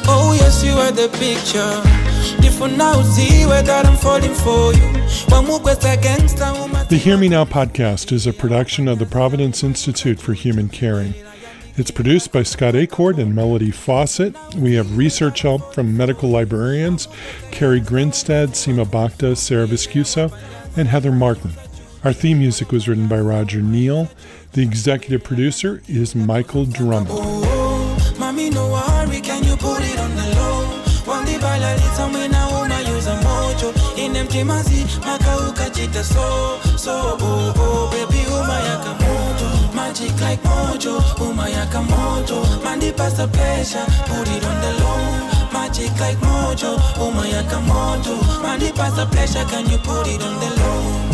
Oh 0.07 0.33
yes, 0.37 0.63
you 0.63 0.73
are 0.73 0.91
the 0.91 1.07
picture. 1.17 2.41
Different 2.41 2.77
now, 2.77 3.01
see 3.01 3.45
whether 3.45 3.71
I'm 3.71 3.95
falling 3.97 4.33
for 4.33 4.73
you. 4.73 4.87
When 5.29 5.45
we 5.47 5.59
quest 5.59 5.85
against. 5.85 6.37
The 6.37 6.97
Hear 6.97 7.17
Me 7.17 7.29
Now 7.29 7.45
podcast 7.45 8.11
is 8.11 8.27
a 8.27 8.33
production 8.33 8.87
of 8.87 8.99
the 8.99 9.05
Providence 9.05 9.63
Institute 9.63 10.19
for 10.19 10.33
Human 10.33 10.67
Caring. 10.69 11.13
It's 11.77 11.91
produced 11.91 12.31
by 12.31 12.43
Scott 12.43 12.73
Acord 12.73 13.19
and 13.19 13.35
Melody 13.35 13.71
Fawcett. 13.71 14.35
We 14.55 14.75
have 14.75 14.97
research 14.97 15.41
help 15.41 15.73
from 15.73 15.97
medical 15.97 16.29
librarians 16.29 17.07
Carrie 17.51 17.81
Grinstead, 17.81 18.49
Seema 18.49 18.89
Bhakta, 18.89 19.35
Sarah 19.35 19.67
Viscuso, 19.67 20.31
and 20.77 20.87
Heather 20.87 21.11
Martin. 21.11 21.51
Our 22.03 22.13
theme 22.13 22.39
music 22.39 22.71
was 22.71 22.87
written 22.87 23.07
by 23.07 23.19
Roger 23.19 23.61
Neal. 23.61 24.09
The 24.53 24.61
executive 24.61 25.23
producer 25.23 25.81
is 25.87 26.15
Michael 26.15 26.65
Drummond. 26.65 27.09
Magic 39.73 40.21
like 40.21 40.41
mojo, 40.41 40.99
mojo. 41.87 42.63
Mandi 42.63 42.91
pressure, 42.91 43.85
put 44.07 44.27
it 44.27 44.43
on 44.43 44.61
the 44.61 44.83
low. 44.83 45.34
Magic 45.65 45.99
like 45.99 46.17
mojo, 46.17 46.75
umayaka 47.01 47.59
mojo. 47.61 48.15
Mandi 48.43 48.71
past 48.73 48.97
the 48.97 49.05
pressure, 49.07 49.43
can 49.45 49.67
you 49.67 49.79
put 49.79 50.05
it 50.05 50.21
on 50.21 50.39
the 50.39 50.49
low? 50.61 51.05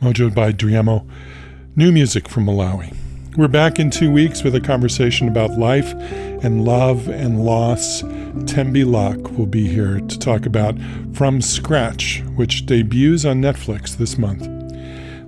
Mojo 0.00 0.34
by 0.34 0.52
Driemo. 0.52 1.06
New 1.76 1.92
music 1.92 2.26
from 2.26 2.46
Malawi. 2.46 2.94
We're 3.38 3.46
back 3.46 3.78
in 3.78 3.90
two 3.90 4.10
weeks 4.10 4.42
with 4.42 4.56
a 4.56 4.60
conversation 4.60 5.28
about 5.28 5.52
life 5.52 5.92
and 6.42 6.64
love 6.64 7.06
and 7.06 7.44
loss. 7.44 8.02
Tembi 8.02 8.84
Locke 8.84 9.38
will 9.38 9.46
be 9.46 9.68
here 9.68 10.00
to 10.00 10.18
talk 10.18 10.44
about 10.44 10.76
From 11.12 11.40
Scratch, 11.40 12.20
which 12.34 12.66
debuts 12.66 13.24
on 13.24 13.40
Netflix 13.40 13.96
this 13.96 14.18
month. 14.18 14.42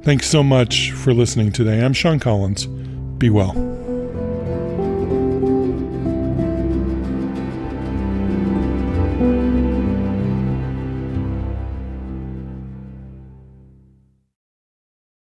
Thanks 0.04 0.26
so 0.26 0.42
much 0.42 0.90
for 0.90 1.14
listening 1.14 1.52
today. 1.52 1.84
I'm 1.84 1.92
Sean 1.92 2.18
Collins. 2.18 2.66
Be 2.66 3.30
well. 3.30 3.79